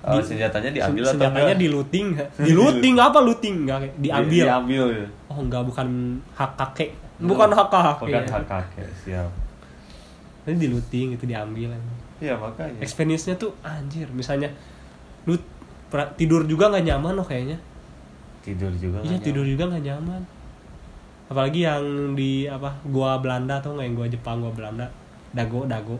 Oh, 0.00 0.16
di- 0.16 0.24
senjatanya 0.24 0.72
diambil 0.72 1.04
atau 1.04 1.12
senjatanya 1.12 1.54
di 1.54 1.68
looting 1.68 2.16
di 2.48 2.52
looting 2.52 2.96
apa 2.96 3.20
looting 3.20 3.54
enggak 3.62 3.92
diambil. 3.94 4.32
Di- 4.32 4.40
diambil. 4.40 4.84
Ya. 4.88 5.06
oh 5.28 5.38
enggak 5.38 5.62
bukan 5.62 5.88
hak 6.32 6.50
kakek 6.56 6.90
bukan 7.20 7.50
hak 7.50 7.68
kakek 7.68 8.06
Bukan 8.06 8.24
hak 8.26 8.44
kakek, 8.46 8.88
siap. 8.96 9.30
ini 10.42 10.56
di 10.58 10.68
looting 10.68 11.08
itu 11.14 11.24
diambil 11.24 11.72
Iya, 12.16 12.34
makanya. 12.34 12.80
experience-nya 12.80 13.34
tuh 13.34 13.52
anjir 13.60 14.04
misalnya 14.10 14.48
lu 15.24 15.36
tidur 16.14 16.44
juga 16.44 16.68
nggak 16.68 16.84
nyaman 16.86 17.12
loh 17.12 17.24
kayaknya 17.24 17.56
Tidur 18.40 18.72
juga 18.72 19.00
iya 19.00 19.16
tidur 19.16 19.42
nyaman. 19.42 19.52
juga 19.52 19.64
nggak 19.68 19.84
nyaman 19.84 20.22
apalagi 21.26 21.60
yang 21.62 21.84
di 22.12 22.44
apa 22.44 22.72
gua 22.84 23.16
Belanda 23.16 23.56
atau 23.56 23.72
nggak 23.72 23.84
yang 23.84 23.96
gua 23.96 24.08
Jepang 24.08 24.36
gua 24.38 24.50
Belanda 24.50 24.86
dago 25.30 25.64
dago 25.64 25.96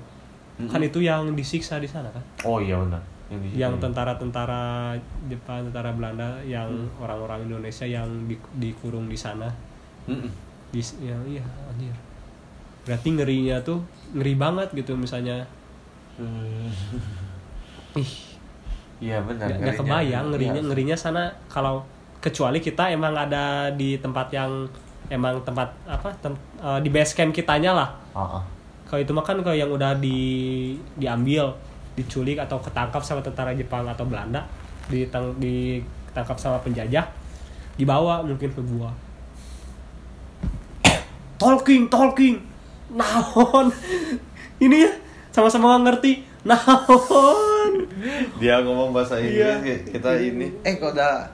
Mm-mm. 0.57 0.69
kan 0.69 0.81
itu 0.81 1.01
yang 1.01 1.33
disiksa 1.33 1.77
di 1.77 1.87
sana 1.87 2.09
kan 2.09 2.25
Oh 2.43 2.59
iya 2.59 2.77
benar. 2.77 3.01
Yang, 3.31 3.43
yang 3.55 3.73
tentara-tentara 3.79 4.93
Jepang 5.25 5.63
tentara 5.65 5.91
Belanda 5.91 6.37
yang 6.43 6.67
orang-orang 6.97 7.47
Indonesia 7.47 7.85
yang 7.85 8.09
di- 8.27 8.37
dikurung 8.57 9.07
di 9.07 9.15
sana 9.15 9.47
Mm-mm. 10.05 10.29
Di 10.71 10.81
ya, 10.99 11.15
iya 11.25 11.45
anjir 11.67 11.95
berarti 12.83 13.09
ngerinya 13.11 13.57
tuh 13.61 13.79
ngeri 14.13 14.35
banget 14.35 14.69
gitu 14.73 14.95
misalnya 14.95 15.45
ih 17.97 18.13
Iya 19.01 19.17
benar. 19.25 19.49
nggak 19.49 19.59
ngerinya. 19.59 19.81
kebayang 19.81 20.27
ngerinya 20.29 20.55
Iya. 20.55 20.67
ngerinya 20.69 20.93
sana 20.95 21.23
kalau 21.47 21.81
kecuali 22.21 22.61
kita 22.61 22.87
emang 22.87 23.17
ada 23.17 23.45
di 23.73 23.97
tempat 23.97 24.29
yang 24.29 24.69
emang 25.09 25.41
tempat 25.41 25.73
apa 25.87 26.13
tem- 26.21 26.37
eh, 26.59 26.79
di 26.79 26.89
base 26.89 27.17
camp 27.17 27.33
kitanya 27.33 27.73
lah 27.73 27.89
Ah, 28.13 28.39
ah. 28.39 28.43
kalau 28.85 29.01
itu 29.01 29.11
mah 29.11 29.25
kan 29.25 29.41
kalau 29.41 29.57
yang 29.57 29.69
udah 29.69 29.97
di 29.97 30.21
diambil 30.95 31.49
diculik 31.93 32.37
atau 32.37 32.61
ketangkap 32.61 33.01
sama 33.01 33.19
tentara 33.19 33.51
Jepang 33.51 33.83
atau 33.85 34.05
Belanda 34.05 34.45
ditang 34.87 35.33
ditangkap 35.41 36.37
sama 36.37 36.61
penjajah 36.61 37.09
dibawa 37.75 38.21
mungkin 38.21 38.53
ke 38.53 38.61
gua 38.63 38.93
talking 41.41 41.89
talking 41.89 42.37
naon 42.93 43.73
ini 44.65 44.85
ya 44.85 44.93
sama-sama 45.31 45.73
nggak 45.73 45.83
ngerti 45.89 46.13
naon 46.43 47.73
Dia 48.37 48.61
ngomong 48.61 48.91
bahasa 48.91 49.17
Iya. 49.17 49.57
Inggris 49.57 49.89
kita 49.91 50.17
ini. 50.17 50.49
Eh 50.63 50.75
kok 50.75 50.93
ada 50.93 51.29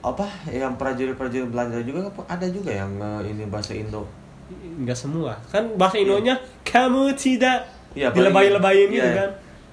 apa 0.00 0.24
yang 0.48 0.74
prajurit-prajurit 0.74 1.46
Belanda 1.46 1.76
juga 1.78 2.08
apa 2.08 2.24
ada 2.26 2.46
juga 2.46 2.72
yang 2.72 2.88
eh, 2.96 3.30
ini 3.30 3.44
bahasa 3.44 3.72
Indo. 3.72 4.08
nggak 4.50 4.98
semua 4.98 5.38
kan 5.46 5.62
bahasa 5.76 5.94
Indonya 5.96 6.34
kamu 6.62 7.14
tidak 7.14 7.68
Iya, 7.92 8.08
paling- 8.08 8.30
dilebay-lebayin 8.32 8.88
gitu 8.90 9.04
iya. 9.04 9.14
kan 9.16 9.30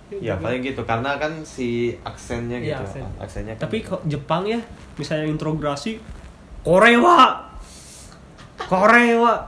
Ya 0.08 0.34
paling 0.36 0.62
gitu 0.62 0.82
karena 0.84 1.16
kan 1.16 1.44
si 1.44 1.92
aksennya 2.02 2.58
Iya, 2.58 2.78
gitu. 2.78 2.84
aksen. 2.86 3.04
Aksennya 3.18 3.54
kan- 3.56 3.64
tapi 3.64 3.82
kok 3.82 4.00
Jepang 4.04 4.44
ya 4.44 4.60
misalnya 4.96 5.28
intrograsi 5.28 5.98
Korewa 6.62 7.47
Korewa 8.68 9.48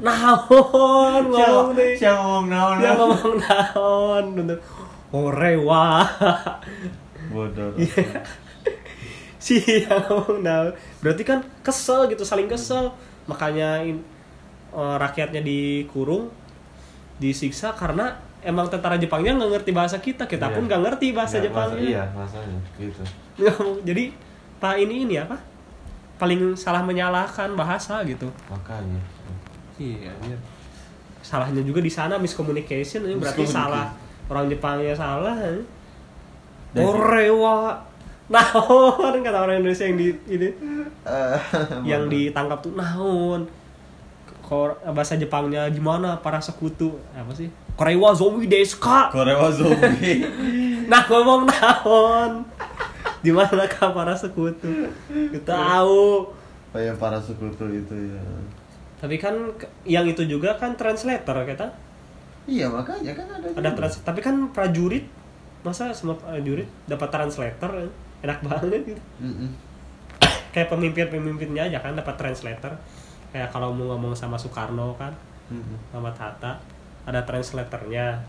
naon 0.00 1.24
ngomong 1.24 1.68
deh 1.72 1.94
Siapa 1.94 2.18
ngomong 2.18 2.46
naon? 2.48 2.76
dia 2.76 2.92
ngomong 2.92 3.34
naon? 3.38 4.24
Untuk 4.36 4.60
Korewa 5.08 6.02
Bodoh. 7.28 7.76
Iya. 7.76 8.24
si 9.38 9.60
yang 9.60 10.02
ngomong 10.02 10.40
naon? 10.40 10.72
Berarti 10.98 11.22
kan 11.22 11.40
kesel 11.60 12.08
gitu 12.08 12.22
saling 12.22 12.46
kesel. 12.46 12.90
Makanya 13.24 13.80
in- 13.80 14.02
eh, 14.70 14.96
rakyatnya 14.98 15.40
dikurung 15.40 16.26
disiksa 17.16 17.70
karena 17.72 18.12
emang 18.40 18.66
tentara 18.66 18.94
Jepangnya 18.94 19.34
nggak 19.34 19.50
ngerti 19.54 19.70
bahasa 19.70 19.96
kita. 19.98 20.24
Kita 20.24 20.48
Iya. 20.48 20.54
pun 20.54 20.62
nggak 20.64 20.82
ngerti 20.82 21.06
bahasa 21.12 21.36
Nggak, 21.36 21.46
Jepangnya. 21.46 21.76
masa- 21.76 21.86
Iya, 21.86 22.04
masanya 22.12 22.58
gitu. 22.76 23.02
Jadi 23.84 24.04
pak 24.56 24.74
ini 24.76 25.06
ini 25.06 25.14
apa 25.16 25.38
paling 26.18 26.58
salah 26.58 26.82
menyalahkan 26.82 27.54
bahasa 27.54 28.02
gitu. 28.04 28.28
Makanya. 28.50 29.02
iya 29.78 30.10
salahnya 31.22 31.60
juga 31.60 31.84
di 31.84 31.92
sana 31.92 32.16
miscommunication 32.16 33.04
ini 33.06 33.14
berarti 33.20 33.44
salah. 33.44 33.92
Orang 34.28 34.48
Jepangnya 34.48 34.92
salah 34.92 35.36
Korewa 36.76 37.80
naon 38.34 39.24
kata 39.24 39.38
orang 39.40 39.64
Indonesia 39.64 39.88
yang 39.88 39.96
di 39.96 40.08
ini. 40.28 40.48
Eh, 41.08 41.38
yang 41.84 42.02
ditangkap 42.12 42.60
tuh 42.60 42.76
naon. 42.76 43.48
Kor 44.44 44.76
bahasa 44.92 45.16
Jepangnya 45.16 45.64
gimana? 45.72 46.20
Para 46.20 46.40
sekutu. 46.40 46.96
Apa 47.16 47.32
sih? 47.32 47.48
Korewa 47.72 48.12
zombie 48.12 48.48
desu 48.48 48.76
ka? 48.80 49.08
Korewa 49.08 49.48
zombie. 49.48 50.24
nah 50.92 51.04
ngomong 51.08 51.48
naon 51.48 52.44
di 53.24 53.30
mana 53.34 53.64
kah 53.66 53.90
para 53.90 54.14
sekutu? 54.14 54.68
Kita 55.08 55.52
tahu. 55.54 56.26
Kayak 56.74 57.00
para 57.00 57.18
sekutu 57.18 57.64
itu 57.72 57.94
ya. 57.94 58.22
tapi 58.98 59.14
kan 59.14 59.30
yang 59.86 60.02
itu 60.10 60.26
juga 60.26 60.58
kan 60.58 60.74
translator 60.74 61.46
kata 61.46 61.70
Iya 62.50 62.66
makanya 62.66 63.14
kan 63.14 63.30
ada. 63.30 63.46
ada 63.54 63.70
trans 63.76 64.02
tapi 64.02 64.18
kan 64.24 64.50
prajurit. 64.50 65.06
Masa 65.62 65.92
semua 65.94 66.16
prajurit 66.18 66.66
dapat 66.90 67.08
translator 67.12 67.70
eh? 67.86 67.92
enak 68.26 68.42
banget 68.42 68.94
gitu. 68.96 69.02
Mm-mm. 69.22 69.50
kayak 70.50 70.72
pemimpin-pemimpinnya 70.72 71.68
aja 71.70 71.78
kan 71.78 71.94
dapat 71.94 72.16
translator. 72.18 72.74
Kayak 73.30 73.52
kalau 73.52 73.70
mau 73.70 73.94
ngomong 73.94 74.16
sama 74.16 74.34
Soekarno 74.34 74.96
kan 74.98 75.12
sama 75.92 76.10
Hatta 76.12 76.58
ada 77.06 77.20
translatornya. 77.24 78.20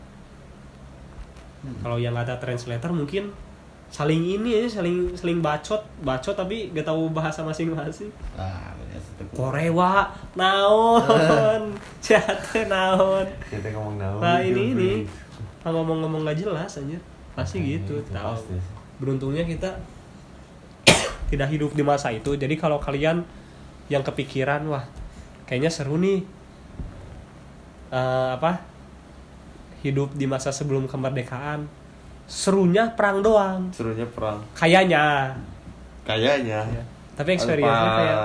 Kalau 1.83 1.97
yang 1.99 2.15
ada 2.15 2.39
translator 2.39 2.91
mungkin 2.95 3.31
saling 3.89 4.21
ini 4.37 4.49
ya 4.53 4.69
saling 4.69 5.17
saling 5.17 5.41
bacot 5.41 5.81
bacot 6.05 6.37
tapi 6.37 6.69
gak 6.71 6.85
tahu 6.85 7.09
bahasa 7.09 7.41
masing-masing. 7.41 8.09
Ah, 8.37 8.73
bener. 8.77 9.01
Korewa 9.33 10.09
naon? 10.37 11.73
Jate 12.05 12.69
naon? 12.69 13.25
Kita 13.49 13.69
ngomong 13.73 13.97
naon. 13.97 14.21
nah 14.21 14.39
ini 14.39 14.77
ini. 14.77 14.91
Ngomong-ngomong 15.65 16.23
gak 16.23 16.39
jelas 16.39 16.77
aja. 16.77 16.97
Pasti 17.33 17.57
Makanya 17.59 17.73
gitu 17.77 17.93
itu 17.99 18.11
tahu. 18.13 18.33
pasti. 18.35 18.55
beruntungnya 18.99 19.43
kita 19.43 19.69
tidak 21.31 21.47
hidup 21.49 21.71
di 21.73 21.83
masa 21.83 22.13
itu. 22.13 22.35
Jadi 22.35 22.55
kalau 22.55 22.77
kalian 22.77 23.25
yang 23.89 24.05
kepikiran 24.05 24.65
wah 24.69 24.85
kayaknya 25.45 25.73
seru 25.73 25.97
nih 25.97 26.21
Eh, 27.89 28.29
apa 28.37 28.61
hidup 29.81 30.13
di 30.13 30.29
masa 30.29 30.53
sebelum 30.53 30.85
kemerdekaan 30.85 31.65
serunya 32.29 32.93
perang 32.93 33.19
doang 33.19 33.67
Serunya 33.69 34.05
perang. 34.05 34.37
kayaknya 34.53 35.33
Kayaknya. 36.03 36.61
Ya. 36.63 36.83
tapi 37.13 37.33
experience-nya 37.33 37.89
kayak 37.91 38.19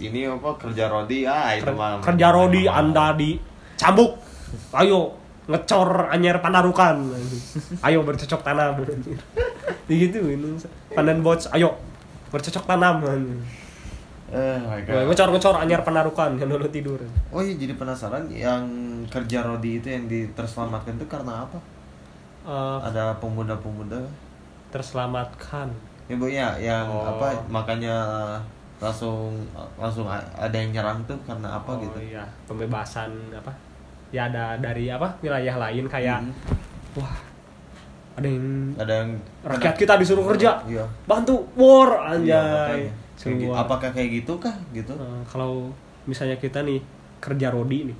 ini 0.00 0.20
apa 0.24 0.50
kerja 0.58 0.84
rodi 0.86 1.24
ah 1.24 1.50
itu 1.50 1.64
ker- 1.64 1.74
mah. 1.74 1.98
kerja 1.98 2.28
rodi 2.28 2.62
anda 2.64 3.12
di 3.12 3.34
cambuk 3.74 4.14
ayo 4.72 5.10
ngecor 5.44 6.06
anyer 6.08 6.38
panarukan 6.38 7.08
ayo 7.82 7.98
bercocok 8.00 8.40
tanam 8.42 8.78
gitu 9.90 10.20
ini 10.22 10.54
panen 10.88 11.18
bots 11.18 11.48
ayo 11.50 11.72
bercocok 12.28 12.64
tanam 12.64 13.00
Eh, 14.28 14.60
my 14.60 14.84
God. 14.84 15.08
ngecor 15.08 15.28
ngecor 15.30 15.54
anyer 15.56 15.80
panarukan 15.80 16.36
kan 16.36 16.44
dulu 16.46 16.68
tidur 16.68 17.00
Oh 17.28 17.40
iya 17.40 17.56
jadi 17.56 17.72
penasaran 17.74 18.28
yang 18.28 18.60
kerja 19.08 19.40
rodi 19.42 19.80
itu 19.80 19.88
yang 19.88 20.04
diterselamatkan 20.04 20.94
itu 20.94 21.06
karena 21.06 21.42
apa? 21.42 21.56
Eh, 22.48 22.78
Ada 22.80 23.12
pemuda-pemuda 23.20 24.00
terselamatkan 24.68 25.68
ya 26.04 26.16
bu 26.16 26.24
ya 26.26 26.48
yang 26.56 26.84
Oh. 26.84 27.04
apa 27.06 27.36
makanya 27.46 27.96
langsung 28.78 29.32
langsung 29.74 30.08
ada 30.08 30.52
yang 30.52 30.72
nyerang 30.72 31.00
tuh 31.04 31.16
karena 31.22 31.44
apa 31.50 31.68
Oh, 31.68 31.76
gitu? 31.78 31.98
iya 32.02 32.24
pembebasan 32.44 33.12
apa 33.30 33.52
ya 34.08 34.24
ada 34.24 34.56
dari 34.56 34.88
apa 34.88 35.08
wilayah 35.18 35.56
lain 35.58 35.84
kayak 35.84 36.20
Mhm. 36.20 36.32
wah 36.96 37.16
ada 38.16 38.24
yang 38.24 38.46
Ada 38.76 38.92
yang 38.94 39.10
rakyat 39.42 39.74
kita 39.76 39.94
disuruh 39.96 40.24
kerja 40.26 40.56
Iya. 40.64 40.84
bantu 41.04 41.44
war 41.54 42.12
Iya, 42.14 42.40
makanya. 42.40 42.92
Kayak 43.14 43.34
gitu. 43.34 43.50
Keluar. 43.50 43.56
Apakah 43.60 43.90
kayak 43.90 44.10
gitu 44.14 44.32
kah 44.38 44.56
gitu? 44.70 44.92
Eh, 44.94 45.20
kalau 45.26 45.68
misalnya 46.04 46.36
kita 46.36 46.60
nih 46.62 46.80
kerja 47.18 47.50
rodi 47.50 47.92
nih 47.92 47.98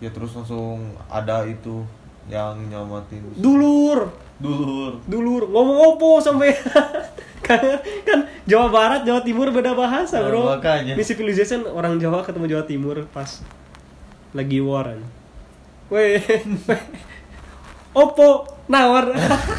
Ya 0.00 0.08
terus 0.08 0.32
langsung 0.32 0.80
ada 1.06 1.44
itu 1.44 1.84
yang 2.30 2.56
nyamatin 2.64 3.22
dulur 3.34 4.08
dulur. 4.38 4.92
dulur 5.04 5.42
ngomong 5.46 5.78
opo 5.90 6.16
sampai 6.16 6.54
kan, 7.46 7.60
kan 8.02 8.18
Jawa 8.44 8.70
Barat 8.70 9.00
Jawa 9.02 9.20
Timur 9.20 9.50
beda 9.50 9.74
bahasa 9.74 10.16
Nah, 10.16 10.26
bro 10.26 10.40
makanya. 10.48 10.94
Ini 10.94 11.02
civilization 11.02 11.66
orang 11.66 11.98
Jawa 11.98 12.22
ketemu 12.22 12.46
Jawa 12.48 12.64
Timur 12.64 12.96
pas 13.10 13.42
lagi 14.30 14.58
war 14.58 14.86
kan. 14.86 15.02
Weh, 15.90 16.22
opo 17.92 18.46
nawar 18.66 19.10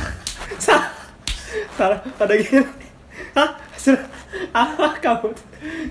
Sa- 0.65 0.87
salah 1.71 1.99
pada 2.15 2.33
gini 2.33 2.63
hah 3.33 3.49
apa 4.51 4.87
kamu 4.97 5.29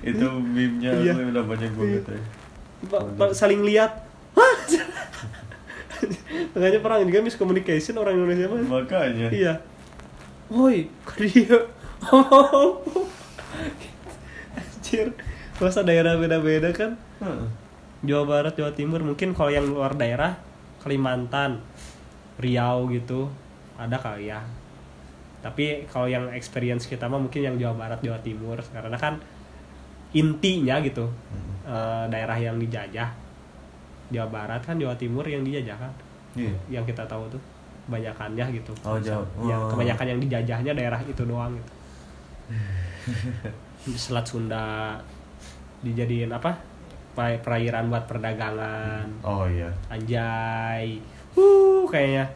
Itu 0.01 0.27
meme-nya 0.35 0.91
Iya. 0.91 1.13
udah 1.15 1.43
banyak 1.43 1.71
banget 1.71 2.03
ya. 2.09 2.19
Saling 3.31 3.61
lihat 3.61 4.03
Hah? 4.33 4.53
Makanya 6.55 6.79
perang 6.79 7.03
juga 7.07 7.19
miscommunication 7.23 7.95
orang 7.99 8.15
Indonesia 8.17 8.47
mah. 8.47 8.61
Makanya. 8.81 9.27
iya. 9.31 9.53
Woi 10.51 10.91
dia 11.15 11.59
anjir. 14.91 15.15
Masa 15.61 15.85
daerah 15.85 16.17
beda-beda 16.17 16.73
kan? 16.73 16.97
Heeh. 17.21 17.47
Jawa 18.01 18.23
Barat 18.25 18.53
Jawa 18.57 18.73
Timur 18.73 19.05
mungkin 19.05 19.37
kalau 19.37 19.53
yang 19.53 19.69
luar 19.69 19.93
daerah 19.93 20.41
Kalimantan 20.81 21.61
Riau 22.41 22.89
gitu 22.89 23.29
ada 23.77 24.01
kali 24.01 24.33
ya. 24.33 24.41
Tapi 25.45 25.85
kalau 25.89 26.09
yang 26.09 26.33
experience 26.33 26.89
kita 26.89 27.05
mah 27.05 27.21
mungkin 27.21 27.45
yang 27.45 27.55
Jawa 27.61 27.77
Barat 27.77 27.99
Jawa 28.01 28.17
Timur 28.25 28.57
karena 28.73 28.97
kan 28.97 29.21
intinya 30.11 30.81
gitu 30.81 31.07
eh, 31.69 32.03
daerah 32.09 32.37
yang 32.41 32.57
dijajah. 32.57 33.13
Jawa 34.11 34.27
Barat 34.27 34.61
kan 34.65 34.81
Jawa 34.81 34.97
Timur 34.97 35.23
yang 35.29 35.45
dijajah 35.45 35.77
kan 35.77 35.93
Iya. 36.33 36.55
yang 36.69 36.83
kita 36.83 37.03
tahu 37.03 37.27
tuh 37.27 37.41
kebanyakannya 37.83 38.45
gitu. 38.53 38.71
Oh, 38.81 38.95
Oh. 38.95 39.67
kebanyakan 39.67 40.05
yang 40.07 40.19
dijajahnya 40.19 40.71
daerah 40.71 41.01
itu 41.01 41.21
doang 41.21 41.51
gitu. 41.53 41.71
Selat 43.97 44.23
Sunda 44.23 44.95
dijadiin 45.81 46.29
apa? 46.29 46.53
Per- 47.11 47.41
perairan 47.41 47.89
buat 47.89 48.05
perdagangan. 48.05 49.03
Oh 49.21 49.43
iya. 49.43 49.67
anjay. 49.87 51.01
Uh 51.33 51.83
kayaknya. 51.85 52.29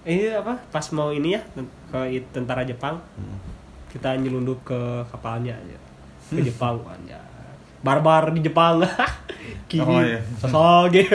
Ini 0.00 0.36
apa? 0.36 0.54
Pas 0.70 0.86
mau 0.92 1.10
ini 1.10 1.34
ya 1.34 1.42
ke 1.90 1.98
tentara 2.30 2.62
Jepang. 2.62 3.00
Hmm. 3.16 3.38
kita 3.90 4.14
nyelundup 4.14 4.62
ke 4.62 4.78
kapalnya 5.10 5.50
aja. 5.52 5.78
Ke 6.30 6.38
Jepang 6.40 6.78
anjay. 6.86 7.18
Barbar 7.80 8.30
di 8.30 8.40
Jepang. 8.40 8.78
Kini 9.70 9.82
Oh, 9.82 9.98
iya. 9.98 10.20
Sasage 10.38 11.10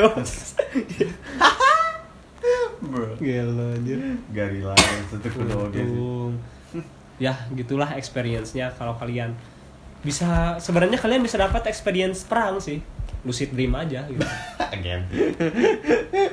Bro. 2.85 3.17
Gila 3.19 3.75
anjir. 3.75 3.99
Garila 4.31 4.75
satu 5.09 5.27
kedua 5.29 5.69
ya 7.15 7.47
gitulah 7.55 7.95
experience-nya 7.95 8.75
kalau 8.75 8.95
kalian 8.99 9.31
bisa 10.03 10.59
sebenarnya 10.61 10.99
kalian 10.99 11.23
bisa 11.23 11.39
dapat 11.39 11.65
experience 11.65 12.21
perang 12.27 12.61
sih. 12.61 12.83
Lucid 13.25 13.57
dream 13.57 13.73
aja 13.73 14.05
gitu. 14.05 14.21
Again. 14.75 15.09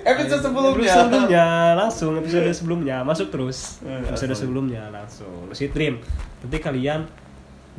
Episode 0.05 0.44
sebelumnya. 0.44 0.92
Episode 0.92 1.09
sebelumnya. 1.09 1.46
langsung 1.72 2.12
episode 2.20 2.53
sebelumnya. 2.53 2.96
Masuk 3.00 3.32
terus. 3.32 3.80
Eh, 3.80 4.12
episode 4.12 4.36
sebelumnya 4.36 4.92
langsung. 4.92 5.48
Lucid 5.48 5.72
dream. 5.72 6.05
Nanti 6.44 6.59
kalian 6.61 7.09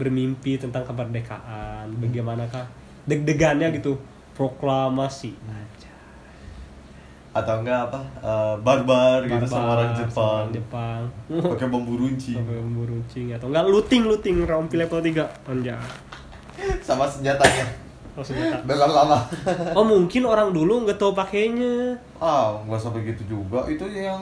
bermimpi 0.02 0.58
tentang 0.58 0.82
kemerdekaan 0.82 1.94
bagaimanakah 2.02 2.66
deg-degannya 3.06 3.70
gitu. 3.78 4.02
Proklamasi 4.34 5.38
Atau 7.34 7.56
enggak 7.60 7.90
apa? 7.90 8.00
eh, 8.22 8.56
barbar 8.62 9.26
gitu 9.26 9.42
sama 9.44 9.74
orang 9.74 9.90
Barbar, 9.90 10.00
Jepang. 10.00 10.44
sama 10.44 10.54
Jepang 10.54 11.02
Pakai 11.52 11.68
bambu 11.68 11.94
runcing. 11.98 12.38
sampai 12.38 12.56
bambu 12.56 12.84
runcing 12.86 13.26
atau 13.32 13.48
enggak 13.50 13.66
looting 13.66 14.04
looting 14.06 14.38
rompi 14.44 14.76
level 14.78 15.02
3 15.02 15.50
anjay 15.50 15.78
sama 16.80 17.04
senjatanya 17.06 17.66
Oh, 18.14 18.22
senjata. 18.22 18.62
lama 18.94 19.26
Oh 19.78 19.82
mungkin 19.82 20.22
orang 20.24 20.54
dulu 20.54 20.86
nggak 20.86 20.96
tahu 20.96 21.12
pakainya. 21.12 21.98
ah 22.18 22.62
nggak 22.62 22.78
sampai 22.78 23.02
gitu 23.10 23.26
juga 23.28 23.66
itu 23.66 23.82
yang 23.90 24.22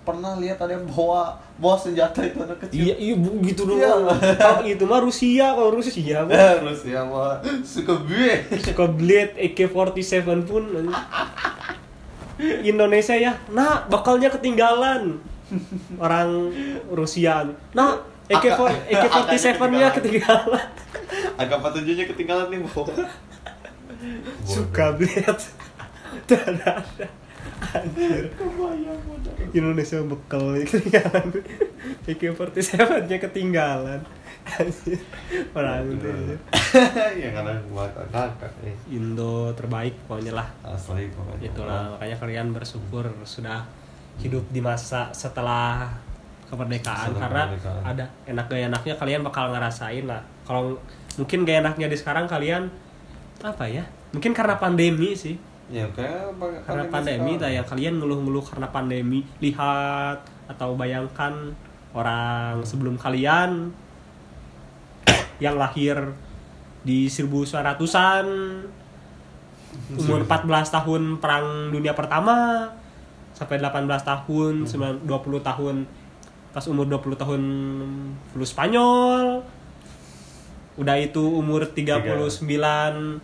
pernah 0.00 0.32
lihat 0.34 0.56
ada 0.56 0.72
yang 0.72 0.88
bawa 0.88 1.36
bawa 1.54 1.76
senjata 1.76 2.24
itu 2.24 2.40
anak 2.40 2.56
kecil 2.64 2.80
Iya, 2.80 2.94
iya 2.96 3.14
gitu 3.44 3.68
dulu. 3.68 3.76
Iya. 3.76 3.92
Kalau 4.34 4.64
itu 4.64 4.84
mah 4.88 4.98
Rusia, 4.98 5.52
kalau 5.52 5.70
Rusia 5.70 6.24
mah 6.24 6.32
Eh, 6.32 6.54
Rusia 6.64 7.00
mah 7.04 7.36
suka 7.60 8.00
gue 8.00 8.32
suka 8.58 8.84
blade 8.88 9.36
AK47 9.36 10.24
pun. 10.48 10.64
Indonesia 12.64 13.14
ya, 13.16 13.36
nah 13.52 13.84
bakalnya 13.88 14.32
ketinggalan. 14.32 15.20
Orang 15.98 16.54
Rusia, 16.94 17.42
nah 17.74 17.98
AK4 18.30 18.86
AK47-nya 18.86 19.90
ketinggalan. 19.90 20.62
agak 21.34 21.58
petunjuknya 21.58 22.06
ketinggalan 22.06 22.46
nih 22.54 22.62
bawa 22.62 22.86
Suka. 24.46 24.94
Tidak 24.96 26.42
ada. 26.46 26.72
Anjir. 27.74 28.30
Indonesia 29.52 29.98
bekal 30.06 30.62
ketinggalan 30.64 31.26
AK47 32.06 32.78
nya 33.10 33.18
ketinggalan. 33.18 34.00
orang 35.56 35.86
itu 35.86 36.06
anjir. 36.08 36.38
yang 37.16 37.34
ada 37.40 37.54
buat 37.70 37.90
kakak 38.10 38.52
eh. 38.66 38.76
Indo 38.90 39.52
terbaik 39.54 39.94
pokoknya 40.06 40.32
lah. 40.36 40.48
Asli 40.64 41.08
pokoknya. 41.12 41.50
Itulah 41.50 41.82
makanya 41.96 42.16
kalian 42.18 42.46
bersyukur 42.52 43.04
sudah 43.24 43.64
hidup 44.20 44.44
di 44.52 44.60
masa 44.60 45.08
setelah 45.14 45.88
kemerdekaan 46.50 47.14
Setelah 47.14 47.22
karena 47.22 47.42
kemerdekaan. 47.46 47.82
ada 47.86 48.04
enak 48.26 48.44
gak 48.50 48.60
enaknya 48.68 48.94
kalian 48.98 49.20
bakal 49.22 49.44
ngerasain 49.54 50.04
lah. 50.04 50.22
Kalau 50.44 50.76
mungkin 51.16 51.38
gak 51.46 51.58
enaknya 51.62 51.86
di 51.86 51.96
sekarang 51.96 52.26
kalian 52.26 52.68
apa 53.40 53.64
ya 53.64 53.84
mungkin 54.12 54.34
karena 54.34 54.58
pandemi 54.58 55.14
sih. 55.14 55.38
Ya 55.70 55.86
kayak 55.94 56.34
karena 56.66 56.84
pandemi 56.90 57.38
lah 57.38 57.46
ya 57.46 57.62
kalian 57.62 58.02
ngeluh-ngeluh 58.02 58.42
karena 58.42 58.68
pandemi. 58.74 59.22
Lihat 59.38 60.18
atau 60.50 60.74
bayangkan 60.74 61.54
orang 61.94 62.62
sebelum 62.66 62.98
kalian 62.98 63.70
yang 65.40 65.56
lahir 65.56 65.96
di 66.84 67.08
1900-an 67.08 68.26
umur 69.96 70.22
14 70.26 70.76
tahun 70.76 71.02
perang 71.18 71.70
dunia 71.74 71.94
pertama 71.94 72.68
sampai 73.34 73.56
18 73.56 73.88
tahun, 74.04 74.68
9 74.68 75.08
20 75.08 75.40
tahun 75.40 75.74
pas 76.50 76.64
umur 76.66 76.86
20 76.86 77.14
tahun 77.16 77.42
flu 78.34 78.44
Spanyol. 78.44 79.40
Udah 80.76 80.96
itu 81.00 81.20
umur 81.20 81.64
39 81.64 83.20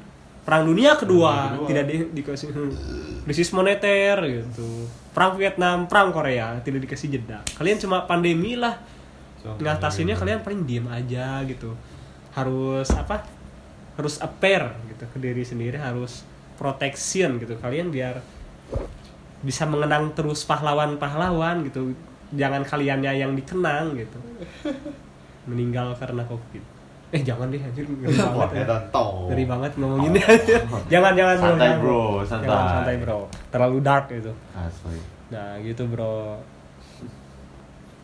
perang 0.47 0.63
dunia 0.63 0.95
kedua, 0.95 1.59
kedua. 1.59 1.67
tidak 1.67 1.85
di, 1.91 1.97
dikasih 2.23 2.49
krisis 3.27 3.51
moneter 3.51 4.15
gitu. 4.23 4.87
Perang 5.11 5.35
Vietnam, 5.35 5.91
perang 5.91 6.15
Korea 6.15 6.63
tidak 6.63 6.87
dikasih 6.87 7.19
jeda. 7.19 7.43
Kalian 7.59 7.83
cuma 7.83 8.07
pandemi 8.07 8.55
lah. 8.55 8.79
So, 9.43 9.59
Ngatasinnya 9.59 10.15
kalian 10.15 10.47
paling 10.47 10.63
diem 10.63 10.87
aja 10.87 11.43
gitu. 11.45 11.75
Harus 12.37 12.89
apa? 12.93 13.25
Harus 13.97 14.21
aware 14.21 14.77
gitu 14.93 15.05
ke 15.09 15.19
diri 15.19 15.43
sendiri, 15.43 15.81
harus 15.81 16.23
protection 16.61 17.41
gitu. 17.41 17.57
Kalian 17.57 17.89
biar 17.89 18.21
bisa 19.41 19.65
mengenang 19.65 20.13
terus 20.13 20.45
pahlawan-pahlawan 20.45 21.65
gitu. 21.67 21.97
Jangan 22.37 22.63
kaliannya 22.63 23.13
yang 23.17 23.33
dikenang 23.33 23.97
gitu. 23.97 24.19
Meninggal 25.51 25.97
karena 25.97 26.23
Covid. 26.29 26.77
Eh 27.15 27.23
jangan 27.23 27.49
deh 27.55 27.63
anjir 27.63 27.87
ngeri 27.87 28.19
Wah, 28.19 28.51
banget. 28.51 28.67
ya. 28.67 28.79
Ngeri 29.31 29.45
banget 29.47 29.73
ngomonginnya. 29.79 30.27
jangan 30.93 31.13
jangan 31.15 31.37
Santai, 31.39 31.71
jangan, 31.71 31.79
bro, 31.79 32.03
santai. 32.27 32.47
Jangan, 32.51 32.67
santai 32.75 32.97
bro. 32.99 33.19
Terlalu 33.55 33.77
dark 33.79 34.07
gitu. 34.11 34.33
Asli. 34.53 34.99
Nah 35.31 35.59
gitu 35.63 35.87
bro 35.91 36.39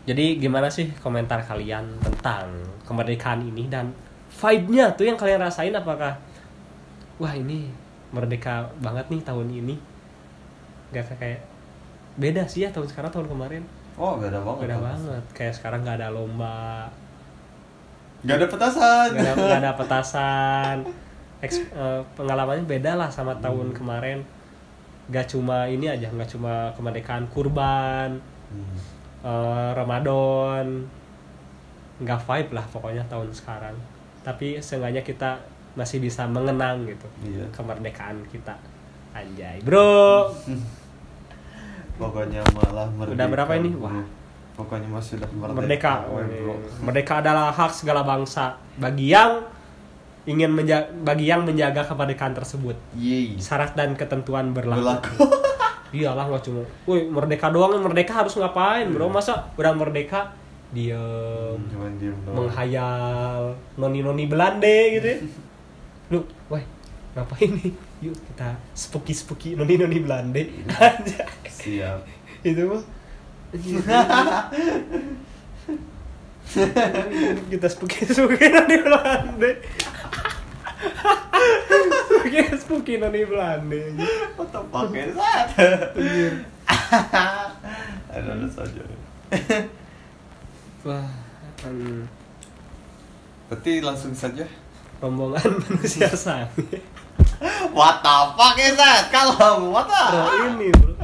Jadi 0.03 0.43
gimana 0.43 0.66
sih 0.66 0.91
komentar 0.99 1.47
kalian 1.47 1.87
tentang 2.03 2.51
kemerdekaan 2.83 3.47
ini 3.47 3.70
dan 3.70 3.95
vibe-nya 4.33 4.93
tuh 4.97 5.05
yang 5.07 5.18
kalian 5.18 5.41
rasain 5.41 5.74
apakah 5.74 6.16
Wah 7.20 7.35
ini 7.37 7.70
merdeka 8.11 8.66
banget 8.83 9.07
nih 9.09 9.22
tahun 9.22 9.47
ini. 9.47 9.76
Gak 10.91 11.14
kayak 11.16 11.41
beda 12.18 12.45
sih 12.45 12.66
ya 12.66 12.74
tahun 12.74 12.91
sekarang 12.91 13.14
tahun 13.14 13.28
kemarin. 13.30 13.62
Oh, 13.95 14.18
beda 14.18 14.43
banget. 14.43 14.61
Beda 14.66 14.78
banget. 14.83 15.22
Kayak 15.33 15.55
sekarang 15.55 15.87
gak 15.87 16.03
ada 16.03 16.11
lomba. 16.11 16.91
Gak 18.26 18.43
ada 18.43 18.47
petasan. 18.51 19.09
Gak 19.14 19.22
ada, 19.22 19.33
nggak 19.39 19.61
ada 19.62 19.72
petasan. 19.80 20.76
Eks- 21.41 21.68
eh, 21.70 22.01
Pengalamannya 22.18 22.66
beda 22.66 22.99
lah 22.99 23.09
sama 23.09 23.39
tahun 23.39 23.70
kemarin. 23.70 24.24
Gak 25.09 25.30
cuma 25.30 25.70
ini 25.70 25.87
aja, 25.87 26.11
gak 26.11 26.30
cuma 26.33 26.72
kemerdekaan 26.74 27.28
kurban 27.30 28.18
Hmm. 28.53 28.76
eh, 29.24 29.70
Ramadan. 29.72 30.85
Nggak 32.03 32.20
vibe 32.26 32.51
lah 32.59 32.66
pokoknya 32.66 33.07
tahun 33.07 33.30
sekarang 33.30 33.76
tapi 34.23 34.59
seenggaknya 34.59 35.03
kita 35.03 35.39
masih 35.73 35.99
bisa 35.99 36.25
mengenang 36.25 36.85
gitu 36.85 37.07
Iya. 37.23 37.45
kemerdekaan 37.51 38.23
kita 38.27 38.55
anjay 39.12 39.59
bro 39.61 40.31
Pokoknya 41.93 42.41
malah 42.51 42.89
merdeka. 42.91 43.14
Udah 43.14 43.27
berapa 43.29 43.53
ini? 43.57 43.70
Wah. 43.77 44.03
Pokoknya 44.53 44.89
masih 44.91 45.16
udah 45.16 45.31
merdeka. 45.31 45.55
merdeka 45.55 45.93
bro. 46.41 46.55
merdeka 46.83 47.12
adalah 47.20 47.49
hak 47.49 47.73
segala 47.73 48.03
bangsa 48.03 48.53
bagi 48.77 49.09
yang 49.09 49.45
ingin 50.23 50.51
menjaga 50.51 50.87
bagi 51.03 51.27
yang 51.27 51.43
menjaga 51.43 51.83
kemerdekaan 51.83 52.31
tersebut 52.33 52.77
Yeay. 52.95 53.35
syarat 53.37 53.75
dan 53.75 53.93
ketentuan 53.93 54.51
berlaku, 54.51 54.79
Berlaku. 54.79 55.14
iyalah 55.93 56.25
nggak 56.27 56.43
cuma 56.43 56.62
woi 56.85 57.05
merdeka 57.05 57.49
doang 57.49 57.75
merdeka 57.77 58.12
harus 58.14 58.33
ngapain 58.35 58.87
bro 58.89 59.09
masa 59.09 59.51
udah 59.53 59.73
merdeka 59.73 60.31
diem 60.73 61.59
Cuman 61.68 61.93
diem 62.01 62.16
doang. 62.25 62.49
menghayal 62.49 63.53
noni-noni 63.77 64.25
Belanda 64.25 64.73
gitu 64.89 65.07
ya. 65.07 65.18
Lu, 66.12 66.25
wah, 66.49 66.64
ngapain 67.12 67.53
nih? 67.61 67.73
Yuk 68.03 68.16
kita 68.16 68.57
spooky-spooky 68.73 69.53
noni-noni 69.55 70.01
Belanda. 70.01 70.41
Aja. 70.73 71.29
Siap. 71.61 72.01
Itu 72.43 72.73
mah. 72.73 72.83
kita 77.53 77.66
spooky-spooky 77.68 78.47
noni 78.49 78.77
Belanda. 78.81 79.51
spooky 82.09 82.41
spooky 82.57 82.95
noni 82.97 83.29
Belanda. 83.29 83.81
Atau 84.41 84.64
pakai 84.73 85.12
saat. 85.12 85.49
Ada 88.09 88.31
ada 88.37 88.49
saja. 88.49 88.83
Wah, 90.83 91.07
kan 91.55 91.76
Berarti 93.47 93.72
langsung 93.80 94.11
saja. 94.12 94.43
rombongan 94.99 95.43
manusia 95.66 96.07
sange. 96.14 96.47
What 97.74 98.03
the 98.03 98.16
fuck 98.35 98.55
is 98.57 98.74
that? 98.74 99.11
Kalau 99.11 99.66
what 99.68 99.87
the? 99.87 100.03
Bro 100.09 100.26
ini 100.49 100.68
bro 100.70 100.95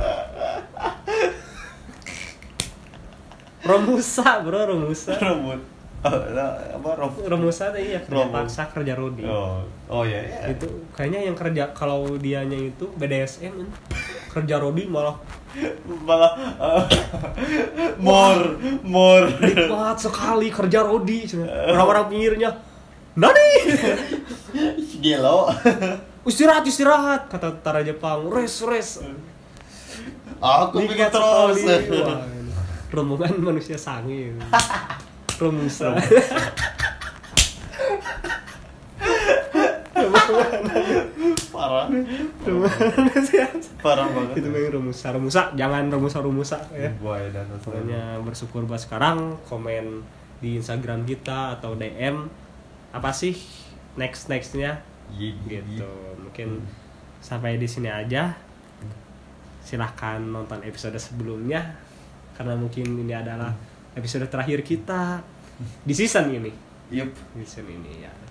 Romusa 3.61 4.41
bro 4.41 4.61
Romusa 4.65 5.19
Rambut. 5.19 5.61
Oh, 5.99 6.15
apa 6.15 6.89
rom? 6.95 7.11
Romusa 7.27 7.75
tuh 7.75 7.83
iya 7.83 7.99
kerja 7.99 8.23
Romus. 8.23 8.35
paksa 8.47 8.71
kerja 8.71 8.95
rodi 8.95 9.27
Oh, 9.27 9.67
oh 9.91 10.07
ya 10.07 10.23
ya. 10.23 10.47
itu 10.47 10.63
kayaknya 10.95 11.27
yang 11.27 11.35
kerja 11.35 11.75
kalau 11.75 12.07
dianya 12.15 12.55
itu 12.55 12.87
BDSM 12.95 13.51
kan. 13.51 13.69
kerja 14.31 14.63
rodi 14.63 14.87
malah 14.87 15.19
Malah 16.05 16.33
eh, 16.61 16.85
more 17.99 18.59
more. 18.85 19.27
nikmat 19.41 19.97
sekali 19.99 20.53
kerja 20.53 20.85
rodi 20.85 21.25
orang-orang 21.45 22.05
pinggirnya 22.13 22.51
Nani? 23.19 23.51
Gelo. 25.03 25.51
istirahat 26.23 26.63
istirahat 26.63 27.27
kata 27.27 27.59
tentara 27.59 27.83
Jepang. 27.83 28.31
Res 28.31 28.63
res. 28.63 29.03
Aku 30.39 30.87
pikir 30.87 31.11
terus. 31.11 31.67
Wah, 31.67 32.23
rombongan 32.95 33.43
manusia 33.43 33.75
sange. 33.75 34.39
Romusa 35.39 35.95
Parah. 41.55 41.87
Parah 43.83 44.07
banget. 44.11 44.35
itu 44.41 44.49
kayak 44.49 44.71
Romusa 44.75 45.07
Romusa 45.15 45.43
jangan 45.59 45.91
Romusa 45.91 46.19
Romusa 46.23 46.59
ya 46.75 46.91
Buaya 46.99 47.29
dan 47.35 47.47
pokoknya 47.63 48.23
bersyukur 48.23 48.65
buat 48.65 48.81
sekarang. 48.81 49.39
Komen 49.47 50.03
di 50.39 50.59
Instagram 50.59 51.03
kita 51.03 51.59
atau 51.59 51.75
DM 51.75 52.31
apa 52.95 53.11
sih 53.11 53.35
next 53.99 54.31
nextnya 54.31 54.81
gitu. 55.19 55.91
Mungkin 56.23 56.63
sampai 57.19 57.59
di 57.59 57.67
sini 57.67 57.91
aja. 57.91 58.35
Silahkan 59.65 60.23
nonton 60.23 60.63
episode 60.65 60.97
sebelumnya. 60.97 61.77
Karena 62.39 62.55
mungkin 62.55 62.87
ini 63.03 63.13
adalah 63.13 63.51
episode 63.99 64.31
terakhir 64.31 64.63
kita 64.63 65.21
di 65.83 65.95
season 65.95 66.31
ini. 66.31 66.53
Yup. 66.89 67.13
di 67.37 67.45
season 67.45 67.69
ini 67.69 68.01
ya 68.01 68.28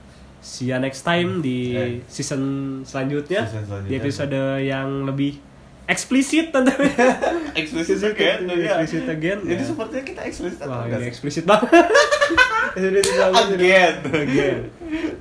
see 0.48 0.66
you 0.66 0.80
next 0.80 1.04
time 1.04 1.44
di 1.44 1.58
Eh. 1.70 2.00
season 2.08 2.42
selanjutnya, 2.82 3.44
Season 3.44 3.68
selanjutnya. 3.68 3.92
di 3.92 3.96
episode 3.98 4.40
yang 4.64 5.04
lebih 5.04 5.44
eksplisit 5.86 6.50
tentunya 6.50 7.08
Eksplisit 7.60 8.00
again, 8.02 8.44
ya. 8.46 8.80
Explicit 8.80 9.08
again, 9.10 9.40
Jadi 9.42 9.56
ya. 9.58 9.68
sepertinya 9.68 10.04
kita 10.06 10.22
eksplisit 10.24 10.60
atau 10.60 10.70
wah 10.70 10.84
enggak 10.84 11.00
ini 11.00 11.08
eksplisit 11.10 11.44
banget 11.44 11.72
Eksplisit. 12.78 13.16
Again. 13.50 13.94
again 14.06 14.60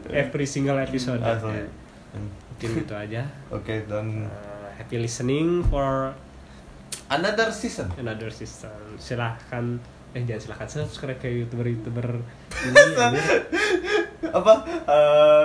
every 0.08 0.44
single 0.44 0.76
episode 0.76 1.18
Asli. 1.20 1.54
Ya. 1.56 1.66
mungkin 2.48 2.68
gitu 2.78 2.94
aja 2.94 3.22
Oke, 3.48 3.82
dan 3.84 4.26
Uh, 4.26 4.68
happy 4.74 4.96
listening 4.96 5.60
for 5.64 6.14
another 7.08 7.48
season. 7.48 7.90
another 7.96 8.28
season 8.28 8.70
silahkan 8.96 9.78
eh 10.12 10.22
jangan 10.22 10.40
silahkan 10.42 10.68
subscribe 10.68 11.16
ke 11.16 11.28
youtuber 11.28 11.66
youtuber 11.66 12.22
ini. 12.62 13.18
Apa? 14.38 14.54
eh, 14.86 15.44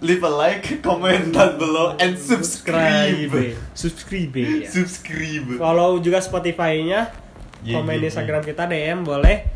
leave 0.00 0.20
a 0.20 0.28
like, 0.28 0.80
comment 0.80 1.30
down 1.30 1.56
below, 1.56 1.94
and 1.96 2.18
subscribe. 2.18 3.30
subscribe 3.72 4.34
ya. 4.34 4.66
Subscribe. 4.66 5.46
follow 5.56 5.96
juga 5.98 6.18
Spotify-nya 6.18 7.14
Yeah, 7.62 7.78
komen 7.78 7.94
di 7.94 8.00
yeah, 8.02 8.10
Instagram 8.10 8.42
kita 8.42 8.66
DM 8.66 9.06
boleh 9.06 9.46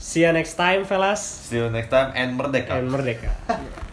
see 0.00 0.24
you 0.24 0.32
next 0.32 0.56
time 0.56 0.82
fellas 0.82 1.20
See 1.20 1.60
you 1.60 1.68
next 1.68 1.92
time 1.92 2.08
and 2.16 2.34
merdeka. 2.34 2.80
and 2.80 2.88
merdeka 2.88 3.28